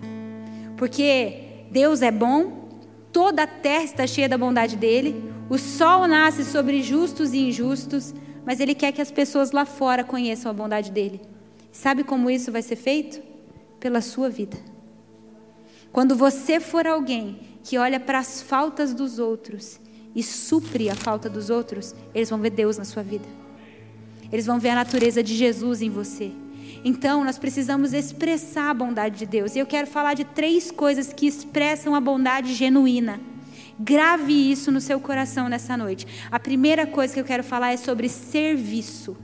Porque 0.76 1.66
Deus 1.72 2.02
é 2.02 2.12
bom, 2.12 2.68
toda 3.14 3.44
a 3.44 3.48
terra 3.48 3.84
está 3.84 4.06
cheia 4.06 4.28
da 4.28 4.38
bondade 4.38 4.76
dele, 4.76 5.32
o 5.50 5.58
sol 5.58 6.08
nasce 6.08 6.44
sobre 6.44 6.82
justos 6.82 7.34
e 7.34 7.40
injustos, 7.40 8.14
mas 8.46 8.60
ele 8.60 8.74
quer 8.74 8.92
que 8.92 9.02
as 9.02 9.12
pessoas 9.12 9.52
lá 9.52 9.66
fora 9.66 10.04
conheçam 10.04 10.50
a 10.50 10.54
bondade 10.54 10.92
dele. 10.92 11.22
Sabe 11.72 12.04
como 12.04 12.30
isso 12.30 12.52
vai 12.52 12.62
ser 12.62 12.76
feito? 12.76 13.22
Pela 13.80 14.02
sua 14.02 14.30
vida. 14.30 14.58
Quando 15.92 16.16
você 16.16 16.60
for 16.60 16.88
alguém 16.88 17.51
que 17.64 17.78
olha 17.78 18.00
para 18.00 18.20
as 18.20 18.42
faltas 18.42 18.94
dos 18.94 19.20
outros 19.20 19.80
e 20.16 20.22
supre 20.22 20.90
a 20.90 20.96
falta 20.96 21.30
dos 21.30 21.50
outros, 21.50 21.96
eles 22.14 22.30
vão 22.30 22.40
ver 22.40 22.50
Deus 22.52 22.78
na 22.78 22.86
sua 22.86 23.04
vida. 23.04 23.28
Eles 24.32 24.46
vão 24.46 24.60
ver 24.60 24.70
a 24.70 24.76
natureza 24.76 25.22
de 25.22 25.36
Jesus 25.36 25.82
em 25.82 25.90
você. 25.90 26.32
Então, 26.84 27.24
nós 27.24 27.38
precisamos 27.38 27.94
expressar 27.94 28.70
a 28.70 28.74
bondade 28.74 29.20
de 29.20 29.26
Deus. 29.26 29.56
E 29.56 29.60
eu 29.60 29.66
quero 29.66 29.88
falar 29.88 30.14
de 30.14 30.24
três 30.24 30.72
coisas 30.72 31.14
que 31.14 31.28
expressam 31.28 31.94
a 31.94 32.00
bondade 32.00 32.54
genuína. 32.54 33.20
Grave 33.80 34.52
isso 34.52 34.72
no 34.72 34.82
seu 34.82 35.00
coração 35.00 35.50
nessa 35.50 35.76
noite. 35.78 36.08
A 36.32 36.40
primeira 36.40 36.88
coisa 36.88 37.14
que 37.14 37.20
eu 37.20 37.26
quero 37.26 37.44
falar 37.44 37.72
é 37.72 37.78
sobre 37.78 38.10
serviço. 38.10 39.18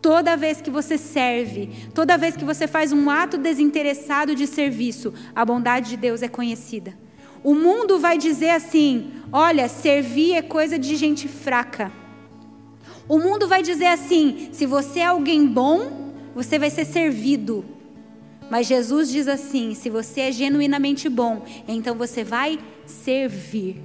Toda 0.00 0.36
vez 0.36 0.60
que 0.60 0.70
você 0.70 0.96
serve, 0.96 1.70
toda 1.92 2.16
vez 2.16 2.36
que 2.36 2.44
você 2.44 2.68
faz 2.68 2.92
um 2.92 3.10
ato 3.10 3.36
desinteressado 3.36 4.34
de 4.34 4.46
serviço, 4.46 5.12
a 5.34 5.44
bondade 5.44 5.90
de 5.90 5.96
Deus 5.96 6.22
é 6.22 6.28
conhecida. 6.28 6.94
O 7.42 7.54
mundo 7.54 7.98
vai 7.98 8.18
dizer 8.18 8.50
assim: 8.50 9.12
olha, 9.32 9.68
servir 9.68 10.34
é 10.34 10.42
coisa 10.42 10.78
de 10.78 10.96
gente 10.96 11.28
fraca. 11.28 11.92
O 13.08 13.18
mundo 13.18 13.48
vai 13.48 13.62
dizer 13.62 13.86
assim: 13.86 14.48
se 14.52 14.66
você 14.66 15.00
é 15.00 15.06
alguém 15.06 15.46
bom, 15.46 16.12
você 16.34 16.58
vai 16.58 16.70
ser 16.70 16.84
servido. 16.84 17.64
Mas 18.50 18.66
Jesus 18.66 19.10
diz 19.10 19.28
assim: 19.28 19.74
se 19.74 19.90
você 19.90 20.22
é 20.22 20.32
genuinamente 20.32 21.08
bom, 21.08 21.42
então 21.66 21.94
você 21.94 22.24
vai 22.24 22.58
servir. 22.86 23.82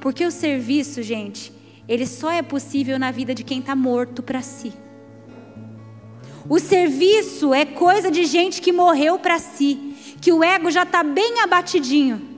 Porque 0.00 0.24
o 0.24 0.30
serviço, 0.30 1.02
gente, 1.02 1.52
ele 1.86 2.06
só 2.06 2.30
é 2.30 2.42
possível 2.42 2.98
na 2.98 3.10
vida 3.10 3.34
de 3.34 3.44
quem 3.44 3.60
está 3.60 3.76
morto 3.76 4.22
para 4.22 4.40
si. 4.40 4.72
O 6.48 6.58
serviço 6.58 7.52
é 7.52 7.64
coisa 7.64 8.10
de 8.10 8.24
gente 8.24 8.62
que 8.62 8.72
morreu 8.72 9.18
para 9.18 9.38
si, 9.38 9.89
que 10.20 10.32
o 10.32 10.44
ego 10.44 10.70
já 10.70 10.82
está 10.82 11.02
bem 11.02 11.40
abatidinho. 11.40 12.28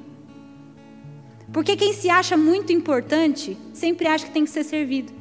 Porque 1.53 1.77
quem 1.77 1.93
se 1.93 2.09
acha 2.09 2.37
muito 2.37 2.73
importante 2.73 3.59
sempre 3.75 4.07
acha 4.07 4.27
que 4.27 4.33
tem 4.33 4.45
que 4.45 4.51
ser 4.51 4.65
servido. 4.65 5.13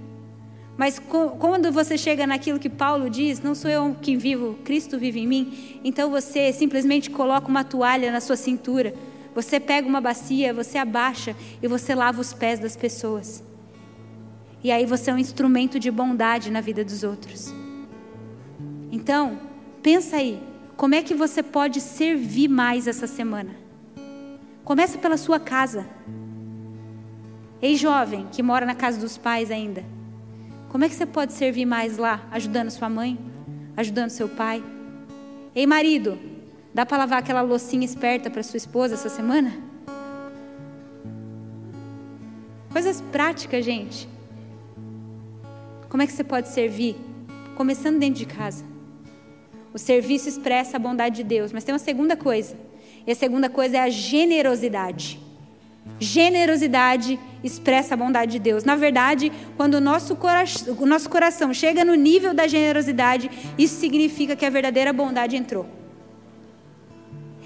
Mas 0.78 0.97
quando 0.97 1.72
você 1.72 1.97
chega 1.97 2.26
naquilo 2.26 2.57
que 2.57 2.70
Paulo 2.70 3.09
diz, 3.09 3.41
não 3.41 3.53
sou 3.53 3.70
eu 3.70 3.95
que 4.01 4.16
vivo, 4.16 4.57
Cristo 4.64 4.97
vive 4.97 5.20
em 5.20 5.28
mim, 5.28 5.80
então 5.84 6.09
você 6.09 6.51
simplesmente 6.53 7.09
coloca 7.09 7.47
uma 7.47 7.64
toalha 7.64 8.12
na 8.12 8.20
sua 8.20 8.38
cintura, 8.38 8.95
você 9.36 9.59
pega 9.59 9.88
uma 9.88 10.01
bacia, 10.01 10.53
você 10.53 10.78
abaixa 10.78 11.36
e 11.62 11.68
você 11.68 11.93
lava 11.93 12.22
os 12.22 12.34
pés 12.34 12.59
das 12.59 12.76
pessoas. 12.76 13.43
E 14.64 14.72
aí 14.72 14.86
você 14.86 15.12
é 15.12 15.14
um 15.14 15.18
instrumento 15.18 15.80
de 15.80 15.91
bondade 15.91 16.49
na 16.49 16.62
vida 16.62 16.84
dos 16.84 17.03
outros. 17.03 17.53
Então, 18.91 19.39
pensa 19.84 20.18
aí, 20.18 20.41
como 20.82 20.96
é 20.96 21.04
que 21.04 21.14
você 21.14 21.44
pode 21.44 21.80
servir 21.80 22.48
mais 22.48 22.88
essa 22.88 23.06
semana? 23.06 23.52
Começa 24.64 24.98
pela 24.98 25.16
sua 25.16 25.40
casa. 25.40 25.86
Ei, 27.62 27.76
jovem 27.76 28.26
que 28.32 28.42
mora 28.42 28.66
na 28.66 28.74
casa 28.74 29.00
dos 29.00 29.16
pais 29.16 29.52
ainda. 29.52 29.86
Como 30.70 30.84
é 30.84 30.90
que 30.90 30.96
você 30.96 31.06
pode 31.06 31.34
servir 31.34 31.68
mais 31.68 32.00
lá, 32.00 32.28
ajudando 32.32 32.72
sua 32.72 32.90
mãe, 32.90 33.16
ajudando 33.78 34.10
seu 34.10 34.28
pai? 34.28 34.64
Ei, 35.54 35.68
marido, 35.68 36.18
dá 36.74 36.84
para 36.84 36.98
lavar 36.98 37.20
aquela 37.20 37.42
loucinha 37.42 37.86
esperta 37.86 38.32
para 38.32 38.42
sua 38.42 38.58
esposa 38.58 38.96
essa 38.96 39.08
semana? 39.08 39.54
Coisas 42.72 43.02
práticas, 43.12 43.64
gente. 43.64 44.10
Como 45.90 46.02
é 46.02 46.08
que 46.08 46.14
você 46.14 46.24
pode 46.24 46.50
servir? 46.50 46.96
Começando 47.56 48.00
dentro 48.00 48.18
de 48.18 48.26
casa. 48.26 48.70
O 49.74 49.78
serviço 49.78 50.28
expressa 50.28 50.78
a 50.78 50.80
bondade 50.80 51.17
de 51.17 51.24
Deus, 51.24 51.51
mas 51.51 51.63
tem 51.63 51.74
uma 51.74 51.80
segunda 51.80 52.15
coisa. 52.15 52.55
E 53.05 53.11
a 53.11 53.15
segunda 53.15 53.49
coisa 53.49 53.78
é 53.78 53.80
a 53.80 53.89
generosidade. 53.89 55.19
Generosidade 55.99 57.19
expressa 57.43 57.93
a 57.93 57.97
bondade 57.97 58.34
de 58.34 58.39
Deus. 58.39 58.63
Na 58.63 58.76
verdade, 58.76 59.32
quando 59.57 59.76
o 59.76 59.82
nosso, 59.82 60.15
coração, 60.15 60.78
o 60.80 60.86
nosso 60.86 61.09
coração 61.09 61.53
chega 61.53 61.84
no 61.84 61.95
nível 61.95 62.34
da 62.34 62.47
generosidade, 62.47 63.30
isso 63.57 63.80
significa 63.80 64.36
que 64.36 64.45
a 64.45 64.49
verdadeira 64.49 64.93
bondade 64.93 65.36
entrou. 65.36 65.65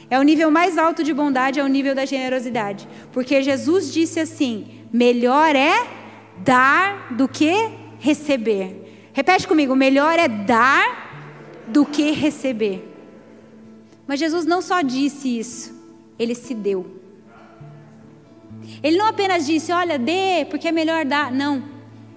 É 0.09 0.19
o 0.19 0.23
nível 0.23 0.51
mais 0.51 0.77
alto 0.77 1.03
de 1.03 1.13
bondade, 1.13 1.59
é 1.59 1.63
o 1.63 1.67
nível 1.67 1.95
da 1.95 2.05
generosidade. 2.05 2.87
Porque 3.11 3.41
Jesus 3.41 3.91
disse 3.93 4.19
assim: 4.19 4.67
melhor 4.91 5.55
é 5.55 5.87
dar 6.37 7.13
do 7.13 7.27
que 7.27 7.53
receber. 7.99 9.09
Repete 9.13 9.47
comigo: 9.47 9.75
melhor 9.75 10.19
é 10.19 10.27
dar 10.27 11.04
do 11.67 11.85
que 11.85 12.11
receber. 12.11 12.93
Mas 14.07 14.19
Jesus 14.19 14.45
não 14.45 14.61
só 14.61 14.81
disse 14.81 15.39
isso, 15.39 15.73
ele 16.17 16.35
se 16.35 16.53
deu. 16.53 16.85
Ele 18.81 18.97
não 18.97 19.07
apenas 19.07 19.45
disse, 19.45 19.71
olha, 19.71 19.97
dê, 19.97 20.45
porque 20.49 20.67
é 20.67 20.71
melhor 20.71 21.05
dar. 21.05 21.31
Não. 21.31 21.63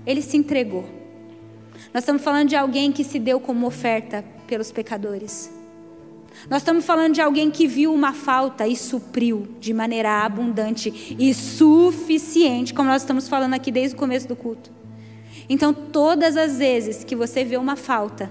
Ele 0.06 0.22
se 0.22 0.36
entregou. 0.36 0.84
Nós 1.92 2.02
estamos 2.02 2.22
falando 2.22 2.48
de 2.48 2.56
alguém 2.56 2.92
que 2.92 3.04
se 3.04 3.18
deu 3.18 3.40
como 3.40 3.66
oferta 3.66 4.24
pelos 4.46 4.70
pecadores. 4.70 5.50
Nós 6.48 6.62
estamos 6.62 6.84
falando 6.84 7.14
de 7.14 7.20
alguém 7.20 7.50
que 7.50 7.66
viu 7.66 7.92
uma 7.92 8.12
falta 8.12 8.66
e 8.66 8.76
supriu 8.76 9.48
de 9.58 9.74
maneira 9.74 10.24
abundante 10.24 11.16
e 11.18 11.34
suficiente, 11.34 12.72
como 12.72 12.88
nós 12.88 13.02
estamos 13.02 13.28
falando 13.28 13.54
aqui 13.54 13.72
desde 13.72 13.96
o 13.96 13.98
começo 13.98 14.28
do 14.28 14.36
culto. 14.36 14.70
Então, 15.48 15.72
todas 15.72 16.36
as 16.36 16.58
vezes 16.58 17.02
que 17.02 17.16
você 17.16 17.44
vê 17.44 17.56
uma 17.56 17.74
falta, 17.74 18.30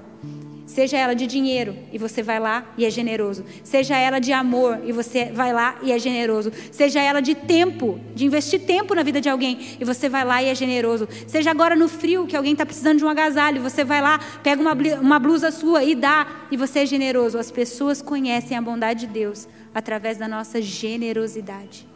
Seja 0.67 0.97
ela 0.97 1.13
de 1.15 1.25
dinheiro 1.25 1.77
e 1.93 1.97
você 1.97 2.21
vai 2.21 2.41
lá 2.41 2.73
e 2.77 2.85
é 2.85 2.89
generoso. 2.89 3.45
Seja 3.63 3.95
ela 3.95 4.19
de 4.19 4.33
amor 4.33 4.81
e 4.83 4.91
você 4.91 5.31
vai 5.31 5.53
lá 5.53 5.79
e 5.81 5.93
é 5.93 5.97
generoso. 5.97 6.51
Seja 6.73 7.01
ela 7.01 7.21
de 7.21 7.33
tempo, 7.33 7.97
de 8.13 8.25
investir 8.25 8.59
tempo 8.59 8.93
na 8.93 9.01
vida 9.01 9.21
de 9.21 9.29
alguém 9.29 9.77
e 9.79 9.85
você 9.85 10.09
vai 10.09 10.25
lá 10.25 10.43
e 10.43 10.47
é 10.47 10.53
generoso. 10.53 11.07
Seja 11.25 11.51
agora 11.51 11.73
no 11.73 11.87
frio 11.87 12.27
que 12.27 12.35
alguém 12.35 12.51
está 12.51 12.65
precisando 12.65 12.97
de 12.97 13.05
um 13.05 13.07
agasalho, 13.07 13.61
você 13.61 13.85
vai 13.85 14.01
lá, 14.01 14.19
pega 14.43 14.61
uma, 14.61 14.73
uma 14.99 15.17
blusa 15.17 15.51
sua 15.51 15.85
e 15.85 15.95
dá 15.95 16.27
e 16.51 16.57
você 16.57 16.79
é 16.79 16.85
generoso. 16.85 17.39
As 17.39 17.49
pessoas 17.49 18.01
conhecem 18.01 18.57
a 18.57 18.61
bondade 18.61 19.07
de 19.07 19.07
Deus 19.07 19.47
através 19.73 20.17
da 20.17 20.27
nossa 20.27 20.61
generosidade. 20.61 21.87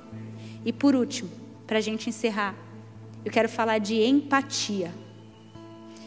E 0.64 0.72
por 0.72 0.96
último, 0.96 1.30
para 1.68 1.80
a 1.80 1.82
gente 1.82 2.08
encerrar, 2.08 2.56
eu 3.26 3.32
quero 3.32 3.50
falar 3.50 3.80
de 3.80 4.02
empatia. 4.02 4.94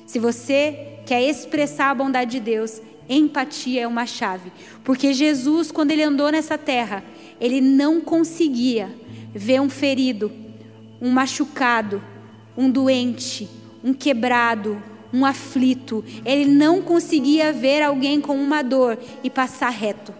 Se 0.06 0.18
você 0.18 0.93
quer 1.05 1.22
expressar 1.22 1.90
a 1.90 1.94
bondade 1.94 2.32
de 2.32 2.40
Deus, 2.40 2.80
empatia 3.09 3.82
é 3.82 3.86
uma 3.86 4.07
chave. 4.07 4.52
Porque 4.82 5.12
Jesus, 5.12 5.70
quando 5.70 5.90
ele 5.90 6.02
andou 6.02 6.30
nessa 6.30 6.57
terra, 6.57 7.05
ele 7.40 7.61
não 7.61 8.00
conseguia 8.00 8.90
ver 9.34 9.61
um 9.61 9.68
ferido, 9.68 10.30
um 11.00 11.11
machucado, 11.11 12.02
um 12.57 12.70
doente, 12.70 13.48
um 13.82 13.92
quebrado, 13.92 14.82
um 15.12 15.24
aflito. 15.24 16.05
Ele 16.24 16.46
não 16.46 16.82
conseguia 16.82 17.52
ver 17.52 17.82
alguém 17.82 18.20
com 18.20 18.36
uma 18.36 18.62
dor 18.62 18.98
e 19.22 19.30
passar 19.30 19.70
reto. 19.70 20.14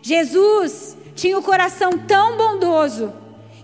Jesus 0.00 0.96
tinha 1.14 1.38
o 1.38 1.42
coração 1.42 1.90
tão 1.98 2.36
bondoso 2.36 3.12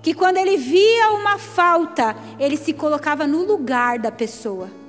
que 0.03 0.13
quando 0.13 0.37
ele 0.37 0.57
via 0.57 1.13
uma 1.13 1.39
falta, 1.39 2.15
ele 2.39 2.57
se 2.57 2.75
colocava 2.75 3.27
no 3.27 3.47
lugar 3.47 3.99
da 3.99 4.13
pessoa. 4.13 4.84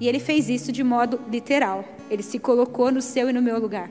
E 0.00 0.08
ele 0.08 0.20
fez 0.20 0.48
isso 0.48 0.70
de 0.70 0.84
modo 0.84 1.20
literal. 1.30 1.84
Ele 2.10 2.22
se 2.22 2.38
colocou 2.38 2.90
no 2.90 3.02
seu 3.02 3.28
e 3.28 3.32
no 3.32 3.42
meu 3.42 3.58
lugar. 3.58 3.90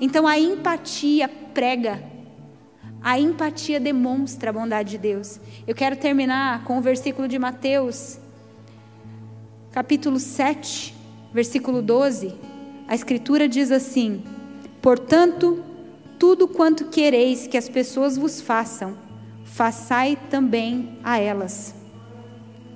Então 0.00 0.26
a 0.26 0.38
empatia 0.38 1.28
prega. 1.28 2.02
A 3.02 3.18
empatia 3.18 3.78
demonstra 3.78 4.50
a 4.50 4.52
bondade 4.52 4.92
de 4.92 4.98
Deus. 4.98 5.38
Eu 5.66 5.74
quero 5.74 5.96
terminar 5.96 6.64
com 6.64 6.78
o 6.78 6.80
versículo 6.80 7.28
de 7.28 7.38
Mateus, 7.38 8.18
capítulo 9.70 10.18
7, 10.18 10.94
versículo 11.32 11.82
12. 11.82 12.34
A 12.88 12.94
escritura 12.94 13.46
diz 13.46 13.70
assim: 13.70 14.24
Portanto, 14.80 15.62
tudo 16.18 16.48
quanto 16.48 16.86
quereis 16.86 17.46
que 17.46 17.58
as 17.58 17.68
pessoas 17.68 18.16
vos 18.16 18.40
façam, 18.40 18.96
façai 19.44 20.18
também 20.30 20.98
a 21.04 21.18
elas. 21.18 21.74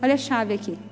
Olha 0.03 0.14
a 0.14 0.18
chave 0.18 0.53
aqui. 0.53 0.88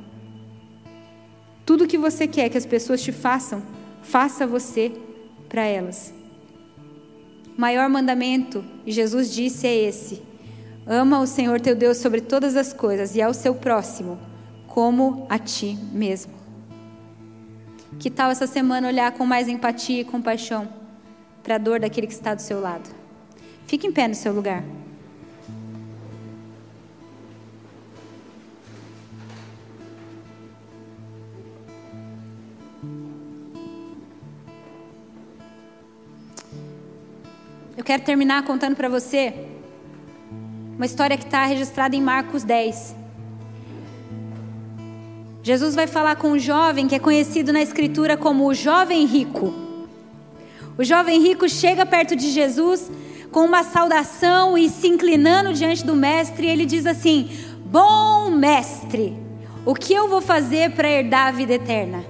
Tudo 1.67 1.89
que 1.89 1.99
você 1.99 2.29
quer 2.29 2.49
que 2.49 2.57
as 2.57 2.65
pessoas 2.65 3.03
te 3.03 3.11
façam, 3.11 3.61
faça 4.01 4.47
você 4.47 4.93
para 5.49 5.65
elas. 5.65 6.15
O 7.59 7.61
maior 7.61 7.89
mandamento, 7.89 8.65
Jesus 8.87 9.35
disse, 9.35 9.67
é 9.67 9.75
esse: 9.75 10.23
ama 10.87 11.19
o 11.19 11.27
Senhor 11.27 11.61
teu 11.61 11.75
Deus 11.75 11.97
sobre 11.97 12.21
todas 12.21 12.57
as 12.57 12.73
coisas 12.73 13.17
e 13.17 13.21
ao 13.21 13.35
seu 13.35 13.53
próximo, 13.53 14.17
como 14.69 15.27
a 15.29 15.41
ti 15.41 15.77
mesmo. 15.93 16.33
Que 17.99 18.11
tal 18.11 18.31
essa 18.31 18.47
semana 18.47 18.87
olhar 18.87 19.11
com 19.13 19.27
mais 19.27 19.49
empatia 19.49 20.03
e 20.03 20.05
compaixão 20.05 20.69
para 21.43 21.57
a 21.57 21.59
dor 21.59 21.81
daquele 21.81 22.07
que 22.07 22.13
está 22.13 22.33
do 22.33 22.43
seu 22.43 22.61
lado? 22.61 22.89
Fique 23.67 23.89
em 23.89 23.93
pé 23.93 24.07
no 24.07 24.15
seu 24.15 24.33
lugar. 24.33 24.63
Quero 37.85 38.03
terminar 38.03 38.43
contando 38.43 38.75
para 38.75 38.89
você 38.89 39.35
uma 40.77 40.87
história 40.87 41.17
que 41.17 41.25
está 41.25 41.45
registrada 41.45 41.95
em 41.95 42.01
Marcos 42.01 42.43
10. 42.43 42.97
Jesus 45.43 45.75
vai 45.75 45.87
falar 45.87 46.17
com 46.17 46.33
um 46.33 46.39
jovem 46.39 46.89
que 46.89 46.95
é 46.95 46.99
conhecido 46.99 47.53
na 47.53 47.61
Escritura 47.61 48.17
como 48.17 48.47
o 48.47 48.55
jovem 48.55 49.05
rico. 49.05 49.55
O 50.79 50.83
jovem 50.83 51.21
rico 51.21 51.49
chega 51.49 51.87
perto 51.87 52.17
de 52.17 52.31
Jesus 52.31 52.91
com 53.31 53.45
uma 53.45 53.63
saudação 53.63 54.57
e 54.57 54.69
se 54.69 54.89
inclinando 54.89 55.53
diante 55.53 55.85
do 55.85 55.95
mestre, 55.95 56.47
ele 56.47 56.65
diz 56.65 56.87
assim: 56.87 57.31
Bom 57.65 58.31
mestre, 58.31 59.17
o 59.65 59.75
que 59.75 59.93
eu 59.93 60.09
vou 60.09 60.21
fazer 60.21 60.73
para 60.73 60.91
herdar 60.91 61.29
a 61.29 61.33
vida 61.33 61.55
eterna? 61.55 62.05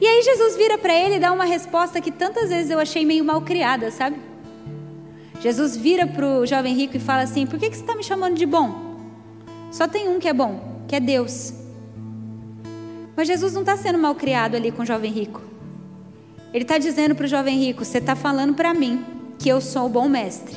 E 0.00 0.06
aí 0.06 0.22
Jesus 0.22 0.56
vira 0.56 0.76
para 0.76 0.94
ele 0.94 1.16
e 1.16 1.18
dá 1.18 1.32
uma 1.32 1.44
resposta 1.44 2.00
que 2.00 2.10
tantas 2.10 2.50
vezes 2.50 2.70
eu 2.70 2.78
achei 2.78 3.04
meio 3.04 3.24
mal 3.24 3.40
criada, 3.40 3.90
sabe? 3.90 4.31
Jesus 5.42 5.76
vira 5.76 6.06
para 6.06 6.24
o 6.24 6.46
jovem 6.46 6.72
rico 6.72 6.96
e 6.96 7.00
fala 7.00 7.22
assim: 7.22 7.46
Por 7.46 7.58
que, 7.58 7.68
que 7.68 7.76
você 7.76 7.82
está 7.82 7.96
me 7.96 8.04
chamando 8.04 8.36
de 8.36 8.46
bom? 8.46 8.94
Só 9.72 9.88
tem 9.88 10.08
um 10.08 10.20
que 10.20 10.28
é 10.28 10.32
bom, 10.32 10.84
que 10.86 10.94
é 10.94 11.00
Deus. 11.00 11.52
Mas 13.16 13.26
Jesus 13.26 13.52
não 13.52 13.62
está 13.62 13.76
sendo 13.76 13.98
mal 13.98 14.14
criado 14.14 14.54
ali 14.54 14.70
com 14.70 14.82
o 14.82 14.86
jovem 14.86 15.10
rico. 15.10 15.42
Ele 16.54 16.62
está 16.62 16.78
dizendo 16.78 17.16
para 17.16 17.24
o 17.24 17.28
jovem 17.28 17.58
rico: 17.58 17.84
Você 17.84 17.98
está 17.98 18.14
falando 18.14 18.54
para 18.54 18.72
mim 18.72 19.04
que 19.36 19.48
eu 19.48 19.60
sou 19.60 19.86
o 19.86 19.88
bom 19.88 20.08
mestre. 20.08 20.56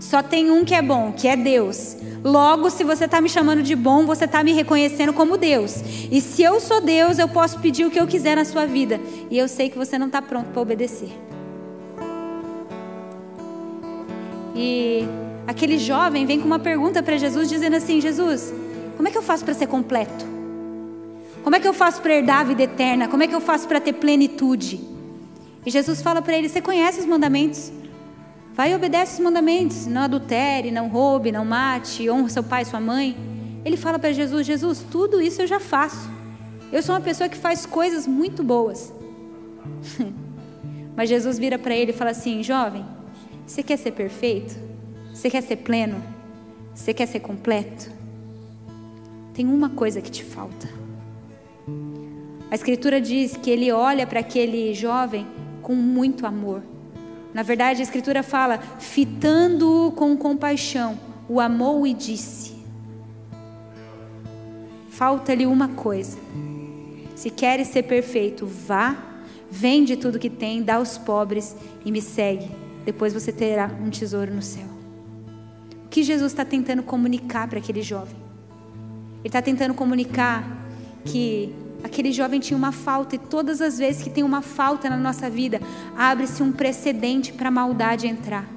Só 0.00 0.22
tem 0.22 0.50
um 0.50 0.64
que 0.64 0.74
é 0.74 0.80
bom, 0.80 1.12
que 1.12 1.28
é 1.28 1.36
Deus. 1.36 1.96
Logo, 2.24 2.70
se 2.70 2.82
você 2.82 3.04
está 3.04 3.20
me 3.20 3.28
chamando 3.28 3.62
de 3.62 3.76
bom, 3.76 4.06
você 4.06 4.24
está 4.24 4.42
me 4.42 4.52
reconhecendo 4.52 5.12
como 5.12 5.36
Deus. 5.36 5.76
E 6.10 6.20
se 6.22 6.42
eu 6.42 6.58
sou 6.58 6.80
Deus, 6.80 7.18
eu 7.18 7.28
posso 7.28 7.60
pedir 7.60 7.84
o 7.84 7.90
que 7.90 8.00
eu 8.00 8.06
quiser 8.06 8.36
na 8.36 8.44
sua 8.44 8.64
vida. 8.64 8.98
E 9.30 9.36
eu 9.36 9.46
sei 9.46 9.68
que 9.68 9.76
você 9.76 9.98
não 9.98 10.06
está 10.06 10.22
pronto 10.22 10.48
para 10.50 10.62
obedecer. 10.62 11.10
E 14.54 15.04
aquele 15.46 15.78
jovem 15.78 16.26
vem 16.26 16.40
com 16.40 16.46
uma 16.46 16.58
pergunta 16.58 17.02
para 17.02 17.16
Jesus, 17.16 17.48
dizendo 17.48 17.76
assim: 17.76 18.00
Jesus, 18.00 18.52
como 18.96 19.08
é 19.08 19.10
que 19.10 19.18
eu 19.18 19.22
faço 19.22 19.44
para 19.44 19.54
ser 19.54 19.66
completo? 19.66 20.26
Como 21.42 21.56
é 21.56 21.60
que 21.60 21.66
eu 21.66 21.74
faço 21.74 22.00
para 22.00 22.14
herdar 22.14 22.40
a 22.40 22.44
vida 22.44 22.62
eterna? 22.62 23.08
Como 23.08 23.22
é 23.22 23.26
que 23.26 23.34
eu 23.34 23.40
faço 23.40 23.66
para 23.66 23.80
ter 23.80 23.94
plenitude? 23.94 24.80
E 25.64 25.70
Jesus 25.70 26.02
fala 26.02 26.22
para 26.22 26.36
ele: 26.36 26.48
Você 26.48 26.60
conhece 26.60 27.00
os 27.00 27.06
mandamentos? 27.06 27.72
Vai 28.54 28.72
e 28.72 28.74
obedece 28.74 29.14
os 29.14 29.20
mandamentos. 29.20 29.86
Não 29.86 30.02
adultere, 30.02 30.70
não 30.70 30.88
roube, 30.88 31.32
não 31.32 31.44
mate, 31.44 32.08
honra 32.10 32.28
seu 32.28 32.42
pai 32.42 32.62
e 32.62 32.66
sua 32.66 32.80
mãe. 32.80 33.16
Ele 33.64 33.76
fala 33.76 33.98
para 33.98 34.12
Jesus: 34.12 34.46
Jesus, 34.46 34.84
tudo 34.90 35.20
isso 35.20 35.42
eu 35.42 35.46
já 35.46 35.58
faço. 35.58 36.10
Eu 36.70 36.82
sou 36.82 36.94
uma 36.94 37.00
pessoa 37.00 37.28
que 37.28 37.36
faz 37.36 37.66
coisas 37.66 38.06
muito 38.06 38.42
boas. 38.42 38.92
Mas 40.96 41.08
Jesus 41.08 41.38
vira 41.38 41.58
para 41.58 41.74
ele 41.74 41.90
e 41.90 41.94
fala 41.94 42.10
assim: 42.10 42.42
Jovem, 42.42 42.84
você 43.46 43.62
quer 43.62 43.76
ser 43.76 43.92
perfeito? 43.92 44.54
Você 45.12 45.28
quer 45.28 45.42
ser 45.42 45.56
pleno? 45.56 46.02
Você 46.74 46.94
quer 46.94 47.06
ser 47.06 47.20
completo? 47.20 47.90
Tem 49.34 49.46
uma 49.46 49.70
coisa 49.70 50.00
que 50.00 50.10
te 50.10 50.24
falta. 50.24 50.68
A 52.50 52.54
Escritura 52.54 53.00
diz 53.00 53.36
que 53.36 53.50
ele 53.50 53.72
olha 53.72 54.06
para 54.06 54.20
aquele 54.20 54.74
jovem 54.74 55.26
com 55.62 55.74
muito 55.74 56.26
amor. 56.26 56.62
Na 57.32 57.42
verdade, 57.42 57.80
a 57.80 57.82
Escritura 57.82 58.22
fala: 58.22 58.58
fitando-o 58.78 59.92
com 59.92 60.16
compaixão, 60.16 60.98
o 61.28 61.40
amou 61.40 61.86
e 61.86 61.94
disse: 61.94 62.54
Falta-lhe 64.90 65.46
uma 65.46 65.68
coisa. 65.68 66.18
Se 67.14 67.30
queres 67.30 67.68
ser 67.68 67.84
perfeito, 67.84 68.46
vá, 68.46 68.96
vende 69.50 69.96
tudo 69.96 70.18
que 70.18 70.30
tem, 70.30 70.62
dá 70.62 70.74
aos 70.74 70.98
pobres 70.98 71.56
e 71.84 71.90
me 71.90 72.02
segue. 72.02 72.50
Depois 72.84 73.12
você 73.12 73.32
terá 73.32 73.70
um 73.82 73.90
tesouro 73.90 74.34
no 74.34 74.42
céu. 74.42 74.66
O 75.84 75.88
que 75.88 76.02
Jesus 76.02 76.32
está 76.32 76.44
tentando 76.44 76.82
comunicar 76.82 77.48
para 77.48 77.58
aquele 77.58 77.82
jovem? 77.82 78.16
Ele 79.20 79.28
está 79.28 79.42
tentando 79.42 79.74
comunicar 79.74 80.44
que 81.04 81.54
Aquele 81.82 82.12
jovem 82.12 82.38
tinha 82.38 82.56
uma 82.56 82.70
falta, 82.70 83.16
e 83.16 83.18
todas 83.18 83.60
as 83.60 83.78
vezes 83.78 84.02
que 84.02 84.10
tem 84.10 84.22
uma 84.22 84.40
falta 84.40 84.88
na 84.88 84.96
nossa 84.96 85.28
vida, 85.28 85.60
abre-se 85.96 86.42
um 86.42 86.52
precedente 86.52 87.32
para 87.32 87.48
a 87.48 87.50
maldade 87.50 88.06
entrar. 88.06 88.48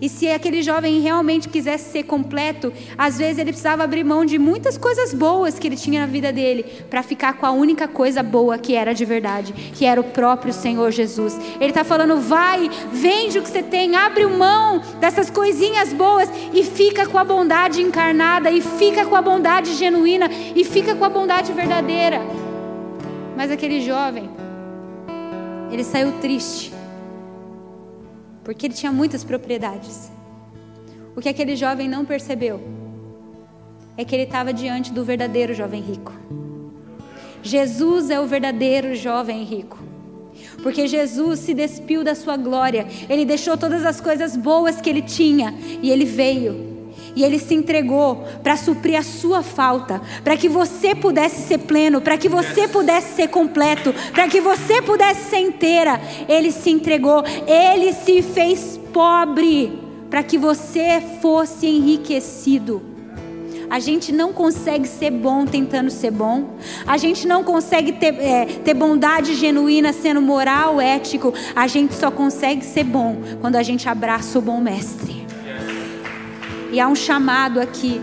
E 0.00 0.08
se 0.08 0.28
aquele 0.28 0.62
jovem 0.62 1.00
realmente 1.00 1.48
quisesse 1.48 1.90
ser 1.90 2.04
completo, 2.04 2.72
às 2.98 3.18
vezes 3.18 3.38
ele 3.38 3.50
precisava 3.50 3.84
abrir 3.84 4.04
mão 4.04 4.24
de 4.24 4.38
muitas 4.38 4.76
coisas 4.76 5.14
boas 5.14 5.58
que 5.58 5.66
ele 5.66 5.76
tinha 5.76 6.00
na 6.00 6.06
vida 6.06 6.32
dele, 6.32 6.64
para 6.90 7.02
ficar 7.02 7.34
com 7.34 7.46
a 7.46 7.50
única 7.50 7.86
coisa 7.86 8.22
boa 8.22 8.58
que 8.58 8.74
era 8.74 8.92
de 8.92 9.04
verdade, 9.04 9.52
que 9.52 9.84
era 9.84 10.00
o 10.00 10.04
próprio 10.04 10.52
Senhor 10.52 10.90
Jesus. 10.90 11.38
Ele 11.60 11.70
está 11.70 11.84
falando: 11.84 12.20
vai, 12.20 12.68
vende 12.92 13.38
o 13.38 13.42
que 13.42 13.48
você 13.48 13.62
tem, 13.62 13.94
abre 13.96 14.26
mão 14.26 14.82
dessas 15.00 15.30
coisinhas 15.30 15.92
boas 15.92 16.28
e 16.52 16.64
fica 16.64 17.06
com 17.06 17.18
a 17.18 17.24
bondade 17.24 17.80
encarnada, 17.80 18.50
e 18.50 18.60
fica 18.60 19.06
com 19.06 19.14
a 19.14 19.22
bondade 19.22 19.74
genuína, 19.74 20.28
e 20.54 20.64
fica 20.64 20.94
com 20.94 21.04
a 21.04 21.08
bondade 21.08 21.52
verdadeira. 21.52 22.20
Mas 23.36 23.50
aquele 23.50 23.80
jovem, 23.80 24.28
ele 25.70 25.84
saiu 25.84 26.12
triste, 26.20 26.72
porque 28.44 28.66
ele 28.66 28.74
tinha 28.74 28.92
muitas 28.92 29.24
propriedades. 29.24 30.10
O 31.16 31.20
que 31.20 31.28
aquele 31.28 31.56
jovem 31.56 31.88
não 31.88 32.04
percebeu 32.04 32.60
é 33.96 34.04
que 34.04 34.14
ele 34.14 34.24
estava 34.24 34.52
diante 34.52 34.92
do 34.92 35.04
verdadeiro 35.04 35.54
jovem 35.54 35.80
rico. 35.80 36.12
Jesus 37.42 38.10
é 38.10 38.20
o 38.20 38.26
verdadeiro 38.26 38.94
jovem 38.94 39.42
rico. 39.44 39.78
Porque 40.62 40.86
Jesus 40.86 41.40
se 41.40 41.54
despiu 41.54 42.02
da 42.02 42.14
sua 42.14 42.36
glória, 42.36 42.86
ele 43.08 43.24
deixou 43.24 43.56
todas 43.56 43.84
as 43.84 44.00
coisas 44.00 44.36
boas 44.36 44.80
que 44.80 44.90
ele 44.90 45.02
tinha 45.02 45.54
e 45.82 45.90
ele 45.90 46.04
veio 46.04 46.73
e 47.16 47.22
ele 47.22 47.38
se 47.38 47.54
entregou 47.54 48.24
para 48.42 48.56
suprir 48.56 48.98
a 48.98 49.02
sua 49.02 49.42
falta, 49.42 50.00
para 50.22 50.36
que 50.36 50.48
você 50.48 50.94
pudesse 50.94 51.46
ser 51.46 51.58
pleno, 51.58 52.00
para 52.00 52.18
que 52.18 52.28
você 52.28 52.66
pudesse 52.66 53.14
ser 53.14 53.28
completo, 53.28 53.94
para 54.12 54.28
que 54.28 54.40
você 54.40 54.82
pudesse 54.82 55.30
ser 55.30 55.38
inteira. 55.38 56.00
Ele 56.28 56.50
se 56.50 56.70
entregou, 56.70 57.22
ele 57.46 57.92
se 57.92 58.22
fez 58.22 58.78
pobre 58.92 59.80
para 60.10 60.22
que 60.22 60.38
você 60.38 61.02
fosse 61.20 61.66
enriquecido. 61.66 62.94
A 63.70 63.80
gente 63.80 64.12
não 64.12 64.32
consegue 64.32 64.86
ser 64.86 65.10
bom 65.10 65.44
tentando 65.46 65.90
ser 65.90 66.12
bom. 66.12 66.50
A 66.86 66.96
gente 66.96 67.26
não 67.26 67.42
consegue 67.42 67.92
ter, 67.92 68.14
é, 68.20 68.44
ter 68.44 68.74
bondade 68.74 69.34
genuína 69.34 69.92
sendo 69.92 70.22
moral, 70.22 70.80
ético. 70.80 71.34
A 71.56 71.66
gente 71.66 71.94
só 71.94 72.10
consegue 72.10 72.64
ser 72.64 72.84
bom 72.84 73.16
quando 73.40 73.56
a 73.56 73.62
gente 73.62 73.88
abraça 73.88 74.38
o 74.38 74.42
bom 74.42 74.60
mestre. 74.60 75.23
E 76.74 76.80
há 76.80 76.88
um 76.88 76.96
chamado 76.96 77.60
aqui, 77.60 78.00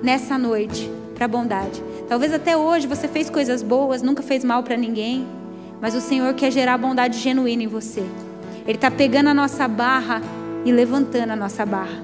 nessa 0.00 0.38
noite, 0.38 0.88
para 1.12 1.24
a 1.24 1.28
bondade. 1.28 1.82
Talvez 2.08 2.32
até 2.32 2.56
hoje 2.56 2.86
você 2.86 3.08
fez 3.08 3.28
coisas 3.28 3.64
boas, 3.64 4.00
nunca 4.00 4.22
fez 4.22 4.44
mal 4.44 4.62
para 4.62 4.76
ninguém, 4.76 5.26
mas 5.80 5.92
o 5.96 6.00
Senhor 6.00 6.32
quer 6.32 6.52
gerar 6.52 6.78
bondade 6.78 7.18
genuína 7.18 7.64
em 7.64 7.66
você. 7.66 8.04
Ele 8.64 8.78
está 8.78 8.92
pegando 8.92 9.30
a 9.30 9.34
nossa 9.34 9.66
barra 9.66 10.22
e 10.64 10.70
levantando 10.70 11.32
a 11.32 11.36
nossa 11.36 11.66
barra, 11.66 12.00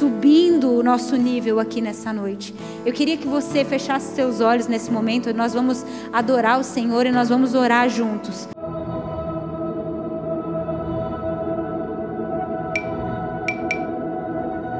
subindo 0.00 0.72
o 0.72 0.82
nosso 0.82 1.14
nível 1.14 1.60
aqui 1.60 1.80
nessa 1.80 2.12
noite. 2.12 2.52
Eu 2.84 2.92
queria 2.92 3.16
que 3.16 3.28
você 3.28 3.64
fechasse 3.64 4.16
seus 4.16 4.40
olhos 4.40 4.66
nesse 4.66 4.90
momento, 4.90 5.32
nós 5.32 5.54
vamos 5.54 5.86
adorar 6.12 6.58
o 6.58 6.64
Senhor 6.64 7.06
e 7.06 7.12
nós 7.12 7.28
vamos 7.28 7.54
orar 7.54 7.88
juntos. 7.88 8.48